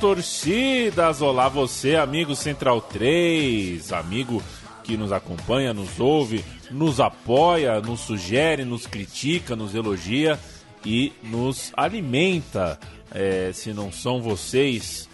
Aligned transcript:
das 0.00 0.16
torcidas. 0.16 1.20
Olá, 1.20 1.48
você, 1.48 1.94
amigo 1.94 2.34
Central 2.34 2.80
3, 2.80 3.92
amigo 3.92 4.42
que 4.82 4.96
nos 4.96 5.12
acompanha, 5.12 5.74
nos 5.74 6.00
ouve, 6.00 6.42
nos 6.70 6.98
apoia, 7.00 7.80
nos 7.80 8.00
sugere, 8.00 8.64
nos 8.64 8.86
critica, 8.86 9.54
nos 9.54 9.74
elogia 9.74 10.38
e 10.84 11.12
nos 11.22 11.70
alimenta. 11.76 12.80
É, 13.12 13.50
se 13.52 13.72
não 13.72 13.92
são 13.92 14.22
vocês 14.22 15.08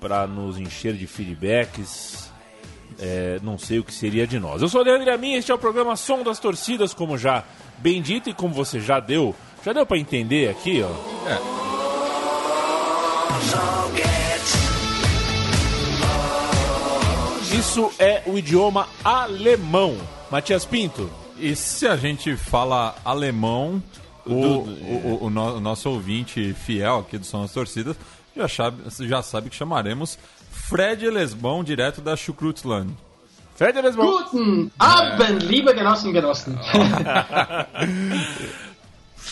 para 0.00 0.26
nos 0.26 0.58
encher 0.58 0.94
de 0.94 1.06
feedbacks, 1.06 2.30
é, 2.98 3.40
não 3.42 3.58
sei 3.58 3.78
o 3.78 3.84
que 3.84 3.92
seria 3.92 4.26
de 4.26 4.38
nós. 4.38 4.60
Eu 4.60 4.68
sou 4.68 4.82
o 4.82 4.84
Leandro 4.84 5.10
Amin, 5.10 5.34
este 5.34 5.50
é 5.50 5.54
o 5.54 5.58
programa 5.58 5.96
Som 5.96 6.22
das 6.22 6.38
Torcidas, 6.38 6.92
como 6.92 7.16
já 7.16 7.42
bem 7.78 8.02
dito 8.02 8.28
e 8.28 8.34
como 8.34 8.52
você 8.52 8.80
já 8.80 9.00
deu, 9.00 9.34
já 9.64 9.72
deu 9.72 9.86
para 9.86 9.98
entender 9.98 10.50
aqui, 10.50 10.82
ó. 10.82 10.90
É. 11.28 11.65
Isso 17.58 17.92
é 17.98 18.22
o 18.26 18.38
idioma 18.38 18.88
alemão. 19.04 19.96
Matias 20.30 20.64
Pinto. 20.64 21.10
E 21.38 21.54
se 21.54 21.86
a 21.86 21.96
gente 21.96 22.34
fala 22.36 22.94
alemão, 23.04 23.82
o, 24.24 24.32
o, 24.32 24.58
o, 24.58 25.24
o, 25.24 25.30
no, 25.30 25.56
o 25.56 25.60
nosso 25.60 25.90
ouvinte 25.90 26.54
fiel 26.54 27.00
aqui 27.00 27.18
do 27.18 27.26
Som 27.26 27.42
das 27.42 27.52
Torcidas 27.52 27.96
já 28.34 28.48
sabe, 28.48 28.82
já 29.00 29.22
sabe 29.22 29.50
que 29.50 29.56
chamaremos 29.56 30.18
Fred 30.50 31.08
Lesbão, 31.08 31.62
direto 31.62 32.00
da 32.00 32.16
Schukrutland. 32.16 32.92
Fred 33.54 33.80
Lesbão. 33.80 34.06
Guten 34.06 34.70
Abend, 34.78 35.44
é. 35.44 35.46
liebe 35.46 35.74
Genossen, 35.74 36.12
Genossen. 36.12 36.58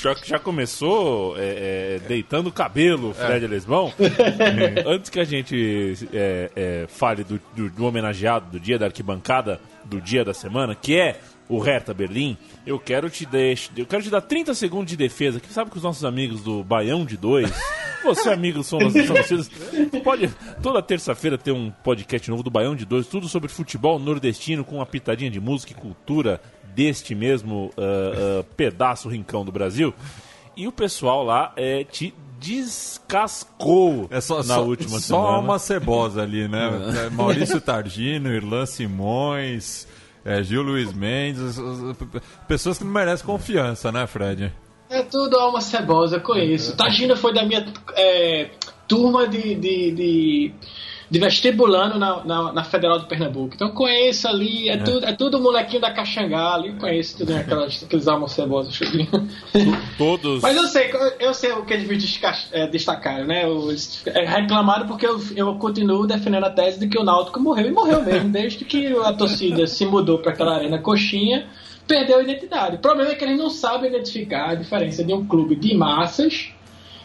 já, 0.01 0.15
já 0.25 0.39
começou 0.39 1.37
é, 1.39 1.99
é, 2.03 2.09
deitando 2.09 2.49
o 2.49 2.53
cabelo, 2.53 3.15
Fred 3.15 3.45
é. 3.45 3.49
Lesbão. 3.49 3.93
Antes 4.87 5.11
que 5.11 5.21
a 5.21 5.25
gente 5.25 6.09
é, 6.13 6.51
é, 6.55 6.87
fale 6.89 7.25
do, 7.25 7.41
do, 7.55 7.71
do, 7.71 7.85
homenageado 7.85 8.51
do 8.51 8.61
dia 8.61 8.79
da 8.79 8.87
arquibancada, 8.87 9.61
do 9.85 10.01
dia 10.01 10.25
da 10.25 10.35
semana, 10.35 10.75
que 10.75 10.99
é 10.99 11.21
o 11.49 11.59
Hertha 11.59 11.93
Berlim, 11.93 12.37
eu 12.67 12.79
quero 12.79 13.11
te 13.11 13.27
deixar, 13.27 13.73
eu 13.77 13.87
quero 13.87 14.03
te 14.03 14.11
dar 14.11 14.23
30 14.23 14.55
segundos 14.55 14.91
de 14.91 14.97
defesa, 14.97 15.39
que 15.39 15.53
sabe 15.53 15.71
que 15.71 15.77
os 15.77 15.83
nossos 15.83 16.05
amigos 16.05 16.43
do 16.43 16.65
Baião 16.65 17.05
de 17.05 17.17
Dois, 17.17 17.53
você 18.03 18.31
amigo 18.31 18.63
são 18.63 18.79
nascidos, 18.79 19.51
pode 20.03 20.31
toda 20.63 20.83
terça-feira 20.83 21.37
ter 21.37 21.53
um 21.53 21.71
podcast 21.71 22.31
novo 22.31 22.43
do 22.43 22.51
Baião 22.51 22.75
de 22.75 22.87
Dois, 22.87 23.07
tudo 23.07 23.29
sobre 23.29 23.51
futebol 23.51 23.99
nordestino 23.99 24.65
com 24.65 24.77
uma 24.77 24.87
pitadinha 24.87 25.31
de 25.31 25.39
música 25.39 25.73
e 25.73 25.77
cultura 25.77 26.41
deste 26.75 27.15
mesmo 27.15 27.71
uh, 27.77 28.41
uh, 28.41 28.45
pedaço 28.57 29.09
rincão 29.09 29.45
do 29.45 29.53
Brasil. 29.53 29.95
E 30.57 30.69
o 30.69 30.73
pessoal 30.73 31.25
lá 31.25 31.53
é, 31.57 31.85
te 31.85 32.15
descascou 32.39 34.07
é 34.11 34.21
só, 34.21 34.39
na 34.39 34.43
só, 34.43 34.65
última 34.65 35.01
só 35.01 35.01
semana. 35.01 35.27
Só 35.27 35.41
uma 35.41 35.59
cebosa 35.59 36.23
ali, 36.23 36.47
né? 36.47 36.71
É. 37.07 37.11
Maurício 37.11 37.61
Targino, 37.61 38.33
Irlan 38.33 38.67
Simões, 38.67 39.89
é, 40.25 40.43
Gil 40.43 40.63
Luiz 40.63 40.93
Mendes, 40.93 41.57
pessoas 42.47 42.79
que 42.79 42.85
não 42.85 42.93
merecem 42.93 43.27
confiança, 43.27 43.91
né, 43.91 44.07
Fred? 44.07 44.53
É 44.89 45.03
tudo 45.03 45.37
alma 45.37 45.61
cebosa, 45.61 46.21
conheço. 46.21 46.77
Targino 46.77 47.17
foi 47.17 47.35
da 47.35 47.45
minha 47.45 47.67
é, 47.97 48.51
turma 48.87 49.27
de, 49.27 49.55
de, 49.55 49.91
de 49.93 50.55
de 51.11 51.19
vestibulando 51.19 51.99
na, 51.99 52.25
na, 52.25 52.53
na, 52.53 52.65
Federal 52.65 52.99
de 52.99 53.07
Pernambuco. 53.07 53.55
Então 53.55 53.71
conheço 53.71 54.27
ali, 54.27 54.69
é, 54.69 54.75
é. 54.75 54.77
Tudo, 54.79 55.07
é 55.07 55.13
tudo 55.13 55.41
molequinho 55.41 55.81
da 55.81 55.91
Caxangá 55.91 56.55
ali, 56.55 56.73
conheço 56.75 57.19
tudo 57.19 57.37
aquelas, 57.37 57.83
aqueles 57.85 58.09
almos 58.09 58.33
cebosos. 58.33 58.79
Todos. 59.99 60.43
Mas 60.43 60.57
eu 60.57 60.67
sei, 60.67 60.91
eu 61.21 61.35
sei 61.35 61.53
o 61.53 61.65
que 61.65 61.75
eles 61.75 62.21
é, 62.53 62.67
destacaram, 62.67 63.27
né? 63.27 63.49
Eles 63.49 64.03
é, 64.07 64.25
reclamaram 64.25 64.87
porque 64.87 65.07
eu, 65.07 65.21
eu 65.37 65.55
continuo 65.57 66.07
defendendo 66.07 66.45
a 66.45 66.51
tese 66.51 66.81
de 66.81 66.89
que 66.89 66.99
o 66.99 67.05
Náutico 67.05 67.41
morreu, 67.41 67.67
e 67.67 67.73
morreu 67.73 68.03
mesmo, 68.03 68.31
desde 68.31 68.65
que 68.65 68.87
a 68.99 69.13
torcida 69.13 69.67
se 69.67 69.85
mudou 69.85 70.19
para 70.19 70.33
aquela 70.33 70.55
arena 70.55 70.79
coxinha, 70.79 71.47
perdeu 71.87 72.19
a 72.19 72.23
identidade. 72.23 72.77
O 72.77 72.79
problema 72.79 73.13
é 73.13 73.15
que 73.15 73.25
eles 73.25 73.39
não 73.39 73.51
sabem 73.51 73.91
identificar 73.91 74.51
a 74.51 74.55
diferença 74.55 75.05
de 75.05 75.13
um 75.13 75.27
clube 75.27 75.55
de 75.57 75.75
massas 75.75 76.54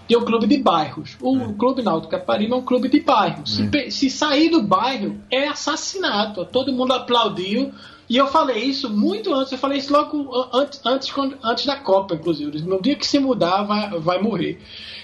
tem 0.10 0.18
um 0.18 0.26
clube 0.26 0.48
de 0.48 0.58
bairros. 0.58 1.16
O 1.22 1.38
é. 1.38 1.54
Clube 1.54 1.84
Náutico 1.84 2.10
Caparibe 2.10 2.52
é 2.52 2.56
um 2.56 2.64
clube 2.64 2.90
de 2.90 3.00
bairros. 3.00 3.58
Se, 3.58 3.70
é. 3.78 3.92
se, 3.92 4.10
sair 4.10 4.50
do 4.50 4.64
bairro, 4.64 5.18
é 5.30 5.48
assassinato. 5.48 6.44
Todo 6.46 6.74
mundo 6.74 6.94
aplaudiu. 6.94 7.72
E 8.10 8.18
eu 8.18 8.26
falei 8.26 8.64
isso 8.64 8.90
muito 8.90 9.32
antes. 9.32 9.52
Eu 9.52 9.60
falei 9.60 9.78
isso 9.78 9.94
logo 9.94 10.28
antes, 10.52 10.82
antes, 10.84 11.14
antes 11.44 11.66
da 11.68 11.76
Copa, 11.76 12.16
inclusive. 12.16 12.60
No 12.64 12.82
dia 12.82 12.96
que 12.96 13.06
se 13.06 13.20
mudar, 13.20 13.62
vai, 13.62 14.00
vai 14.00 14.20
morrer. 14.20 14.60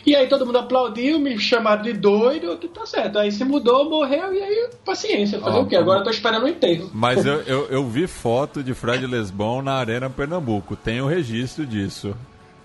E 0.08 0.16
aí 0.16 0.28
todo 0.28 0.44
mundo 0.44 0.58
aplaudiu, 0.58 1.20
me 1.20 1.38
chamaram 1.38 1.84
de 1.84 1.94
doido, 1.94 2.58
tá 2.70 2.88
certo. 2.88 3.20
Aí 3.20 3.32
se 3.32 3.46
mudou, 3.46 3.88
morreu, 3.88 4.34
e 4.34 4.42
aí, 4.42 4.70
paciência. 4.84 5.40
Fazer 5.40 5.60
o 5.60 5.68
quê? 5.68 5.76
Agora 5.76 6.00
eu 6.00 6.04
tô 6.04 6.10
esperando 6.10 6.46
o 6.46 6.48
enterro. 6.48 6.90
Mas 6.92 7.24
eu, 7.24 7.42
eu, 7.42 7.68
eu 7.68 7.88
vi 7.88 8.08
foto 8.08 8.64
de 8.64 8.74
Fred 8.74 9.06
Lesbão 9.06 9.62
na 9.62 9.74
Arena 9.74 10.10
Pernambuco. 10.10 10.76
Tem 10.76 11.00
o 11.00 11.06
registro 11.06 11.64
disso. 11.64 12.16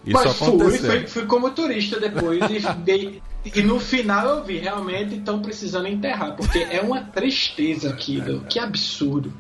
Isso 0.04 0.14
Mas 0.24 0.36
fui, 0.36 0.78
fui, 0.78 1.06
fui, 1.06 1.26
como 1.26 1.50
turista 1.50 2.00
depois 2.00 2.40
e, 2.50 3.22
e, 3.54 3.62
no 3.62 3.78
final 3.78 4.26
eu 4.26 4.44
vi, 4.44 4.58
realmente 4.58 5.16
estão 5.16 5.40
precisando 5.40 5.88
enterrar, 5.88 6.36
porque 6.36 6.58
é 6.58 6.80
uma 6.80 7.02
tristeza 7.02 7.90
aquilo, 7.90 8.40
que 8.44 8.58
absurdo. 8.58 9.32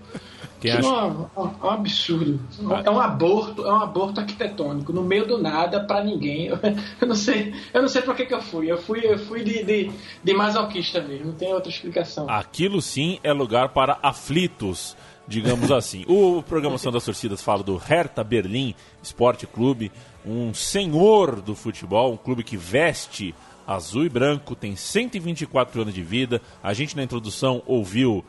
Que 0.60 0.68
acha... 0.70 0.86
um, 0.86 1.26
um, 1.38 1.70
absurdo. 1.70 2.38
É 2.84 2.90
um 2.90 3.00
aborto, 3.00 3.64
é 3.64 3.72
um 3.72 3.82
aborto 3.82 4.20
arquitetônico, 4.20 4.92
no 4.92 5.02
meio 5.02 5.26
do 5.26 5.38
nada, 5.38 5.80
para 5.80 6.04
ninguém. 6.04 6.48
Eu 7.00 7.08
não 7.08 7.14
sei, 7.14 7.54
eu 7.72 7.80
não 7.80 7.88
sei 7.88 8.02
para 8.02 8.14
que, 8.14 8.26
que 8.26 8.34
eu 8.34 8.42
fui. 8.42 8.70
Eu 8.70 8.76
fui, 8.76 9.00
eu 9.02 9.18
fui 9.18 9.42
de, 9.42 9.64
de, 9.64 9.90
de 10.22 10.34
masoquista 10.34 11.00
mesmo, 11.00 11.28
não 11.28 11.32
tem 11.32 11.52
outra 11.54 11.70
explicação. 11.70 12.28
Aquilo 12.28 12.82
sim 12.82 13.18
é 13.22 13.32
lugar 13.32 13.70
para 13.70 13.98
aflitos 14.02 14.94
digamos 15.30 15.70
assim. 15.70 16.04
O 16.08 16.42
Programação 16.42 16.90
das 16.90 17.04
Torcidas 17.04 17.40
fala 17.40 17.62
do 17.62 17.76
Hertha 17.76 18.24
Berlim 18.24 18.74
Esporte 19.00 19.46
Clube, 19.46 19.92
um 20.24 20.52
senhor 20.52 21.40
do 21.40 21.54
futebol, 21.54 22.12
um 22.12 22.16
clube 22.16 22.44
que 22.44 22.56
veste 22.56 23.34
azul 23.66 24.04
e 24.04 24.08
branco, 24.08 24.54
tem 24.54 24.74
124 24.74 25.82
anos 25.82 25.94
de 25.94 26.02
vida. 26.02 26.42
A 26.62 26.72
gente 26.72 26.96
na 26.96 27.02
introdução 27.02 27.62
ouviu 27.66 28.24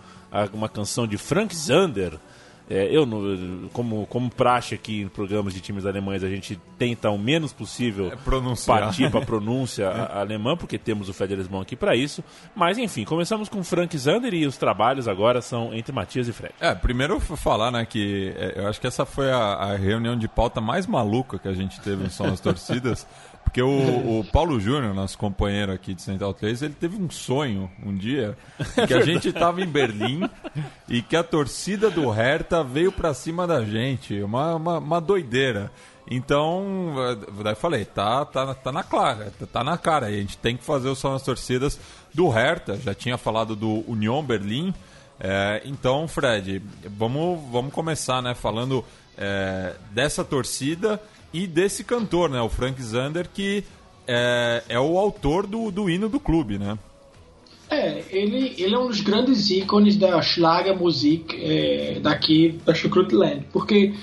uma 0.53 0.69
canção 0.69 1.07
de 1.07 1.17
Frank 1.17 1.55
Zander, 1.55 2.17
é, 2.71 2.87
eu, 2.89 3.05
como, 3.73 4.05
como 4.07 4.29
praxe 4.29 4.73
aqui 4.73 5.01
em 5.01 5.07
programas 5.09 5.53
de 5.53 5.59
times 5.59 5.85
alemães, 5.85 6.23
a 6.23 6.29
gente 6.29 6.57
tenta 6.77 7.09
o 7.09 7.17
menos 7.17 7.51
possível 7.51 8.07
é 8.07 8.15
partir 8.65 9.11
para 9.11 9.19
a 9.21 9.25
pronúncia 9.25 9.89
alemã, 9.89 10.55
porque 10.55 10.77
temos 10.77 11.09
o 11.09 11.13
Federalismo 11.13 11.59
aqui 11.59 11.75
para 11.75 11.97
isso. 11.97 12.23
Mas 12.55 12.77
enfim, 12.77 13.03
começamos 13.03 13.49
com 13.49 13.61
Frank 13.61 13.97
Zander 13.97 14.33
e 14.33 14.45
os 14.45 14.55
trabalhos 14.57 15.07
agora 15.07 15.41
são 15.41 15.73
entre 15.73 15.91
Matias 15.91 16.29
e 16.29 16.33
Fred. 16.33 16.53
É, 16.61 16.73
primeiro 16.73 17.19
falar 17.19 17.71
né, 17.71 17.85
que 17.85 18.33
é, 18.37 18.61
eu 18.61 18.67
acho 18.67 18.79
que 18.79 18.87
essa 18.87 19.05
foi 19.05 19.29
a, 19.29 19.37
a 19.37 19.75
reunião 19.75 20.15
de 20.15 20.29
pauta 20.29 20.61
mais 20.61 20.87
maluca 20.87 21.37
que 21.37 21.49
a 21.49 21.53
gente 21.53 21.81
teve 21.81 22.03
no 22.03 22.09
São 22.09 22.27
as 22.27 22.39
Torcidas. 22.39 23.05
Porque 23.51 23.61
o, 23.61 24.19
o 24.19 24.23
Paulo 24.23 24.61
Júnior, 24.61 24.93
nosso 24.93 25.17
companheiro 25.17 25.73
aqui 25.73 25.93
de 25.93 26.01
Central 26.01 26.33
3, 26.33 26.61
ele 26.61 26.73
teve 26.73 26.95
um 26.95 27.09
sonho 27.09 27.69
um 27.85 27.93
dia 27.93 28.37
que 28.87 28.93
a 28.93 29.01
gente 29.03 29.27
estava 29.27 29.59
em 29.59 29.67
Berlim 29.67 30.21
e 30.87 31.01
que 31.01 31.17
a 31.17 31.23
torcida 31.23 31.89
do 31.89 32.09
Hertha 32.09 32.63
veio 32.63 32.93
para 32.93 33.13
cima 33.13 33.45
da 33.45 33.61
gente. 33.65 34.21
Uma, 34.21 34.55
uma, 34.55 34.77
uma 34.77 35.01
doideira. 35.01 35.69
Então, 36.09 36.95
daí 37.43 37.53
falei, 37.53 37.83
tá, 37.83 38.23
tá, 38.23 38.53
tá 38.55 38.71
na 38.71 38.83
clara, 38.83 39.33
tá 39.51 39.65
na 39.65 39.77
cara. 39.77 40.05
A 40.05 40.11
gente 40.11 40.37
tem 40.37 40.55
que 40.55 40.63
fazer 40.63 40.87
o 40.87 40.95
som 40.95 41.11
das 41.11 41.21
torcidas 41.21 41.77
do 42.13 42.29
Hertha. 42.29 42.77
Já 42.77 42.95
tinha 42.95 43.17
falado 43.17 43.53
do 43.53 43.83
Union 43.85 44.23
Berlim. 44.23 44.73
É, 45.19 45.61
então, 45.65 46.07
Fred, 46.07 46.61
vamos, 46.85 47.37
vamos 47.51 47.73
começar 47.73 48.21
né, 48.21 48.33
falando 48.33 48.83
é, 49.17 49.75
dessa 49.91 50.23
torcida 50.23 51.01
e 51.33 51.47
desse 51.47 51.83
cantor, 51.83 52.29
né, 52.29 52.41
o 52.41 52.49
Frank 52.49 52.81
Zander, 52.81 53.27
que 53.33 53.63
é, 54.07 54.63
é 54.69 54.79
o 54.79 54.97
autor 54.97 55.47
do, 55.47 55.71
do 55.71 55.89
hino 55.89 56.09
do 56.09 56.19
clube, 56.19 56.57
né? 56.57 56.77
É, 57.69 58.03
ele, 58.09 58.53
ele 58.57 58.75
é 58.75 58.77
um 58.77 58.87
dos 58.87 58.99
grandes 58.99 59.49
ícones 59.49 59.95
da 59.95 60.21
Schlagermusik 60.21 61.33
é, 61.41 61.99
daqui 62.01 62.59
da 62.65 62.73
Schukrutland, 62.73 63.45
porque 63.53 63.93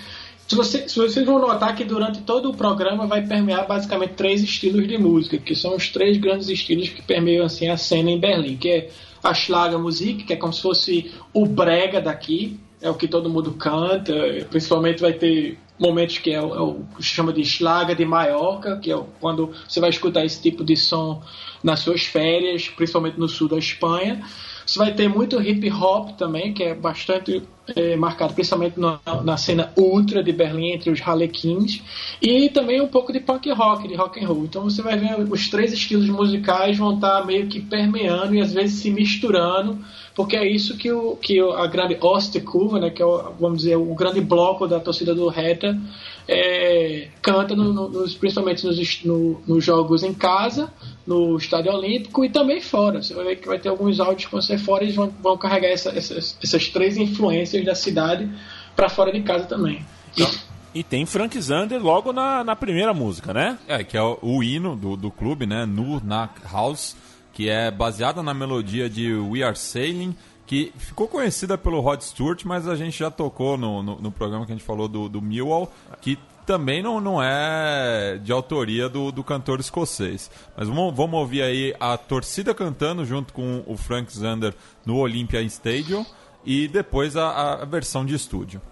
se, 0.47 0.57
você, 0.57 0.89
se 0.89 0.97
vocês 0.97 1.27
vão 1.27 1.39
notar 1.39 1.77
que 1.77 1.85
durante 1.85 2.23
todo 2.23 2.49
o 2.49 2.57
programa 2.57 3.07
vai 3.07 3.27
permear 3.27 3.67
basicamente 3.67 4.15
três 4.15 4.43
estilos 4.43 4.89
de 4.89 4.97
música, 4.97 5.37
que 5.37 5.55
são 5.55 5.77
os 5.77 5.91
três 5.91 6.17
grandes 6.17 6.49
estilos 6.49 6.89
que 6.89 7.03
permeiam 7.03 7.45
assim 7.45 7.69
a 7.69 7.77
cena 7.77 8.11
em 8.11 8.19
Berlim, 8.19 8.57
que 8.57 8.71
é 8.71 8.91
a 9.23 9.35
Schlagermusik, 9.35 10.25
que 10.25 10.33
é 10.33 10.37
como 10.37 10.55
se 10.55 10.63
fosse 10.63 11.13
o 11.35 11.45
brega 11.45 12.01
daqui, 12.01 12.59
é 12.81 12.91
o 12.91 12.95
que 12.95 13.09
todo 13.09 13.29
mundo 13.29 13.53
canta, 13.53 14.13
principalmente 14.51 15.01
vai 15.01 15.13
ter 15.13 15.59
momentos 15.79 16.19
que 16.19 16.33
é 16.33 16.41
o, 16.41 16.55
é 16.55 16.61
o 16.61 16.75
que 16.97 17.03
se 17.03 17.11
chama 17.11 17.33
de 17.33 17.45
Schlager 17.45 17.97
de 17.97 18.05
Maiorca, 18.05 18.79
que 18.79 18.93
é 18.93 19.01
quando 19.21 19.53
você 19.67 19.81
vai 19.81 19.91
escutar 19.91 20.25
esse 20.25 20.41
tipo 20.41 20.65
de 20.65 20.77
som 20.77 21.23
nas 21.63 21.81
suas 21.81 22.05
férias, 22.05 22.69
principalmente 22.69 23.19
no 23.19 23.29
sul 23.29 23.49
da 23.49 23.59
Espanha. 23.59 24.25
Você 24.69 24.79
vai 24.79 24.93
ter 24.93 25.09
muito 25.09 25.41
hip 25.41 25.73
hop 25.73 26.11
também, 26.19 26.53
que 26.53 26.63
é 26.63 26.75
bastante 26.75 27.43
é, 27.75 27.97
marcado, 27.97 28.35
principalmente 28.35 28.79
na, 28.79 29.01
na, 29.25 29.35
cena 29.39 29.73
ultra 29.75 30.23
de 30.23 30.31
Berlim, 30.31 30.73
entre 30.73 30.91
os 30.91 31.01
Harlequins, 31.01 31.83
e 32.21 32.51
também 32.51 32.79
um 32.79 32.87
pouco 32.87 33.11
de 33.11 33.19
punk 33.19 33.51
rock, 33.51 33.89
de 33.89 33.95
rock 33.95 34.23
and 34.23 34.29
roll. 34.29 34.45
Então 34.45 34.65
você 34.65 34.83
vai 34.83 34.99
ver 34.99 35.21
os 35.21 35.49
três 35.49 35.73
estilos 35.73 36.11
musicais 36.11 36.77
vão 36.77 36.97
estar 36.97 37.25
meio 37.25 37.47
que 37.47 37.63
permeando 37.63 38.35
e 38.35 38.43
às 38.43 38.53
vezes 38.53 38.79
se 38.81 38.91
misturando, 38.91 39.79
porque 40.15 40.37
é 40.37 40.47
isso 40.47 40.77
que, 40.77 40.93
o, 40.93 41.17
que 41.17 41.41
a 41.41 41.67
grande 41.67 41.97
Ostkurva, 41.99 42.79
né, 42.79 42.91
que 42.91 43.01
é 43.01 43.07
o, 43.07 43.33
vamos 43.41 43.61
dizer, 43.61 43.77
o 43.77 43.95
grande 43.95 44.21
bloco 44.21 44.67
da 44.67 44.79
torcida 44.79 45.15
do 45.15 45.29
Reta, 45.29 45.81
é, 46.29 47.09
canta 47.23 47.57
no, 47.57 47.73
no, 47.73 48.09
principalmente 48.19 48.67
nos, 48.67 49.03
no, 49.03 49.41
nos 49.47 49.65
jogos 49.65 50.03
em 50.03 50.13
casa, 50.13 50.71
no 51.09 51.39
Estádio 51.39 51.73
Olímpico 51.73 52.23
e 52.23 52.29
também 52.29 52.61
fora. 52.61 53.03
Você 53.03 53.15
vai 53.15 53.25
ver 53.25 53.37
que 53.37 53.49
vai 53.49 53.59
ter 53.59 53.71
alguns 53.71 53.99
áudios 53.99 54.27
que 54.27 54.31
vão 54.31 54.43
ser 54.43 54.59
fora 54.59 54.85
e 54.85 54.93
vão, 54.93 55.11
vão 55.23 55.39
carregar 55.39 55.69
essa, 55.69 55.89
essas, 55.89 56.37
essas 56.45 56.69
três 56.69 56.99
influências 56.99 57.65
da 57.65 57.75
cidade 57.75 58.31
para 58.77 58.91
fora 58.91 59.11
de 59.11 59.23
casa 59.23 59.47
também. 59.47 59.83
E, 60.15 60.81
e 60.81 60.85
tem 60.85 61.07
Frank 61.07 61.41
Zander 61.41 61.83
logo 61.83 62.13
na, 62.13 62.45
na 62.45 62.55
primeira 62.55 62.93
música, 62.93 63.33
né? 63.33 63.59
É, 63.67 63.83
que 63.83 63.97
é 63.97 64.03
o, 64.03 64.19
o 64.21 64.43
hino 64.43 64.77
do, 64.77 64.99
do 64.99 65.11
clube, 65.11 65.47
né? 65.47 65.65
Nur 65.65 66.05
Nak 66.05 66.43
House, 66.53 66.95
que 67.33 67.49
é 67.49 67.71
baseada 67.71 68.23
na 68.23 68.35
melodia 68.35 68.91
de 68.91 69.15
We 69.15 69.43
Are 69.43 69.57
Sailing, 69.57 70.15
que 70.47 70.75
ficou 70.77 71.09
conhecida 71.09 71.57
pelo 71.57 71.81
Rod 71.81 72.03
Stewart, 72.03 72.45
mas 72.45 72.69
a 72.69 72.77
gente 72.77 72.99
já 72.99 73.11
tocou 73.11 73.57
no, 73.57 73.83
no, 73.83 73.99
no 73.99 74.13
programa 74.13 74.45
que 74.45 74.53
a 74.53 74.55
gente 74.55 74.65
falou 74.65 74.87
do, 74.87 75.09
do 75.09 75.23
Millwall, 75.23 75.73
que 76.03 76.19
também 76.49 76.83
não, 76.83 76.99
não 76.99 77.23
é 77.23 78.19
de 78.25 78.33
autoria 78.33 78.89
do, 78.89 79.13
do 79.13 79.23
cantor 79.23 79.61
escocês. 79.61 80.31
Mas 80.57 80.67
vamos, 80.67 80.97
vamos 80.97 81.21
ouvir 81.21 81.43
aí 81.43 81.75
a 81.79 81.95
torcida 81.99 82.55
cantando 82.55 83.05
junto 83.05 83.35
com 83.35 83.63
o 83.67 83.77
Frank 83.77 84.11
Zander 84.11 84.55
no 84.87 84.97
Olympia 84.97 85.43
Stadium 85.43 86.07
e 86.47 86.67
depois 86.67 87.19
a, 87.19 87.61
a 87.61 87.65
versão 87.67 88.03
de 88.03 88.15
estúdio. 88.15 88.63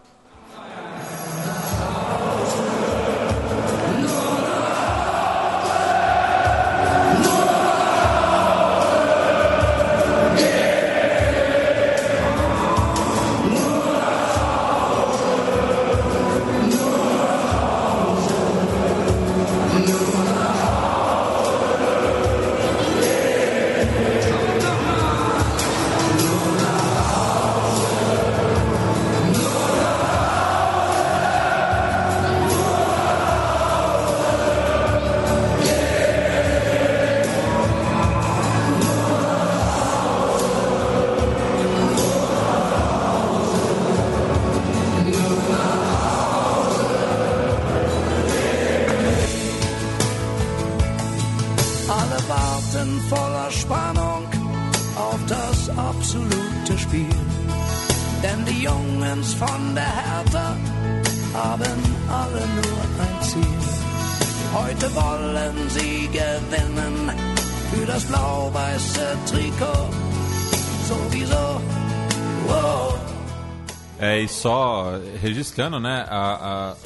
Só 74.36 75.00
registrando, 75.20 75.80
né, 75.80 76.06
a, 76.08 76.72
a 76.72 76.76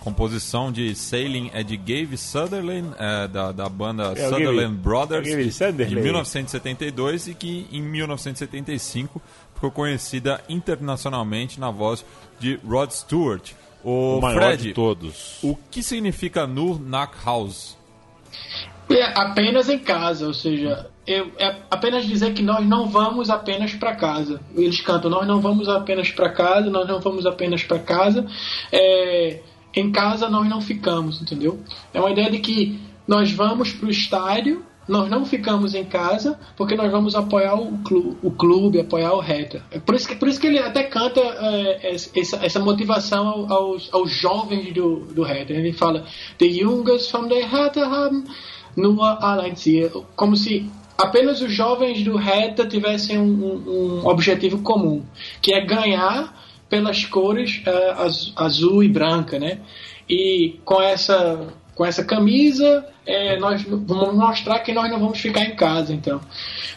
composição 0.00 0.72
de 0.72 0.94
Sailing 0.94 1.50
é 1.54 1.62
de 1.62 1.76
Gabe 1.76 2.16
Sutherland, 2.16 2.90
é, 2.98 3.28
da, 3.28 3.52
da 3.52 3.68
banda 3.68 4.12
é, 4.16 4.28
Sutherland 4.28 4.76
Brothers, 4.76 5.24
de 5.24 5.94
1972 5.94 7.28
e 7.28 7.34
que 7.34 7.68
em 7.70 7.80
1975 7.80 9.22
ficou 9.54 9.70
conhecida 9.70 10.42
internacionalmente 10.48 11.60
na 11.60 11.70
voz 11.70 12.04
de 12.40 12.58
Rod 12.66 12.90
Stewart. 12.90 13.52
O, 13.84 14.18
o 14.18 14.20
maior 14.20 14.42
Fred, 14.42 14.62
de 14.62 14.74
todos. 14.74 15.38
O 15.42 15.56
que 15.70 15.82
significa 15.82 16.46
Nur 16.46 16.80
Nak 16.80 17.16
House? 17.24 17.76
É 18.90 19.04
apenas 19.18 19.68
em 19.68 19.78
casa, 19.78 20.26
ou 20.26 20.34
seja, 20.34 20.90
eu, 21.06 21.32
é 21.38 21.56
apenas 21.70 22.06
dizer 22.06 22.32
que 22.32 22.42
nós 22.42 22.64
não 22.66 22.88
vamos 22.88 23.28
apenas 23.28 23.74
para 23.74 23.94
casa. 23.96 24.40
Eles 24.54 24.80
cantam, 24.80 25.10
nós 25.10 25.26
não 25.26 25.40
vamos 25.40 25.68
apenas 25.68 26.10
para 26.10 26.30
casa, 26.30 26.70
nós 26.70 26.86
não 26.86 27.00
vamos 27.00 27.26
apenas 27.26 27.62
para 27.64 27.78
casa. 27.78 28.26
É, 28.70 29.40
em 29.74 29.90
casa 29.90 30.28
nós 30.28 30.48
não 30.48 30.60
ficamos, 30.60 31.20
entendeu? 31.20 31.60
É 31.92 32.00
uma 32.00 32.10
ideia 32.10 32.30
de 32.30 32.38
que 32.38 32.78
nós 33.06 33.32
vamos 33.32 33.72
para 33.72 33.88
o 33.88 33.90
estádio, 33.90 34.64
nós 34.86 35.08
não 35.08 35.24
ficamos 35.24 35.74
em 35.74 35.84
casa, 35.84 36.38
porque 36.56 36.76
nós 36.76 36.90
vamos 36.90 37.14
apoiar 37.14 37.54
o 37.54 37.78
clube, 37.78 38.18
o 38.22 38.30
clube 38.30 38.80
apoiar 38.80 39.12
o 39.12 39.20
Reta. 39.20 39.64
É 39.70 39.78
por 39.78 39.94
isso 39.94 40.06
que, 40.06 40.14
por 40.14 40.28
isso 40.28 40.40
que 40.40 40.46
ele 40.46 40.58
até 40.58 40.84
canta 40.84 41.20
é, 41.20 41.94
essa, 42.14 42.44
essa 42.44 42.60
motivação 42.60 43.46
aos, 43.50 43.92
aos 43.92 44.10
jovens 44.12 44.72
do, 44.72 45.00
do 45.06 45.22
Reta. 45.22 45.52
Ele 45.52 45.72
fala: 45.72 46.04
The 46.38 46.48
Jungers 46.48 47.10
from 47.10 47.28
the 47.28 47.44
Hertha 47.44 47.86
haben 47.86 48.24
nur 48.76 49.02
allein 49.02 49.54
como 50.16 50.36
se 50.36 50.70
apenas 50.96 51.40
os 51.40 51.52
jovens 51.52 52.02
do 52.02 52.16
Reta 52.16 52.66
tivessem 52.66 53.18
um, 53.18 54.00
um, 54.02 54.06
objetivo 54.06 54.62
comum, 54.62 55.04
que 55.40 55.52
é 55.52 55.64
ganhar 55.64 56.40
pelas 56.68 57.04
cores 57.04 57.62
uh, 57.66 58.32
azul 58.36 58.82
e 58.82 58.88
branca, 58.88 59.38
né? 59.38 59.60
E 60.08 60.60
com 60.64 60.80
essa 60.80 61.54
com 61.74 61.86
essa 61.86 62.04
camisa, 62.04 62.86
é, 63.06 63.38
nós 63.38 63.62
vamos 63.62 64.14
mostrar 64.14 64.58
que 64.60 64.74
nós 64.74 64.90
não 64.90 65.00
vamos 65.00 65.18
ficar 65.18 65.42
em 65.44 65.56
casa, 65.56 65.92
então. 65.94 66.20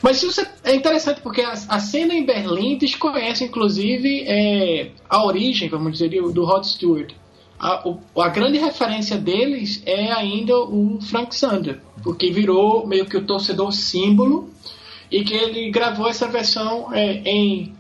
Mas 0.02 0.24
você, 0.24 0.48
é 0.64 0.74
interessante 0.74 1.20
porque 1.20 1.42
a, 1.42 1.52
a 1.52 1.80
cena 1.80 2.14
em 2.14 2.26
Berlim 2.26 2.78
desconhece, 2.78 3.44
inclusive, 3.44 4.24
é, 4.26 4.92
a 5.10 5.26
origem, 5.26 5.68
vamos 5.68 5.92
dizer, 5.92 6.10
do 6.10 6.46
Rod 6.46 6.64
Stewart 6.64 7.14
a, 7.60 7.84
a, 8.18 8.30
grande 8.30 8.58
referência 8.58 9.18
deles 9.18 9.82
é 9.86 10.12
ainda 10.12 10.58
o 10.58 11.00
Frank 11.02 11.36
Sander, 11.36 11.80
porque 12.04 12.32
virou 12.32 12.86
meio 12.86 13.06
que 13.06 13.18
o 13.18 13.26
torcedor 13.26 13.72
símbolo 13.72 14.50
e 15.12 15.24
que 15.24 15.34
ele 15.34 15.70
gravou 15.70 16.08
essa 16.08 16.28
versão 16.28 16.94
é, 16.94 17.22
em, 17.26 17.74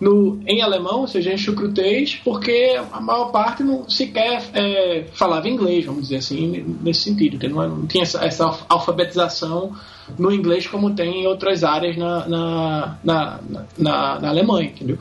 no, 0.00 0.40
em 0.46 0.62
alemão, 0.62 1.00
ou 1.00 1.08
seja, 1.08 1.32
em 1.32 1.36
chucrutês, 1.36 2.18
porque 2.24 2.80
a 2.90 3.00
maior 3.00 3.30
parte 3.30 3.62
não 3.62 3.88
sequer 3.88 4.42
é, 4.54 5.04
falava 5.12 5.48
inglês, 5.48 5.84
vamos 5.84 6.02
dizer 6.04 6.16
assim, 6.16 6.78
nesse 6.82 7.02
sentido. 7.02 7.48
Não, 7.48 7.68
não 7.68 7.86
tinha 7.86 8.04
essa, 8.04 8.24
essa, 8.24 8.58
alfabetização 8.68 9.76
no 10.18 10.32
inglês 10.32 10.66
como 10.66 10.94
tem 10.94 11.22
em 11.22 11.26
outras 11.26 11.62
áreas 11.62 11.96
na, 11.96 12.26
na, 12.26 12.98
na, 13.04 13.40
na, 13.76 14.20
na 14.20 14.28
Alemanha, 14.28 14.70
entendeu? 14.70 14.98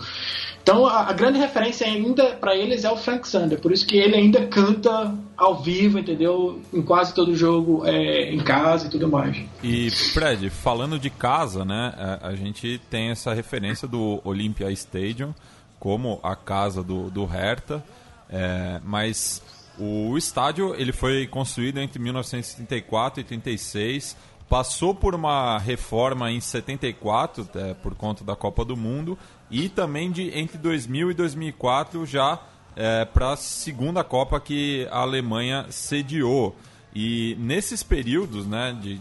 Então 0.67 0.86
a, 0.86 1.03
a 1.03 1.13
grande 1.13 1.39
referência 1.39 1.88
ainda 1.88 2.36
para 2.36 2.53
eles 2.53 2.83
é 2.83 2.91
o 2.91 2.97
Frank 2.97 3.25
Sander, 3.25 3.57
por 3.57 3.71
isso 3.71 3.88
que 3.88 3.95
ele 3.95 4.17
ainda 4.17 4.45
canta 4.47 5.15
ao 5.38 5.63
vivo, 5.63 5.97
entendeu? 5.97 6.62
Em 6.74 6.81
quase 6.81 7.13
todo 7.13 7.33
jogo 7.33 7.86
é, 7.86 8.33
em 8.33 8.39
casa 8.39 8.88
e 8.88 8.89
tudo 8.89 9.07
mais. 9.07 9.38
E 9.63 9.89
Fred, 9.89 10.50
falando 10.50 11.00
de 11.00 11.09
casa, 11.09 11.63
né? 11.63 11.93
A, 11.95 12.27
a 12.27 12.36
gente 12.36 12.81
tem 12.89 13.12
essa 13.12 13.33
referência 13.33 13.88
do 13.88 14.19
Olympia 14.25 14.69
Stadium 14.71 15.33
como 15.79 16.19
a 16.21 16.36
casa 16.36 16.83
do, 16.83 17.09
do 17.09 17.24
Hertha, 17.24 17.81
é, 18.29 18.81
mas 18.83 19.41
o 19.79 20.17
estádio 20.17 20.75
ele 20.75 20.91
foi 20.91 21.27
construído 21.27 21.79
entre 21.79 21.97
1974 21.97 23.21
e 23.21 23.24
36 23.24 24.17
passou 24.50 24.95
por 24.95 25.13
uma 25.13 25.57
reforma 25.57 26.31
em 26.31 26.39
74 26.39 27.50
é, 27.55 27.74
por 27.74 27.95
conta 27.95 28.24
da 28.24 28.36
Copa 28.36 28.63
do 28.63 28.77
Mundo 28.77 29.17
e 29.50 29.70
também 29.70 30.12
de 30.12 30.38
entre 30.38 30.58
2000 30.58 31.12
e 31.12 31.13
2004 31.13 32.06
já 32.06 32.39
é, 32.75 33.06
para 33.06 33.34
a 33.34 33.38
segunda 33.38 34.04
Copa 34.04 34.39
que 34.39 34.88
a 34.92 35.00
Alemanha 35.00 35.66
sediou. 35.70 36.56
E 36.94 37.36
nesses 37.39 37.84
períodos 37.84 38.46
né, 38.48 38.77
de, 38.82 39.00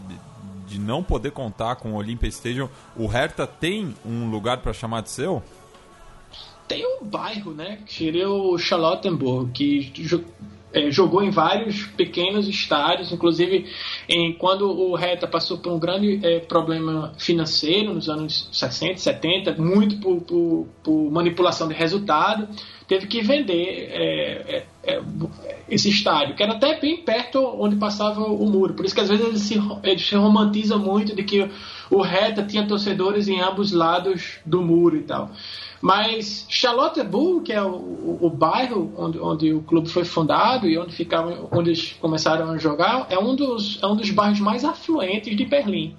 de 0.67 0.79
não 0.79 1.03
poder 1.03 1.31
contar 1.31 1.75
com 1.77 1.93
o 1.93 1.95
Olympia 1.95 2.29
Stadium, 2.29 2.69
o 2.95 3.07
Hertha 3.07 3.47
tem 3.47 3.95
um 4.05 4.29
lugar 4.29 4.57
para 4.57 4.73
chamar 4.73 5.01
de 5.01 5.09
seu? 5.09 5.43
tem 6.67 6.85
um 6.85 7.05
bairro, 7.05 7.53
né? 7.53 7.79
Que 7.85 7.93
seria 7.93 8.29
o 8.29 8.57
Charlottenburg, 8.57 9.51
que 9.51 10.03
é, 10.73 10.91
jogou 10.91 11.23
em 11.23 11.29
vários 11.29 11.83
pequenos 11.83 12.47
estádios, 12.47 13.11
inclusive 13.11 13.65
em, 14.07 14.33
quando 14.33 14.69
o 14.69 14.95
Reta 14.95 15.27
passou 15.27 15.57
por 15.57 15.71
um 15.71 15.79
grande 15.79 16.19
é, 16.23 16.39
problema 16.39 17.13
financeiro 17.17 17.93
nos 17.93 18.09
anos 18.09 18.49
60, 18.51 18.97
70, 18.97 19.55
muito 19.61 19.97
por, 19.97 20.21
por, 20.21 20.67
por 20.83 21.11
manipulação 21.11 21.67
de 21.67 21.73
resultado, 21.73 22.47
teve 22.87 23.07
que 23.07 23.21
vender 23.21 24.65
é, 24.87 25.01
esse 25.69 25.89
estádio, 25.89 26.35
que 26.35 26.41
era 26.41 26.53
até 26.53 26.79
bem 26.79 26.97
perto 26.97 27.39
onde 27.59 27.75
passava 27.75 28.21
o 28.21 28.49
muro. 28.49 28.73
Por 28.73 28.85
isso 28.85 28.95
que 28.95 29.01
às 29.01 29.09
vezes 29.09 29.25
eles 29.25 29.41
se, 29.41 29.61
eles 29.83 30.07
se 30.07 30.15
romantizam 30.15 30.79
muito 30.79 31.13
de 31.13 31.23
que 31.23 31.49
o 31.91 32.01
Reta 32.01 32.41
tinha 32.43 32.65
torcedores 32.65 33.27
em 33.27 33.41
ambos 33.41 33.71
lados 33.73 34.39
do 34.45 34.61
muro 34.61 34.95
e 34.95 35.03
tal. 35.03 35.29
Mas 35.81 36.45
Charlotteburg, 36.49 37.43
que 37.43 37.53
é 37.53 37.61
o, 37.61 37.75
o, 37.75 38.19
o 38.21 38.29
bairro 38.29 38.91
onde, 38.97 39.19
onde, 39.19 39.53
o 39.53 39.61
clube 39.61 39.89
foi 39.89 40.05
fundado 40.05 40.67
e 40.67 40.77
onde 40.77 40.95
ficavam, 40.95 41.47
onde 41.51 41.69
eles 41.69 41.93
começaram 41.99 42.49
a 42.49 42.57
jogar, 42.57 43.07
é 43.09 43.19
um 43.19 43.35
dos, 43.35 43.77
é 43.83 43.85
um 43.85 43.95
dos 43.95 44.09
bairros 44.09 44.39
mais 44.39 44.65
afluentes 44.65 45.35
de 45.35 45.45
Berlim. 45.45 45.95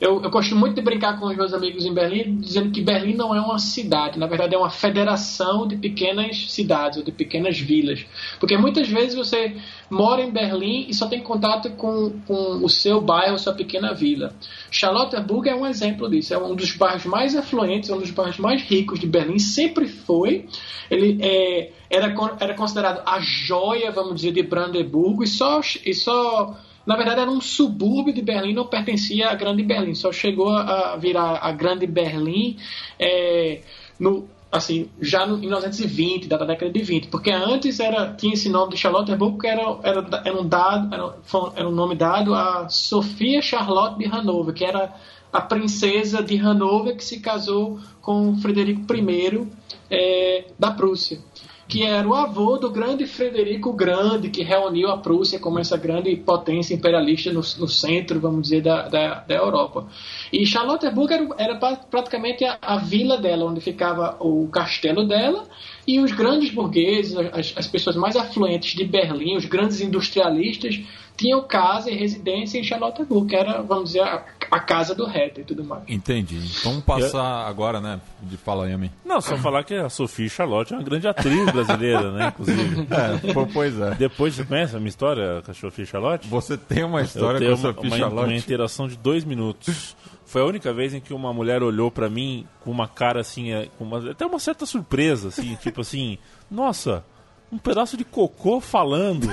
Eu, 0.00 0.22
eu 0.22 0.30
gosto 0.30 0.54
muito 0.54 0.76
de 0.76 0.82
brincar 0.82 1.18
com 1.18 1.26
os 1.26 1.36
meus 1.36 1.52
amigos 1.52 1.84
em 1.84 1.92
Berlim, 1.92 2.36
dizendo 2.36 2.70
que 2.70 2.80
Berlim 2.80 3.14
não 3.14 3.34
é 3.34 3.40
uma 3.40 3.58
cidade, 3.58 4.18
na 4.18 4.28
verdade 4.28 4.54
é 4.54 4.58
uma 4.58 4.70
federação 4.70 5.66
de 5.66 5.76
pequenas 5.76 6.52
cidades 6.52 6.98
ou 6.98 7.04
de 7.04 7.10
pequenas 7.10 7.58
vilas. 7.58 8.06
Porque 8.38 8.56
muitas 8.56 8.88
vezes 8.88 9.16
você 9.16 9.56
mora 9.90 10.22
em 10.22 10.30
Berlim 10.30 10.86
e 10.88 10.94
só 10.94 11.08
tem 11.08 11.20
contato 11.20 11.70
com, 11.70 12.12
com 12.26 12.64
o 12.64 12.68
seu 12.68 13.00
bairro, 13.00 13.38
sua 13.38 13.54
pequena 13.54 13.92
vila. 13.92 14.32
Charlottenburg 14.70 15.48
é 15.48 15.54
um 15.54 15.66
exemplo 15.66 16.08
disso, 16.08 16.32
é 16.32 16.38
um 16.38 16.54
dos 16.54 16.76
bairros 16.76 17.04
mais 17.04 17.34
afluentes, 17.34 17.90
é 17.90 17.94
um 17.94 17.98
dos 17.98 18.12
bairros 18.12 18.38
mais 18.38 18.62
ricos 18.62 19.00
de 19.00 19.06
Berlim, 19.06 19.40
sempre 19.40 19.88
foi. 19.88 20.46
Ele 20.88 21.18
é, 21.20 21.72
era, 21.90 22.14
era 22.38 22.54
considerado 22.54 23.02
a 23.04 23.18
joia, 23.18 23.90
vamos 23.90 24.16
dizer, 24.16 24.30
de 24.30 24.44
Brandeburgo 24.44 25.24
e 25.24 25.26
só, 25.26 25.60
e 25.84 25.92
só 25.92 26.56
na 26.88 26.96
verdade 26.96 27.20
era 27.20 27.30
um 27.30 27.38
subúrbio 27.38 28.14
de 28.14 28.22
Berlim, 28.22 28.54
não 28.54 28.66
pertencia 28.66 29.28
à 29.28 29.34
Grande 29.34 29.62
Berlim, 29.62 29.94
só 29.94 30.10
chegou 30.10 30.48
a 30.48 30.96
virar 30.96 31.38
a 31.42 31.52
Grande 31.52 31.86
Berlim 31.86 32.56
é, 32.98 33.60
no, 34.00 34.26
assim, 34.50 34.88
já 34.98 35.26
no, 35.26 35.36
em 35.36 35.40
1920, 35.40 36.26
da 36.26 36.38
década 36.38 36.72
de 36.72 36.80
20, 36.80 37.08
porque 37.08 37.30
antes 37.30 37.78
era, 37.78 38.14
tinha 38.14 38.32
esse 38.32 38.48
nome 38.48 38.72
de 38.72 38.78
Charlottenburg, 38.78 39.38
que 39.38 39.46
era, 39.46 39.78
era, 39.82 40.22
era, 40.24 40.40
um 40.40 40.48
dado, 40.48 40.94
era, 40.94 41.14
era 41.56 41.68
um 41.68 41.72
nome 41.72 41.94
dado 41.94 42.34
a 42.34 42.70
Sofia 42.70 43.42
Charlotte 43.42 43.98
de 43.98 44.06
Hanover, 44.06 44.54
que 44.54 44.64
era 44.64 44.90
a 45.30 45.42
princesa 45.42 46.22
de 46.22 46.38
Hanover 46.38 46.96
que 46.96 47.04
se 47.04 47.20
casou 47.20 47.78
com 48.00 48.34
Frederico 48.38 48.80
I 48.94 49.46
é, 49.90 50.46
da 50.58 50.70
Prússia 50.70 51.20
que 51.68 51.82
era 51.82 52.08
o 52.08 52.14
avô 52.14 52.56
do 52.56 52.70
grande 52.70 53.06
Frederico 53.06 53.74
Grande, 53.74 54.30
que 54.30 54.42
reuniu 54.42 54.88
a 54.88 54.96
Prússia 54.96 55.38
como 55.38 55.58
essa 55.58 55.76
grande 55.76 56.16
potência 56.16 56.74
imperialista 56.74 57.30
no, 57.30 57.40
no 57.40 57.68
centro, 57.68 58.18
vamos 58.18 58.42
dizer, 58.44 58.62
da, 58.62 58.88
da, 58.88 59.14
da 59.20 59.34
Europa. 59.34 59.86
E 60.32 60.46
Charlottenburg 60.46 61.12
era, 61.12 61.28
era 61.36 61.76
praticamente 61.90 62.42
a, 62.42 62.58
a, 62.62 62.78
vila 62.78 63.18
dela, 63.18 63.44
onde 63.44 63.60
ficava 63.60 64.16
o 64.18 64.48
castelo 64.48 65.06
dela, 65.06 65.44
e 65.86 66.00
os 66.00 66.10
grandes 66.10 66.50
burgueses, 66.50 67.14
as, 67.32 67.52
as 67.54 67.66
pessoas 67.66 67.96
mais 67.96 68.16
afluentes 68.16 68.74
de 68.74 68.84
Berlim, 68.84 69.36
os 69.36 69.44
grandes 69.44 69.82
industrialistas, 69.82 70.80
tinham 71.18 71.42
casa 71.42 71.90
e 71.90 71.96
residência 71.96 72.58
em 72.58 72.64
Charlottenburg, 72.64 73.28
que 73.28 73.34
era, 73.34 73.60
vamos 73.60 73.86
dizer, 73.86 74.02
a, 74.02 74.24
a 74.50 74.60
casa 74.60 74.94
do 74.94 75.04
Hertha 75.04 75.40
e 75.40 75.44
tudo 75.44 75.64
mais. 75.64 75.82
Entendi. 75.88 76.38
Vamos 76.62 76.84
passar 76.84 77.42
Eu... 77.42 77.48
agora, 77.48 77.80
né, 77.80 78.00
de 78.22 78.36
fala 78.36 78.66
aí 78.66 78.72
a 78.72 78.78
mim. 78.78 78.90
Não, 79.04 79.20
só 79.20 79.36
falar 79.36 79.64
que 79.64 79.74
a 79.74 79.90
Sofia 79.90 80.28
Charlotte 80.28 80.72
é 80.72 80.76
uma 80.76 80.82
grande 80.84 81.08
atriz 81.08 81.44
brasileira, 81.50 82.12
né, 82.12 82.28
inclusive. 82.28 82.78
É, 82.98 83.44
pois 83.52 83.78
é. 83.80 83.94
Depois, 83.94 84.34
você 84.34 84.44
conhece 84.44 84.76
a 84.76 84.78
minha 84.78 84.88
história 84.88 85.42
com 85.44 85.50
a 85.50 85.54
Sofia 85.54 85.84
Charlotte? 85.84 86.28
Você 86.28 86.56
tem 86.56 86.84
uma 86.84 87.02
história 87.02 87.40
com 87.40 87.52
a 87.52 87.56
Sofia 87.56 87.90
uma, 87.90 87.96
Charlotte? 87.96 88.28
uma 88.28 88.36
interação 88.36 88.86
de 88.86 88.96
dois 88.96 89.24
minutos. 89.24 89.96
Foi 90.24 90.42
a 90.42 90.44
única 90.44 90.72
vez 90.72 90.94
em 90.94 91.00
que 91.00 91.12
uma 91.12 91.32
mulher 91.32 91.62
olhou 91.62 91.90
para 91.90 92.08
mim 92.08 92.46
com 92.60 92.70
uma 92.70 92.86
cara 92.86 93.20
assim, 93.20 93.52
é, 93.52 93.68
com 93.76 93.84
uma, 93.84 94.10
até 94.10 94.24
uma 94.24 94.38
certa 94.38 94.64
surpresa, 94.66 95.28
assim, 95.28 95.56
tipo 95.56 95.80
assim, 95.80 96.18
nossa, 96.50 97.04
um 97.50 97.58
pedaço 97.58 97.96
de 97.96 98.04
cocô 98.04 98.60
falando. 98.60 99.28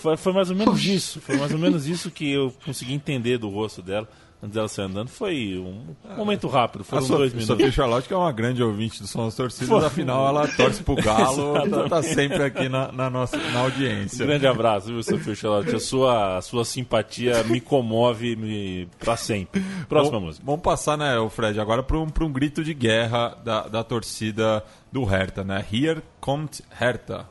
Foi, 0.00 0.16
foi, 0.16 0.32
mais 0.32 0.50
ou 0.50 0.56
menos 0.56 0.84
isso. 0.84 1.20
Foi 1.20 1.36
mais 1.36 1.52
ou 1.52 1.58
menos 1.58 1.86
isso 1.86 2.10
que 2.10 2.30
eu 2.32 2.52
consegui 2.64 2.94
entender 2.94 3.38
do 3.38 3.48
rosto 3.48 3.82
dela 3.82 4.08
antes 4.42 4.54
dela 4.54 4.68
sair 4.68 4.86
andando. 4.86 5.08
Foi 5.08 5.58
um 5.58 6.16
momento 6.16 6.48
rápido, 6.48 6.82
foram 6.82 7.02
Sofia, 7.02 7.16
dois 7.16 7.32
minutos. 7.32 7.46
Sofia 7.48 7.70
Charlotte, 7.70 8.08
que 8.08 8.14
é 8.14 8.16
uma 8.16 8.32
grande 8.32 8.62
ouvinte 8.62 9.00
do 9.00 9.06
Som 9.06 9.26
das 9.26 9.34
Torcidas, 9.34 9.68
foi. 9.68 9.86
afinal 9.86 10.26
ela 10.28 10.48
torce 10.48 10.82
pro 10.82 10.94
Galo, 10.96 11.54
tá, 11.68 11.88
tá, 11.88 12.02
sempre 12.02 12.42
aqui 12.42 12.68
na, 12.68 12.90
na, 12.90 13.10
nossa 13.10 13.36
na 13.36 13.60
audiência. 13.60 14.24
Um 14.24 14.28
grande 14.28 14.46
abraço, 14.46 14.86
viu, 14.86 15.02
Sofia 15.02 15.34
Charlotte? 15.34 15.74
A 15.74 15.80
sua, 15.80 16.38
a 16.38 16.42
sua 16.42 16.64
simpatia 16.64 17.42
me 17.44 17.60
comove 17.60 18.34
me, 18.36 18.88
pra 18.98 19.16
sempre. 19.16 19.62
Próxima 19.88 20.18
Bom, 20.18 20.26
música. 20.26 20.44
Vamos 20.44 20.62
passar, 20.62 20.96
né, 20.96 21.18
o 21.18 21.28
Fred, 21.28 21.60
agora 21.60 21.82
para 21.82 21.98
um, 21.98 22.06
um 22.20 22.32
grito 22.32 22.64
de 22.64 22.72
guerra 22.72 23.36
da, 23.44 23.68
da 23.68 23.84
torcida 23.84 24.64
do 24.90 25.04
Hertha, 25.04 25.44
né? 25.44 25.64
Here 25.70 26.02
kommt 26.20 26.62
Hertha. 26.70 27.28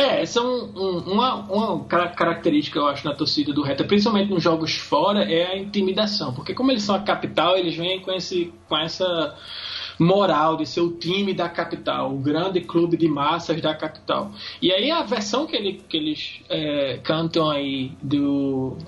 É, 0.00 0.22
essa 0.22 0.40
é 0.40 0.42
um, 0.42 0.72
um, 0.74 0.98
uma, 1.12 1.34
uma 1.34 1.84
característica, 1.84 2.78
eu 2.78 2.86
acho, 2.86 3.06
na 3.06 3.14
torcida 3.14 3.52
do 3.52 3.60
Reta, 3.60 3.84
principalmente 3.84 4.30
nos 4.30 4.42
jogos 4.42 4.74
fora, 4.76 5.30
é 5.30 5.52
a 5.52 5.58
intimidação. 5.58 6.32
Porque 6.32 6.54
como 6.54 6.70
eles 6.70 6.82
são 6.82 6.94
a 6.94 7.00
capital, 7.00 7.54
eles 7.54 7.76
vêm 7.76 8.00
com, 8.00 8.10
esse, 8.10 8.50
com 8.66 8.78
essa 8.78 9.36
moral 9.98 10.56
de 10.56 10.64
ser 10.64 10.80
o 10.80 10.92
time 10.92 11.34
da 11.34 11.50
capital, 11.50 12.14
o 12.14 12.18
grande 12.18 12.62
clube 12.62 12.96
de 12.96 13.06
massas 13.06 13.60
da 13.60 13.74
capital. 13.74 14.32
E 14.62 14.72
aí 14.72 14.90
a 14.90 15.02
versão 15.02 15.46
que, 15.46 15.54
ele, 15.54 15.82
que 15.86 15.98
eles 15.98 16.40
é, 16.48 16.98
cantam 17.04 17.50
aí 17.50 17.92
do 18.00 18.78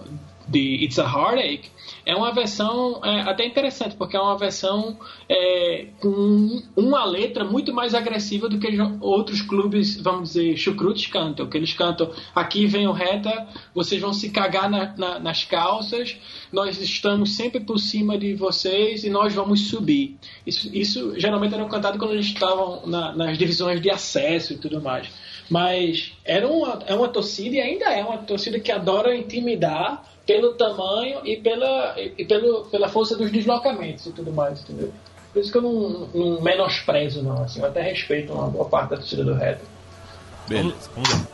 de 0.49 0.85
It's 0.85 0.99
a 0.99 1.05
Heartache 1.05 1.71
é 2.05 2.15
uma 2.15 2.33
versão 2.33 3.01
é, 3.05 3.21
até 3.23 3.47
interessante, 3.47 3.95
porque 3.97 4.17
é 4.17 4.21
uma 4.21 4.37
versão 4.37 4.99
é, 5.29 5.87
com 6.01 6.63
uma 6.77 7.05
letra 7.05 7.45
muito 7.45 7.73
mais 7.73 7.95
agressiva 7.95 8.49
do 8.49 8.59
que 8.59 8.69
outros 9.01 9.41
clubes, 9.43 10.01
vamos 10.01 10.33
dizer, 10.33 10.57
chucrutes 10.57 11.07
cantam. 11.07 11.49
Que 11.49 11.57
eles 11.57 11.73
cantam, 11.73 12.11
aqui 12.35 12.67
vem 12.67 12.87
o 12.87 12.93
reta, 12.93 13.47
vocês 13.75 14.01
vão 14.01 14.13
se 14.13 14.31
cagar 14.31 14.69
na, 14.69 14.95
na, 14.97 15.19
nas 15.19 15.45
calças, 15.45 16.17
nós 16.53 16.81
estamos 16.81 17.37
sempre 17.37 17.61
por 17.61 17.79
cima 17.79 18.19
de 18.19 18.35
vocês 18.35 19.05
e 19.05 19.11
nós 19.11 19.33
vamos 19.33 19.69
subir. 19.69 20.17
Isso, 20.47 20.71
isso 20.75 21.19
geralmente 21.19 21.55
era 21.55 21.65
cantado 21.67 21.99
quando 21.99 22.13
eles 22.13 22.27
estavam 22.27 22.87
na, 22.87 23.15
nas 23.15 23.39
divisões 23.39 23.81
de 23.81 23.91
acesso 23.91 24.55
e 24.55 24.59
tudo 24.59 24.81
mais. 24.81 25.09
Mas 25.49 26.13
era 26.25 26.49
uma, 26.49 26.83
é 26.87 26.95
uma 26.95 27.09
torcida 27.09 27.57
e 27.57 27.61
ainda 27.61 27.87
é 27.87 28.03
uma 28.03 28.19
torcida 28.19 28.59
que 28.59 28.73
adora 28.73 29.15
intimidar 29.15 30.12
pelo 30.27 30.55
tamanho 30.55 31.21
e 31.25 31.37
pela, 31.37 31.95
e 31.99 32.25
pelo, 32.25 32.65
pela 32.67 32.89
força 32.89 33.17
dos 33.17 33.31
deslocamentos 33.31 34.07
e 34.07 34.13
tudo 34.13 34.33
mais, 34.33 34.63
entendeu? 34.63 34.93
Por 35.33 35.41
isso 35.41 35.51
que 35.51 35.59
eu 35.59 35.63
não, 35.63 36.09
não 36.15 36.41
menosprezo, 36.43 37.23
não. 37.23 37.43
Assim, 37.43 37.61
eu 37.61 37.67
até 37.67 37.81
respeito 37.81 38.33
uma 38.33 38.49
boa 38.49 38.67
parte 38.67 38.91
da 38.91 38.97
torcida 38.97 39.25
do 39.25 39.35
Red. 39.35 39.59
Beleza, 40.47 40.91
vamos 40.95 41.11
lá. 41.11 41.27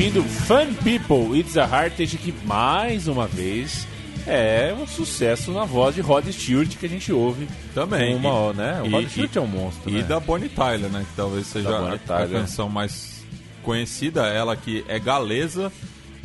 Ouvindo 0.00 0.22
Fun 0.22 0.72
People, 0.82 1.38
It's 1.38 1.58
a 1.58 1.64
Heartage, 1.64 2.16
que 2.16 2.32
mais 2.46 3.06
uma 3.06 3.26
vez 3.26 3.86
é 4.26 4.74
um 4.74 4.86
sucesso 4.86 5.52
na 5.52 5.66
voz 5.66 5.94
de 5.94 6.00
Rod 6.00 6.26
Stewart 6.26 6.74
que 6.78 6.86
a 6.86 6.88
gente 6.88 7.12
ouve 7.12 7.46
também. 7.74 8.14
Uma, 8.14 8.50
e, 8.50 8.56
né? 8.56 8.82
O 8.82 8.90
Rod 8.90 9.06
Stewart 9.06 9.36
é 9.36 9.40
um 9.42 9.46
monstro. 9.46 9.90
E 9.90 9.96
né? 9.96 10.02
da 10.02 10.18
Bonnie 10.18 10.48
Tyler, 10.48 10.90
né? 10.90 11.04
Que 11.06 11.14
talvez 11.14 11.46
seja 11.48 11.68
a, 11.68 12.22
a, 12.22 12.26
canção 12.26 12.66
mais 12.70 13.22
conhecida, 13.62 14.26
ela 14.26 14.56
que 14.56 14.82
é 14.88 14.98
galesa. 14.98 15.70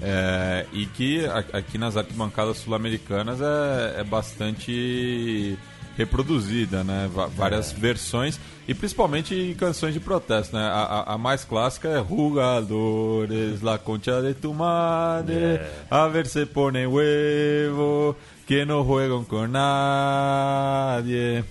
É, 0.02 0.66
e 0.72 0.86
que 0.86 1.26
aqui 1.54 1.78
nas 1.78 1.98
arquibancadas 1.98 2.58
sul-americanas 2.58 3.40
é, 3.42 4.00
é 4.00 4.04
bastante 4.06 5.58
reproduzida, 5.98 6.84
né? 6.84 7.10
várias 7.36 7.72
é. 7.72 7.76
versões 7.76 8.40
e 8.68 8.74
principalmente 8.74 9.56
canções 9.58 9.94
de 9.94 10.00
protesto, 10.00 10.56
né? 10.56 10.64
A, 10.64 10.84
a, 10.84 11.14
a, 11.14 11.18
mais 11.18 11.46
clássica 11.46 11.88
é 11.88 12.00
Rugadores, 12.00 13.62
La 13.62 13.78
Concha 13.78 14.22
de 14.22 14.34
tu 14.34 14.54
Madre, 14.54 15.36
é. 15.36 15.72
A 15.90 16.08
ver 16.08 16.28
se 16.28 16.46
pone 16.46 16.86
huevo, 16.88 18.16
que 18.46 18.66
no 18.66 18.84
juegan 18.84 19.24
con 19.24 19.52
nadie. 19.52 21.44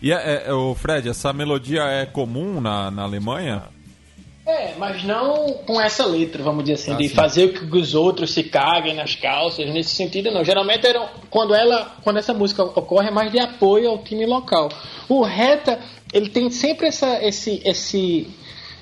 E 0.00 0.10
é, 0.12 0.44
é, 0.46 0.52
o 0.52 0.74
Fred, 0.74 1.08
essa 1.08 1.32
melodia 1.32 1.82
é 1.84 2.06
comum 2.06 2.60
na, 2.60 2.90
na 2.90 3.02
Alemanha? 3.02 3.62
É, 4.44 4.74
mas 4.76 5.04
não 5.04 5.54
com 5.64 5.80
essa 5.80 6.04
letra, 6.04 6.42
vamos 6.42 6.64
dizer 6.64 6.74
assim, 6.74 6.92
ah, 6.92 6.96
de 6.96 7.08
sim. 7.08 7.14
fazer 7.14 7.58
com 7.58 7.70
que 7.70 7.78
os 7.78 7.94
outros 7.94 8.34
se 8.34 8.42
caguem 8.42 8.94
nas 8.94 9.14
calças, 9.14 9.72
nesse 9.72 9.94
sentido 9.94 10.32
não. 10.32 10.44
Geralmente 10.44 10.84
era, 10.84 11.08
quando 11.30 11.54
ela, 11.54 11.96
quando 12.02 12.16
essa 12.16 12.34
música 12.34 12.64
ocorre 12.64 13.08
é 13.08 13.10
mais 13.12 13.30
de 13.30 13.38
apoio 13.38 13.88
ao 13.88 13.98
time 13.98 14.26
local. 14.26 14.68
O 15.08 15.22
Reta, 15.22 15.78
ele 16.12 16.28
tem 16.28 16.50
sempre 16.50 16.88
essa 16.88 17.24
esse 17.24 17.62
esse 17.64 18.26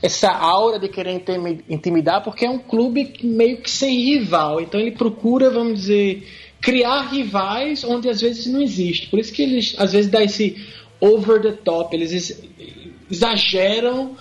essa 0.02 0.31
aura 0.33 0.79
de 0.79 0.88
querer 0.88 1.23
intimidar, 1.69 2.25
porque 2.25 2.47
é 2.47 2.50
um 2.50 2.59
clube 2.59 3.19
meio 3.23 3.59
que 3.59 3.71
sem 3.71 4.00
rival. 4.02 4.62
Então 4.62 4.81
ele 4.81 4.93
procura, 4.93 5.50
vamos 5.50 5.81
dizer, 5.81 6.26
criar 6.59 7.02
rivais 7.02 7.85
onde 7.85 8.09
às 8.09 8.19
vezes 8.19 8.47
não 8.47 8.62
existe. 8.62 9.09
Por 9.09 9.19
isso 9.19 9.31
que 9.31 9.43
eles 9.43 9.75
às 9.76 9.93
vezes 9.93 10.11
dá 10.11 10.23
esse 10.23 10.57
over 10.99 11.43
the 11.43 11.52
top, 11.52 11.95
eles 11.95 12.40
exageram 13.11 14.17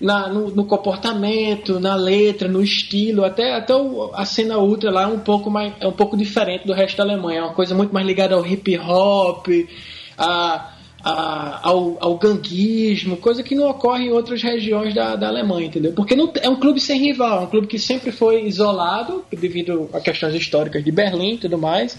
na, 0.00 0.28
no, 0.28 0.50
no, 0.50 0.64
comportamento, 0.64 1.78
na 1.78 1.94
letra, 1.94 2.48
no 2.48 2.62
estilo, 2.62 3.24
até, 3.24 3.54
até 3.54 3.74
o, 3.74 4.10
a 4.14 4.24
cena 4.24 4.58
ultra 4.58 4.90
lá 4.90 5.02
é 5.02 5.06
um 5.06 5.18
pouco 5.18 5.50
mais 5.50 5.74
é 5.80 5.86
um 5.86 5.92
pouco 5.92 6.16
diferente 6.16 6.66
do 6.66 6.72
resto 6.72 6.96
da 6.96 7.02
Alemanha, 7.02 7.40
é 7.40 7.42
uma 7.42 7.52
coisa 7.52 7.74
muito 7.74 7.92
mais 7.92 8.06
ligada 8.06 8.34
ao 8.34 8.46
hip 8.46 8.78
hop, 8.78 9.46
a, 10.16 10.72
a, 11.04 11.68
ao, 11.68 11.96
ao 12.00 12.18
ganguismo, 12.18 13.16
coisa 13.18 13.42
que 13.42 13.54
não 13.54 13.68
ocorre 13.68 14.06
em 14.06 14.10
outras 14.10 14.42
regiões 14.42 14.94
da, 14.94 15.16
da 15.16 15.28
Alemanha, 15.28 15.66
entendeu? 15.66 15.92
Porque 15.92 16.16
não, 16.16 16.32
é 16.40 16.48
um 16.48 16.56
clube 16.56 16.80
sem 16.80 16.98
rival, 16.98 17.42
é 17.42 17.44
um 17.44 17.46
clube 17.46 17.66
que 17.66 17.78
sempre 17.78 18.10
foi 18.10 18.44
isolado 18.44 19.24
devido 19.30 19.90
a 19.92 20.00
questões 20.00 20.34
históricas 20.34 20.82
de 20.82 20.90
Berlim 20.90 21.34
e 21.34 21.38
tudo 21.38 21.58
mais. 21.58 21.98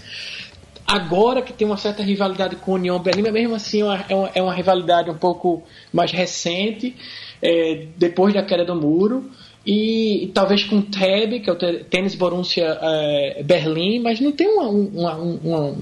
Agora 0.86 1.42
que 1.42 1.52
tem 1.52 1.66
uma 1.66 1.76
certa 1.76 2.02
rivalidade 2.02 2.56
com 2.56 2.72
a 2.72 2.74
União 2.74 2.98
Berlim, 2.98 3.22
mas 3.22 3.32
mesmo 3.32 3.54
assim 3.54 3.80
é 3.80 4.14
uma, 4.14 4.30
é 4.34 4.42
uma 4.42 4.52
rivalidade 4.52 5.10
um 5.10 5.16
pouco 5.16 5.62
mais 5.92 6.10
recente 6.12 6.94
é, 7.40 7.86
depois 7.96 8.34
da 8.34 8.42
queda 8.42 8.64
do 8.64 8.74
muro. 8.74 9.30
E, 9.64 10.24
e 10.24 10.26
talvez 10.28 10.64
com 10.64 10.78
o 10.78 10.82
TEB, 10.82 11.40
que 11.40 11.48
é 11.48 11.52
o 11.52 11.56
Tênis 11.56 12.14
Borussia 12.14 12.78
é, 12.80 13.42
Berlim, 13.44 14.00
mas 14.00 14.20
não 14.20 14.32
tem 14.32 14.48
uma, 14.48 14.66
uma, 14.66 15.14
uma, 15.14 15.74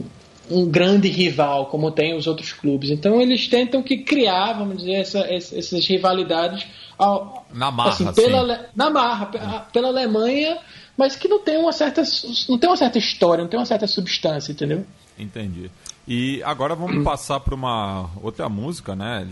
um 0.51 0.67
grande 0.67 1.09
rival 1.09 1.67
como 1.67 1.91
tem 1.91 2.15
os 2.15 2.27
outros 2.27 2.53
clubes. 2.53 2.91
Então 2.91 3.21
eles 3.21 3.49
tentam 3.49 3.83
que 3.83 3.99
criar, 3.99 4.53
vamos 4.53 4.79
dizer, 4.79 4.95
essa, 4.95 5.21
essas 5.21 5.87
rivalidades 5.87 6.67
ao, 6.99 7.47
na 7.55 7.71
marra, 7.71 7.91
assim, 7.91 8.13
pela, 8.13 8.67
na 8.77 8.91
marra, 8.91 9.67
pela 9.73 9.89
Alemanha, 9.89 10.59
mas 11.01 11.17
que 11.17 11.27
não 11.27 11.41
tem 11.41 11.57
uma 11.57 11.73
certa 11.73 12.03
não 12.47 12.59
tem 12.59 12.69
uma 12.69 12.77
certa 12.77 12.99
história, 12.99 13.43
não 13.43 13.49
tem 13.49 13.59
uma 13.59 13.65
certa 13.65 13.87
substância, 13.87 14.53
entendeu? 14.53 14.85
Entendi. 15.19 15.71
E 16.07 16.43
agora 16.43 16.75
vamos 16.75 17.01
passar 17.03 17.41
para 17.41 17.55
uma 17.55 18.11
outra 18.23 18.51
música, 18.51 18.95
né? 18.95 19.27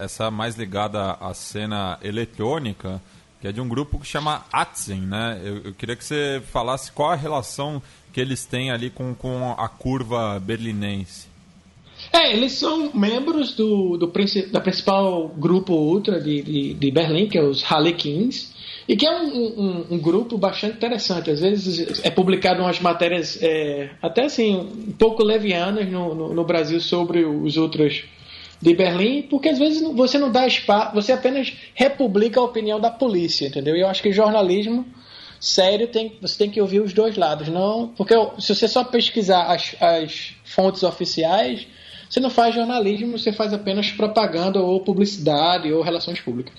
Essa 0.00 0.32
mais 0.32 0.56
ligada 0.56 1.12
à 1.12 1.32
cena 1.32 1.96
eletrônica, 2.02 3.00
que 3.40 3.46
é 3.46 3.52
de 3.52 3.60
um 3.60 3.68
grupo 3.68 4.00
que 4.00 4.06
chama 4.06 4.44
Atzen, 4.52 5.02
né? 5.02 5.40
Eu, 5.44 5.58
eu 5.66 5.74
queria 5.74 5.94
que 5.94 6.04
você 6.04 6.42
falasse 6.50 6.90
qual 6.90 7.12
a 7.12 7.14
relação 7.14 7.80
que 8.12 8.20
eles 8.20 8.44
têm 8.44 8.72
ali 8.72 8.90
com, 8.90 9.14
com 9.14 9.54
a 9.56 9.68
curva 9.68 10.40
berlinense. 10.40 11.28
É, 12.12 12.32
eles 12.34 12.52
são 12.52 12.90
membros 12.92 13.54
do, 13.54 13.96
do 13.96 14.12
da 14.50 14.60
principal 14.60 15.28
grupo 15.28 15.72
ultra 15.72 16.20
de, 16.20 16.42
de, 16.42 16.74
de 16.74 16.90
Berlim, 16.90 17.28
que 17.28 17.38
é 17.38 17.42
os 17.44 17.62
Harlequins. 17.62 18.55
E 18.88 18.96
que 18.96 19.06
é 19.06 19.10
um, 19.10 19.26
um, 19.26 19.86
um, 19.92 19.98
grupo 19.98 20.38
bastante 20.38 20.76
interessante. 20.76 21.30
Às 21.30 21.40
vezes 21.40 22.04
é 22.04 22.10
publicado 22.10 22.62
umas 22.62 22.80
matérias 22.80 23.38
é, 23.42 23.90
até 24.00 24.24
assim, 24.24 24.56
um 24.56 24.92
pouco 24.92 25.24
levianas 25.24 25.90
no, 25.90 26.14
no, 26.14 26.34
no, 26.34 26.44
Brasil 26.44 26.80
sobre 26.80 27.24
os 27.24 27.56
outros 27.56 28.04
de 28.62 28.74
Berlim, 28.74 29.22
porque 29.22 29.48
às 29.48 29.58
vezes 29.58 29.82
você 29.94 30.18
não 30.18 30.30
dá 30.30 30.46
espaço, 30.46 30.94
você 30.94 31.12
apenas 31.12 31.52
republica 31.74 32.40
a 32.40 32.44
opinião 32.44 32.80
da 32.80 32.90
polícia, 32.90 33.46
entendeu? 33.46 33.76
E 33.76 33.80
eu 33.80 33.88
acho 33.88 34.02
que 34.02 34.12
jornalismo 34.12 34.86
sério 35.40 35.88
tem, 35.88 36.16
você 36.22 36.38
tem 36.38 36.50
que 36.50 36.60
ouvir 36.60 36.80
os 36.80 36.92
dois 36.92 37.16
lados, 37.16 37.48
não 37.48 37.88
porque 37.88 38.14
se 38.38 38.54
você 38.54 38.66
só 38.66 38.84
pesquisar 38.84 39.42
as, 39.52 39.76
as 39.80 40.34
fontes 40.44 40.82
oficiais 40.82 41.66
você 42.08 42.20
não 42.20 42.30
faz 42.30 42.54
jornalismo, 42.54 43.18
você 43.18 43.32
faz 43.32 43.52
apenas 43.52 43.90
propaganda 43.90 44.60
ou 44.60 44.80
publicidade 44.80 45.72
ou 45.72 45.82
relações 45.82 46.20
públicas. 46.20 46.52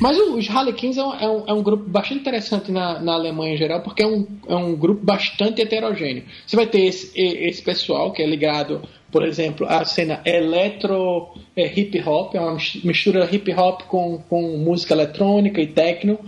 Mas 0.00 0.18
os 0.18 0.48
Harlequins 0.48 0.96
é 0.96 1.04
um, 1.04 1.14
é 1.14 1.28
um, 1.28 1.44
é 1.48 1.52
um 1.52 1.62
grupo 1.62 1.88
bastante 1.88 2.20
interessante 2.20 2.72
na, 2.72 2.98
na, 3.00 3.14
Alemanha 3.14 3.54
em 3.54 3.56
geral, 3.56 3.80
porque 3.82 4.02
é 4.02 4.06
um, 4.06 4.26
é 4.48 4.54
um 4.56 4.74
grupo 4.74 5.04
bastante 5.04 5.60
heterogêneo. 5.60 6.24
Você 6.46 6.56
vai 6.56 6.66
ter 6.66 6.84
esse, 6.84 7.12
esse 7.20 7.62
pessoal 7.62 8.12
que 8.12 8.22
é 8.22 8.26
ligado, 8.26 8.82
por 9.12 9.24
exemplo, 9.24 9.66
à 9.68 9.84
cena 9.84 10.20
eletro 10.24 11.28
é, 11.54 11.66
hip 11.66 12.02
hop, 12.04 12.34
é 12.34 12.40
uma 12.40 12.56
mistura 12.82 13.28
hip 13.30 13.52
hop 13.52 13.82
com, 13.82 14.18
com 14.28 14.56
música 14.58 14.94
eletrônica 14.94 15.60
e 15.60 15.66
techno. 15.66 16.18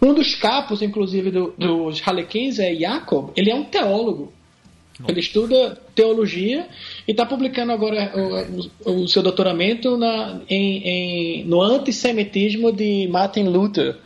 Um 0.00 0.12
dos 0.12 0.34
capos, 0.34 0.82
inclusive, 0.82 1.30
do, 1.30 1.54
dos 1.56 2.00
Harlequins 2.06 2.58
é 2.58 2.74
Jacob, 2.74 3.30
ele 3.34 3.50
é 3.50 3.54
um 3.54 3.64
teólogo. 3.64 4.35
Ele 5.06 5.20
estuda 5.20 5.78
teologia 5.94 6.68
e 7.06 7.10
está 7.10 7.26
publicando 7.26 7.72
agora 7.72 8.12
o, 8.86 9.02
o, 9.02 9.08
seu 9.08 9.22
doutoramento 9.22 9.96
na, 9.96 10.40
em, 10.48 10.88
em, 10.88 11.44
no 11.44 11.60
antissemitismo 11.60 12.72
de 12.72 13.06
Martin 13.08 13.44
Luther. 13.44 13.96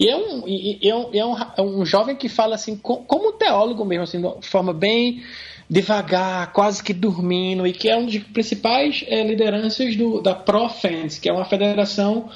E 0.00 0.08
é 0.08 0.16
um, 0.16 0.44
e 0.46 0.88
é 0.88 0.94
um, 0.94 1.10
é 1.12 1.24
um, 1.24 1.36
é 1.58 1.62
um 1.62 1.84
jovem 1.84 2.16
que 2.16 2.28
fala 2.28 2.54
assim, 2.54 2.76
como 2.76 3.32
teólogo 3.32 3.84
mesmo, 3.84 4.04
assim, 4.04 4.20
de 4.20 4.46
forma 4.46 4.72
bem 4.72 5.22
devagar, 5.68 6.52
quase 6.52 6.82
que 6.82 6.94
dormindo, 6.94 7.66
e 7.66 7.72
que 7.72 7.88
é 7.90 7.96
um 7.96 8.06
dos 8.06 8.16
principais 8.18 9.04
é, 9.06 9.22
lideranças 9.22 9.94
do, 9.96 10.22
da 10.22 10.34
ProFans, 10.34 11.18
que 11.18 11.28
é 11.28 11.32
uma 11.32 11.44
federação 11.44 12.30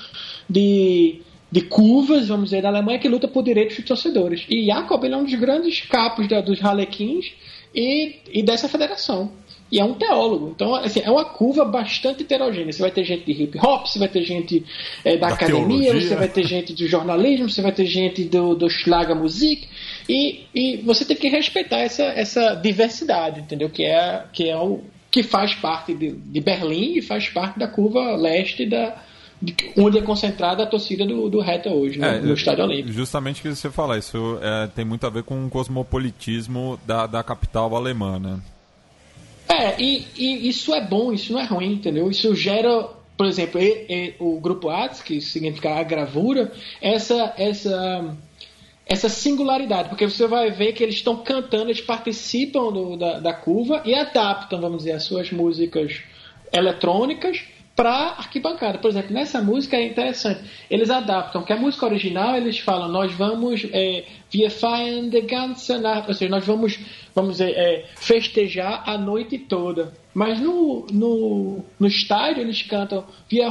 de, 0.49 1.23
de 1.51 1.63
curvas, 1.63 2.29
vamos 2.29 2.51
dizer, 2.51 2.61
da 2.61 2.69
Alemanha 2.69 2.99
que 2.99 3.09
luta 3.09 3.27
por 3.27 3.43
direitos 3.43 3.77
de 3.77 3.83
torcedores. 3.83 4.45
E 4.51 4.67
Jacob 4.67 5.03
ele 5.03 5.15
é 5.15 5.17
um 5.17 5.25
dos 5.25 5.35
grandes 5.35 5.81
capos 5.81 6.29
da, 6.29 6.43
dos 6.43 6.63
Harlequins 6.63 7.33
e, 7.75 8.17
e 8.31 8.43
dessa 8.43 8.69
federação. 8.69 9.33
E 9.73 9.81
é 9.81 9.85
um 9.85 9.95
teólogo. 9.95 10.53
Então, 10.55 10.75
assim, 10.75 11.01
é 11.03 11.11
uma 11.11 11.25
curva 11.25 11.65
bastante 11.65 12.23
heterogênea. 12.23 12.71
Você 12.71 12.83
vai 12.83 12.91
ter 12.91 13.05
gente 13.05 13.25
de 13.25 13.43
hip 13.43 13.59
hop, 13.59 13.87
você 13.87 13.99
vai 13.99 14.09
ter 14.09 14.23
gente 14.23 14.63
é, 15.03 15.17
da, 15.17 15.29
da, 15.29 15.35
academia, 15.35 15.85
teologia. 15.85 16.09
você 16.09 16.15
vai 16.15 16.29
ter 16.29 16.45
gente 16.45 16.75
do 16.75 16.87
jornalismo, 16.87 17.49
você 17.49 17.63
vai 17.63 17.73
ter 17.73 17.87
gente 17.87 18.23
do, 18.25 18.55
do 18.55 18.69
Schlager 18.69 19.17
Musik. 19.17 19.67
E, 20.07 20.43
e 20.55 20.77
você 20.85 21.07
tem 21.07 21.17
que 21.17 21.29
respeitar 21.29 21.79
essa, 21.79 22.03
essa 22.03 22.55
diversidade, 22.55 23.41
entendeu? 23.41 23.71
Que 23.71 23.85
é, 23.85 24.25
que 24.31 24.47
é 24.47 24.57
o 24.59 24.81
que 25.11 25.23
faz 25.23 25.55
parte 25.55 25.95
de, 25.95 26.13
de 26.13 26.41
Berlim 26.41 26.99
e 26.99 27.03
faz 27.03 27.31
parte 27.31 27.59
da 27.59 27.67
curva 27.67 28.15
leste 28.15 28.67
da, 28.67 29.03
onde 29.77 29.99
é 29.99 30.03
concentrada 30.03 30.63
a 30.63 30.67
torcida 30.67 31.05
do, 31.05 31.29
do 31.29 31.41
Reta 31.41 31.71
hoje, 31.71 31.99
né, 31.99 32.17
é, 32.17 32.21
no 32.21 32.35
Estádio 32.35 32.65
Olímpico. 32.65 32.93
Justamente 32.93 33.41
o 33.41 33.43
que 33.43 33.55
você 33.55 33.71
fala, 33.71 33.99
isso 33.99 34.39
é, 34.41 34.69
tem 34.69 34.85
muito 34.85 35.07
a 35.07 35.11
ver 35.11 35.25
com 35.25 35.47
o 35.47 35.51
cosmopolitismo 35.51 36.79
da, 36.87 37.07
da 37.07 37.23
capital 37.23 37.75
alemã, 37.75 38.19
né? 38.19 38.41
É, 39.49 39.81
e, 39.83 40.07
e, 40.17 40.49
isso 40.49 40.73
é 40.75 40.81
bom, 40.81 41.13
isso 41.13 41.33
não 41.33 41.41
é 41.41 41.45
ruim, 41.45 41.73
entendeu? 41.73 42.11
Isso 42.11 42.35
gera, 42.35 42.89
por 43.17 43.27
exemplo, 43.27 43.61
e, 43.61 43.87
e, 43.89 44.15
o 44.19 44.41
grupo 44.41 44.71
ATS, 44.71 45.03
que 45.03 45.21
significa 45.21 45.75
a 45.75 45.83
gravura, 45.83 46.53
essa, 46.81 47.35
essa, 47.37 48.17
essa 48.87 49.09
singularidade, 49.09 49.89
porque 49.89 50.09
você 50.09 50.27
vai 50.27 50.51
ver 50.51 50.73
que 50.73 50.83
eles 50.83 50.95
estão 50.95 51.17
cantando, 51.17 51.65
eles 51.65 51.81
participam 51.81 52.73
do, 52.73 52.97
da, 52.97 53.19
da 53.19 53.35
curva 53.35 53.83
e 53.85 53.95
adaptam, 53.95 54.61
vamos 54.61 54.79
dizer, 54.79 54.93
as 54.93 55.03
suas 55.03 55.31
músicas 55.33 56.01
eletrônicas 56.53 57.45
para 57.75 58.15
arquibancada. 58.19 58.79
Por 58.79 58.91
exemplo, 58.91 59.13
nessa 59.13 59.41
música 59.41 59.77
é 59.77 59.87
interessante. 59.87 60.41
Eles 60.71 60.91
adaptam, 60.91 61.43
que 61.43 61.53
a 61.53 61.57
música 61.57 61.87
original 61.87 62.37
eles 62.37 62.59
falam, 62.59 62.89
nós 62.89 63.13
vamos 63.13 63.67
é, 63.73 64.05
wir 64.33 64.51
feiern 64.51 65.09
die 65.09 65.23
ganze 65.23 65.79
Nacht, 65.79 66.09
ou 66.09 66.15
seja, 66.15 66.31
nós 66.31 66.45
vamos, 66.45 66.79
vamos 67.15 67.33
dizer, 67.33 67.53
é, 67.57 67.87
festejar 67.97 68.83
a 68.87 68.97
noite 68.99 69.39
toda. 69.39 69.93
Mas 70.15 70.39
no, 70.41 70.87
no, 70.93 71.65
no 71.79 71.87
estádio 71.87 72.43
eles 72.43 72.63
cantam 72.63 73.05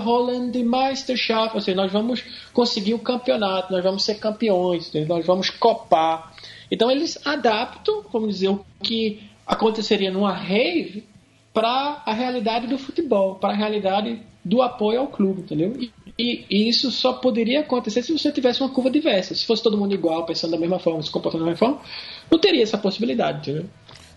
holen 0.06 0.52
die 0.52 0.64
Meisterschaft, 0.64 1.56
ou 1.56 1.62
seja, 1.62 1.76
nós 1.76 1.92
vamos 1.92 2.24
conseguir 2.54 2.94
o 2.94 3.00
campeonato, 3.00 3.74
nós 3.74 3.84
vamos 3.84 4.04
ser 4.04 4.16
campeões, 4.16 4.92
nós 5.08 5.26
vamos 5.26 5.50
copar. 5.50 6.34
Então 6.70 6.90
eles 6.90 7.18
adaptam, 7.26 8.04
vamos 8.12 8.36
dizer, 8.36 8.50
o 8.50 8.64
que 8.82 9.24
aconteceria 9.46 10.12
numa 10.12 10.32
rave 10.32 11.11
para 11.54 12.02
a 12.06 12.14
realidade 12.14 12.68
do 12.68 12.78
futebol, 12.78 13.36
para 13.36 13.54
a 13.54 13.56
realidade 13.56 14.22
do 14.44 14.62
apoio 14.62 15.02
ao 15.02 15.08
clube, 15.08 15.42
entendeu? 15.42 15.74
E, 15.80 15.92
e, 16.18 16.46
e, 16.50 16.70
isso 16.70 16.90
só 16.92 17.14
poderia 17.14 17.62
acontecer 17.62 18.02
se 18.02 18.12
você 18.12 18.32
tivesse 18.32 18.62
uma 18.62 18.70
curva 18.70 18.90
diversa. 18.90 19.36
Se 19.36 19.46
fosse 19.46 19.62
todo 19.62 19.78
mundo 19.78 19.94
igual, 19.94 20.26
pensando 20.26 20.52
da 20.52 20.58
mesma 20.58 20.80
forma, 20.80 21.02
se 21.02 21.12
comportando 21.12 21.44
da 21.44 21.52
mesma 21.52 21.68
forma, 21.68 21.82
não 22.30 22.40
teria 22.40 22.64
essa 22.64 22.78
possibilidade, 22.78 23.50
entendeu? 23.50 23.70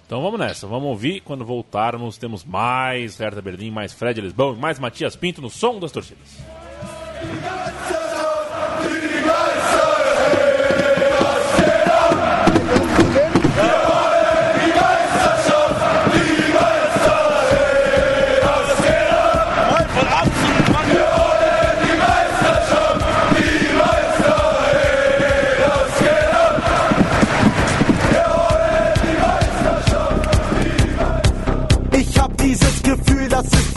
Então 0.07 0.23
vamos 0.23 0.39
nessa, 0.39 0.67
vamos 0.67 0.89
ouvir. 0.89 1.21
Quando 1.21 1.45
voltarmos, 1.45 2.19
temos 2.19 2.45
mais 2.45 3.19
Hertha 3.19 3.43
Berlim, 3.43 3.71
mais 3.71 3.93
Fred 3.93 4.21
Lisbão, 4.21 4.55
mais 4.55 4.79
Matias 4.79 5.17
Pinto 5.17 5.41
no 5.43 5.51
som 5.51 5.79
das 5.79 5.93
torcidas. 5.93 6.39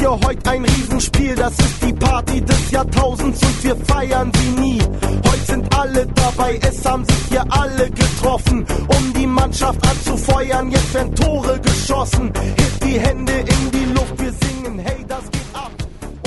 Für 0.07 0.27
heute 0.27 0.49
ein 0.51 0.63
Riesenspiel. 0.63 1.35
Das 1.35 1.53
ist 1.59 1.83
die 1.83 1.93
Party 1.93 2.41
des 2.41 2.71
Jahrtausends 2.71 3.41
und 3.41 3.63
wir 3.63 3.75
feiern 3.75 4.31
sie 4.33 4.61
nie. 4.61 4.81
Heute 4.81 5.45
sind 5.45 5.75
alle 5.77 6.07
dabei, 6.07 6.59
es 6.61 6.85
haben 6.85 7.03
sich 7.03 7.23
hier 7.29 7.45
alle 7.49 7.89
getroffen, 7.89 8.65
um 8.87 9.13
die 9.13 9.27
Mannschaft 9.27 9.85
anzufeuern. 9.85 10.71
Jetzt 10.71 10.93
werden 10.93 11.15
Tore 11.15 11.59
geschossen. 11.59 12.31
Hebt 12.33 12.83
die 12.85 12.99
Hände 12.99 13.33
in 13.33 13.71
die 13.71 13.85
Luft, 13.93 14.19
wir 14.19 14.31
singen, 14.31 14.79
hey, 14.79 15.03
das 15.07 15.23
geht 15.29 15.41
ab. 15.53 15.71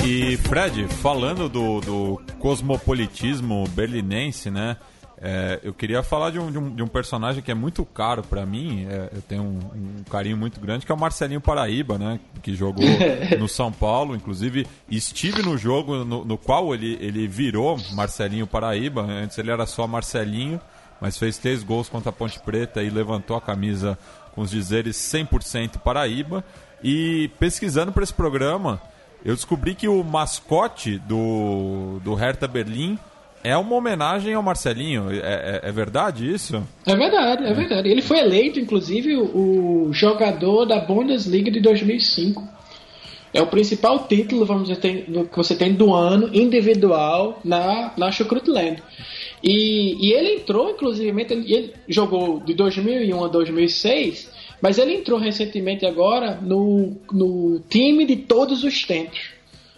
E 0.03 0.37
Fred, 0.37 0.73
falando 1.01 1.49
do, 1.49 1.81
do 1.81 2.21
cosmopolitismo 2.39 3.67
berlinense, 3.75 4.51
né? 4.51 4.77
É, 5.23 5.59
eu 5.61 5.71
queria 5.71 6.01
falar 6.01 6.31
de 6.31 6.39
um, 6.39 6.51
de 6.51 6.57
um, 6.57 6.75
de 6.75 6.81
um, 6.81 6.87
personagem 6.87 7.43
que 7.43 7.51
é 7.51 7.53
muito 7.53 7.85
caro 7.85 8.23
para 8.23 8.43
mim, 8.43 8.87
é, 8.89 9.11
eu 9.13 9.21
tenho 9.21 9.43
um, 9.43 9.59
um, 9.99 10.03
carinho 10.09 10.35
muito 10.35 10.59
grande, 10.59 10.83
que 10.83 10.91
é 10.91 10.95
o 10.95 10.97
Marcelinho 10.97 11.39
Paraíba, 11.39 11.95
né? 11.95 12.19
Que 12.41 12.55
jogou 12.55 12.83
no 13.37 13.47
São 13.47 13.71
Paulo, 13.71 14.15
inclusive 14.15 14.65
estive 14.89 15.43
no 15.43 15.55
jogo 15.59 16.03
no, 16.03 16.25
no, 16.25 16.37
qual 16.39 16.73
ele, 16.73 16.97
ele 16.99 17.27
virou 17.27 17.77
Marcelinho 17.91 18.47
Paraíba, 18.47 19.03
antes 19.03 19.37
ele 19.37 19.51
era 19.51 19.67
só 19.67 19.85
Marcelinho, 19.85 20.59
mas 20.99 21.19
fez 21.19 21.37
três 21.37 21.61
gols 21.61 21.87
contra 21.87 22.09
a 22.09 22.13
Ponte 22.13 22.39
Preta 22.39 22.81
e 22.81 22.89
levantou 22.89 23.37
a 23.37 23.41
camisa 23.41 23.99
com 24.33 24.41
os 24.41 24.49
dizeres 24.49 24.95
100% 24.97 25.77
Paraíba. 25.77 26.43
E 26.83 27.29
pesquisando 27.39 27.91
para 27.91 28.03
esse 28.03 28.13
programa, 28.13 28.81
eu 29.23 29.35
descobri 29.35 29.75
que 29.75 29.87
o 29.87 30.03
mascote 30.03 30.97
do, 30.97 31.99
do 32.03 32.15
Hertha 32.15 32.47
Berlim 32.47 32.97
é 33.43 33.57
uma 33.57 33.75
homenagem 33.75 34.33
ao 34.33 34.43
Marcelinho, 34.43 35.11
é, 35.11 35.17
é, 35.17 35.61
é, 35.63 35.71
verdade 35.71 36.31
isso? 36.31 36.63
É 36.85 36.95
verdade, 36.95 37.45
é 37.45 37.53
verdade. 37.53 37.89
Ele 37.89 38.01
foi 38.01 38.19
eleito, 38.19 38.59
inclusive, 38.59 39.15
o, 39.17 39.89
jogador 39.91 40.65
da 40.65 40.79
Bundesliga 40.79 41.49
de 41.51 41.59
2005. 41.59 42.47
É 43.33 43.41
o 43.41 43.47
principal 43.47 44.07
título, 44.07 44.45
vamos 44.45 44.67
dizer, 44.67 44.79
tem, 44.79 45.03
que 45.03 45.37
você 45.37 45.55
tem 45.55 45.73
do 45.73 45.93
ano 45.93 46.29
individual 46.33 47.39
na, 47.43 47.93
na 47.97 48.11
Schukrutland. 48.11 48.83
E, 49.41 49.97
e 50.05 50.13
ele 50.13 50.35
entrou, 50.35 50.69
inclusive, 50.69 51.09
ele 51.19 51.73
jogou 51.87 52.39
de 52.41 52.53
2001 52.53 53.23
a 53.23 53.27
2006, 53.27 54.29
mas 54.61 54.77
ele 54.77 54.95
entrou 54.95 55.17
recentemente 55.17 55.85
agora 55.85 56.37
no, 56.41 56.97
no 57.11 57.59
time 57.69 58.05
de 58.05 58.17
todos 58.17 58.63
os 58.63 58.83
tempos. 58.83 59.31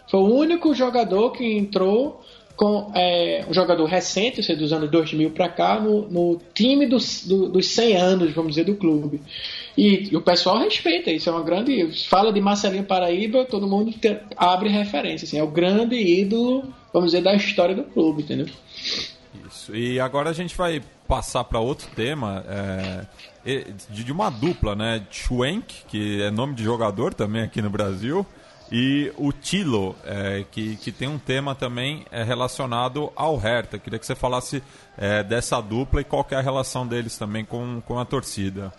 Foi 0.10 0.20
o 0.20 0.34
único 0.34 0.74
jogador 0.74 1.32
que 1.32 1.44
entrou 1.44 2.23
com 2.56 2.92
é, 2.94 3.46
um 3.50 3.54
jogador 3.54 3.86
recente, 3.86 4.40
ou 4.40 4.44
seja, 4.44 4.60
dos 4.60 4.72
anos 4.72 4.90
2000 4.90 5.32
para 5.32 5.50
cá, 5.50 5.80
no, 5.80 6.08
no 6.08 6.42
time 6.54 6.86
dos, 6.86 7.26
do, 7.26 7.50
dos 7.50 7.68
100 7.68 7.98
anos, 7.98 8.34
vamos 8.34 8.52
dizer, 8.52 8.66
do 8.66 8.76
clube. 8.76 9.22
E, 9.76 10.10
e, 10.12 10.16
o 10.16 10.22
pessoal 10.22 10.60
respeita 10.60 11.10
isso, 11.10 11.30
é 11.30 11.32
uma 11.32 11.44
grande. 11.44 12.08
Fala 12.08 12.32
de 12.32 12.40
Marcelinho 12.40 12.84
Paraíba, 12.84 13.46
todo 13.46 13.68
mundo 13.68 13.92
te, 13.92 14.18
abre 14.38 14.70
referência. 14.70 15.26
Assim, 15.26 15.40
é 15.40 15.44
o 15.44 15.48
grande 15.48 15.96
ídolo, 15.96 16.64
vamos 16.94 17.12
dizer, 17.12 17.24
da 17.24 17.34
história 17.34 17.74
do 17.74 17.84
clube, 17.84 18.22
entendeu? 18.22 18.48
Isso. 19.48 19.76
E 19.76 20.00
agora 20.00 20.30
a 20.30 20.34
gente 20.34 20.56
vai 20.56 20.82
passar 21.08 21.44
para 21.44 21.60
outro 21.60 21.88
tema. 21.96 22.46
É, 22.48 23.06
de, 23.90 24.04
de 24.04 24.12
uma 24.12 24.30
dupla, 24.30 24.76
né? 24.76 25.06
Schwenk, 25.10 25.86
que 25.88 26.22
é 26.22 26.30
nome 26.30 26.54
de 26.54 26.64
jogador 26.64 27.14
também 27.14 27.42
aqui 27.42 27.62
no 27.62 27.70
Brasil 27.70 28.26
e 28.72 29.12
o 29.18 29.32
Tilo, 29.32 29.96
é, 30.04 30.46
que, 30.52 30.76
que 30.78 30.92
tem 30.92 31.08
um 31.08 31.20
tema 31.20 31.54
também 31.54 32.06
é, 32.12 32.24
relacionado 32.24 33.12
ao 33.16 33.38
Hertha. 33.38 33.78
Queria 33.78 34.00
que 34.00 34.06
você 34.06 34.16
falasse 34.16 34.64
é, 34.98 35.24
dessa 35.24 35.62
dupla 35.62 36.02
e 36.02 36.04
qual 36.04 36.26
é 36.32 36.36
a 36.36 36.42
relação 36.42 36.88
deles 36.88 37.18
também 37.18 37.46
com, 37.46 37.82
com 37.82 38.00
a 38.00 38.06
torcida. 38.06 38.74